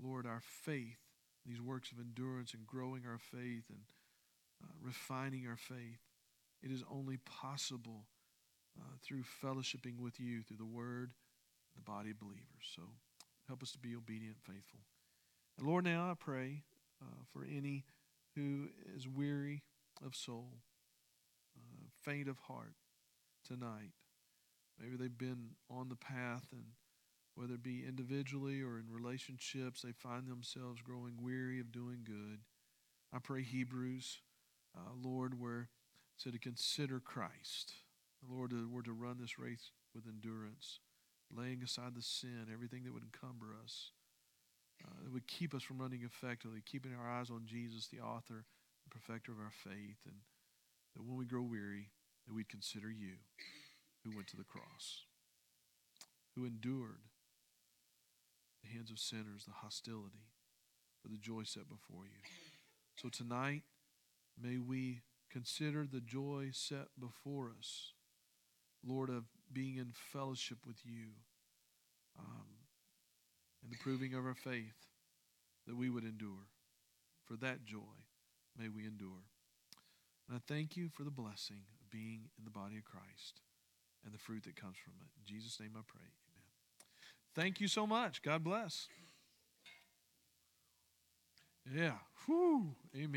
[0.00, 0.98] Lord, our faith,
[1.46, 3.82] these works of endurance and growing our faith and
[4.62, 6.00] uh, refining our faith,
[6.62, 8.06] it is only possible
[8.78, 11.12] uh, through fellowshipping with you, through the word,
[11.76, 12.72] the body of believers.
[12.74, 12.82] So
[13.46, 14.80] help us to be obedient faithful.
[15.60, 16.62] Lord, now I pray
[17.00, 17.84] uh, for any
[18.34, 19.62] who is weary
[20.04, 20.58] of soul,
[21.56, 22.74] uh, faint of heart
[23.46, 23.92] tonight.
[24.80, 26.64] Maybe they've been on the path, and
[27.36, 32.40] whether it be individually or in relationships, they find themselves growing weary of doing good.
[33.12, 34.20] I pray Hebrews,
[34.76, 35.68] uh, Lord, where
[36.16, 37.74] so to consider Christ.
[38.28, 40.80] Lord, we're to run this race with endurance,
[41.30, 43.90] laying aside the sin, everything that would encumber us,
[44.82, 48.44] uh, that would keep us from running effectively, keeping our eyes on Jesus, the author
[48.44, 50.16] and perfecter of our faith, and
[50.94, 51.90] that when we grow weary,
[52.26, 53.16] that we'd consider you
[54.02, 55.04] who went to the cross,
[56.34, 57.02] who endured
[58.62, 60.28] the hands of sinners, the hostility,
[61.02, 62.22] for the joy set before you.
[62.96, 63.62] So tonight,
[64.40, 67.92] may we consider the joy set before us,
[68.86, 71.08] Lord, of being in fellowship with you
[72.18, 72.53] um,
[73.64, 74.86] and the proving of our faith
[75.66, 76.52] that we would endure.
[77.24, 78.04] For that joy,
[78.58, 79.24] may we endure.
[80.28, 83.40] And I thank you for the blessing of being in the body of Christ
[84.04, 85.08] and the fruit that comes from it.
[85.18, 86.02] In Jesus' name I pray.
[86.02, 86.44] Amen.
[87.34, 88.20] Thank you so much.
[88.20, 88.88] God bless.
[91.74, 91.92] Yeah.
[92.26, 92.74] Whew.
[92.94, 93.10] Amen.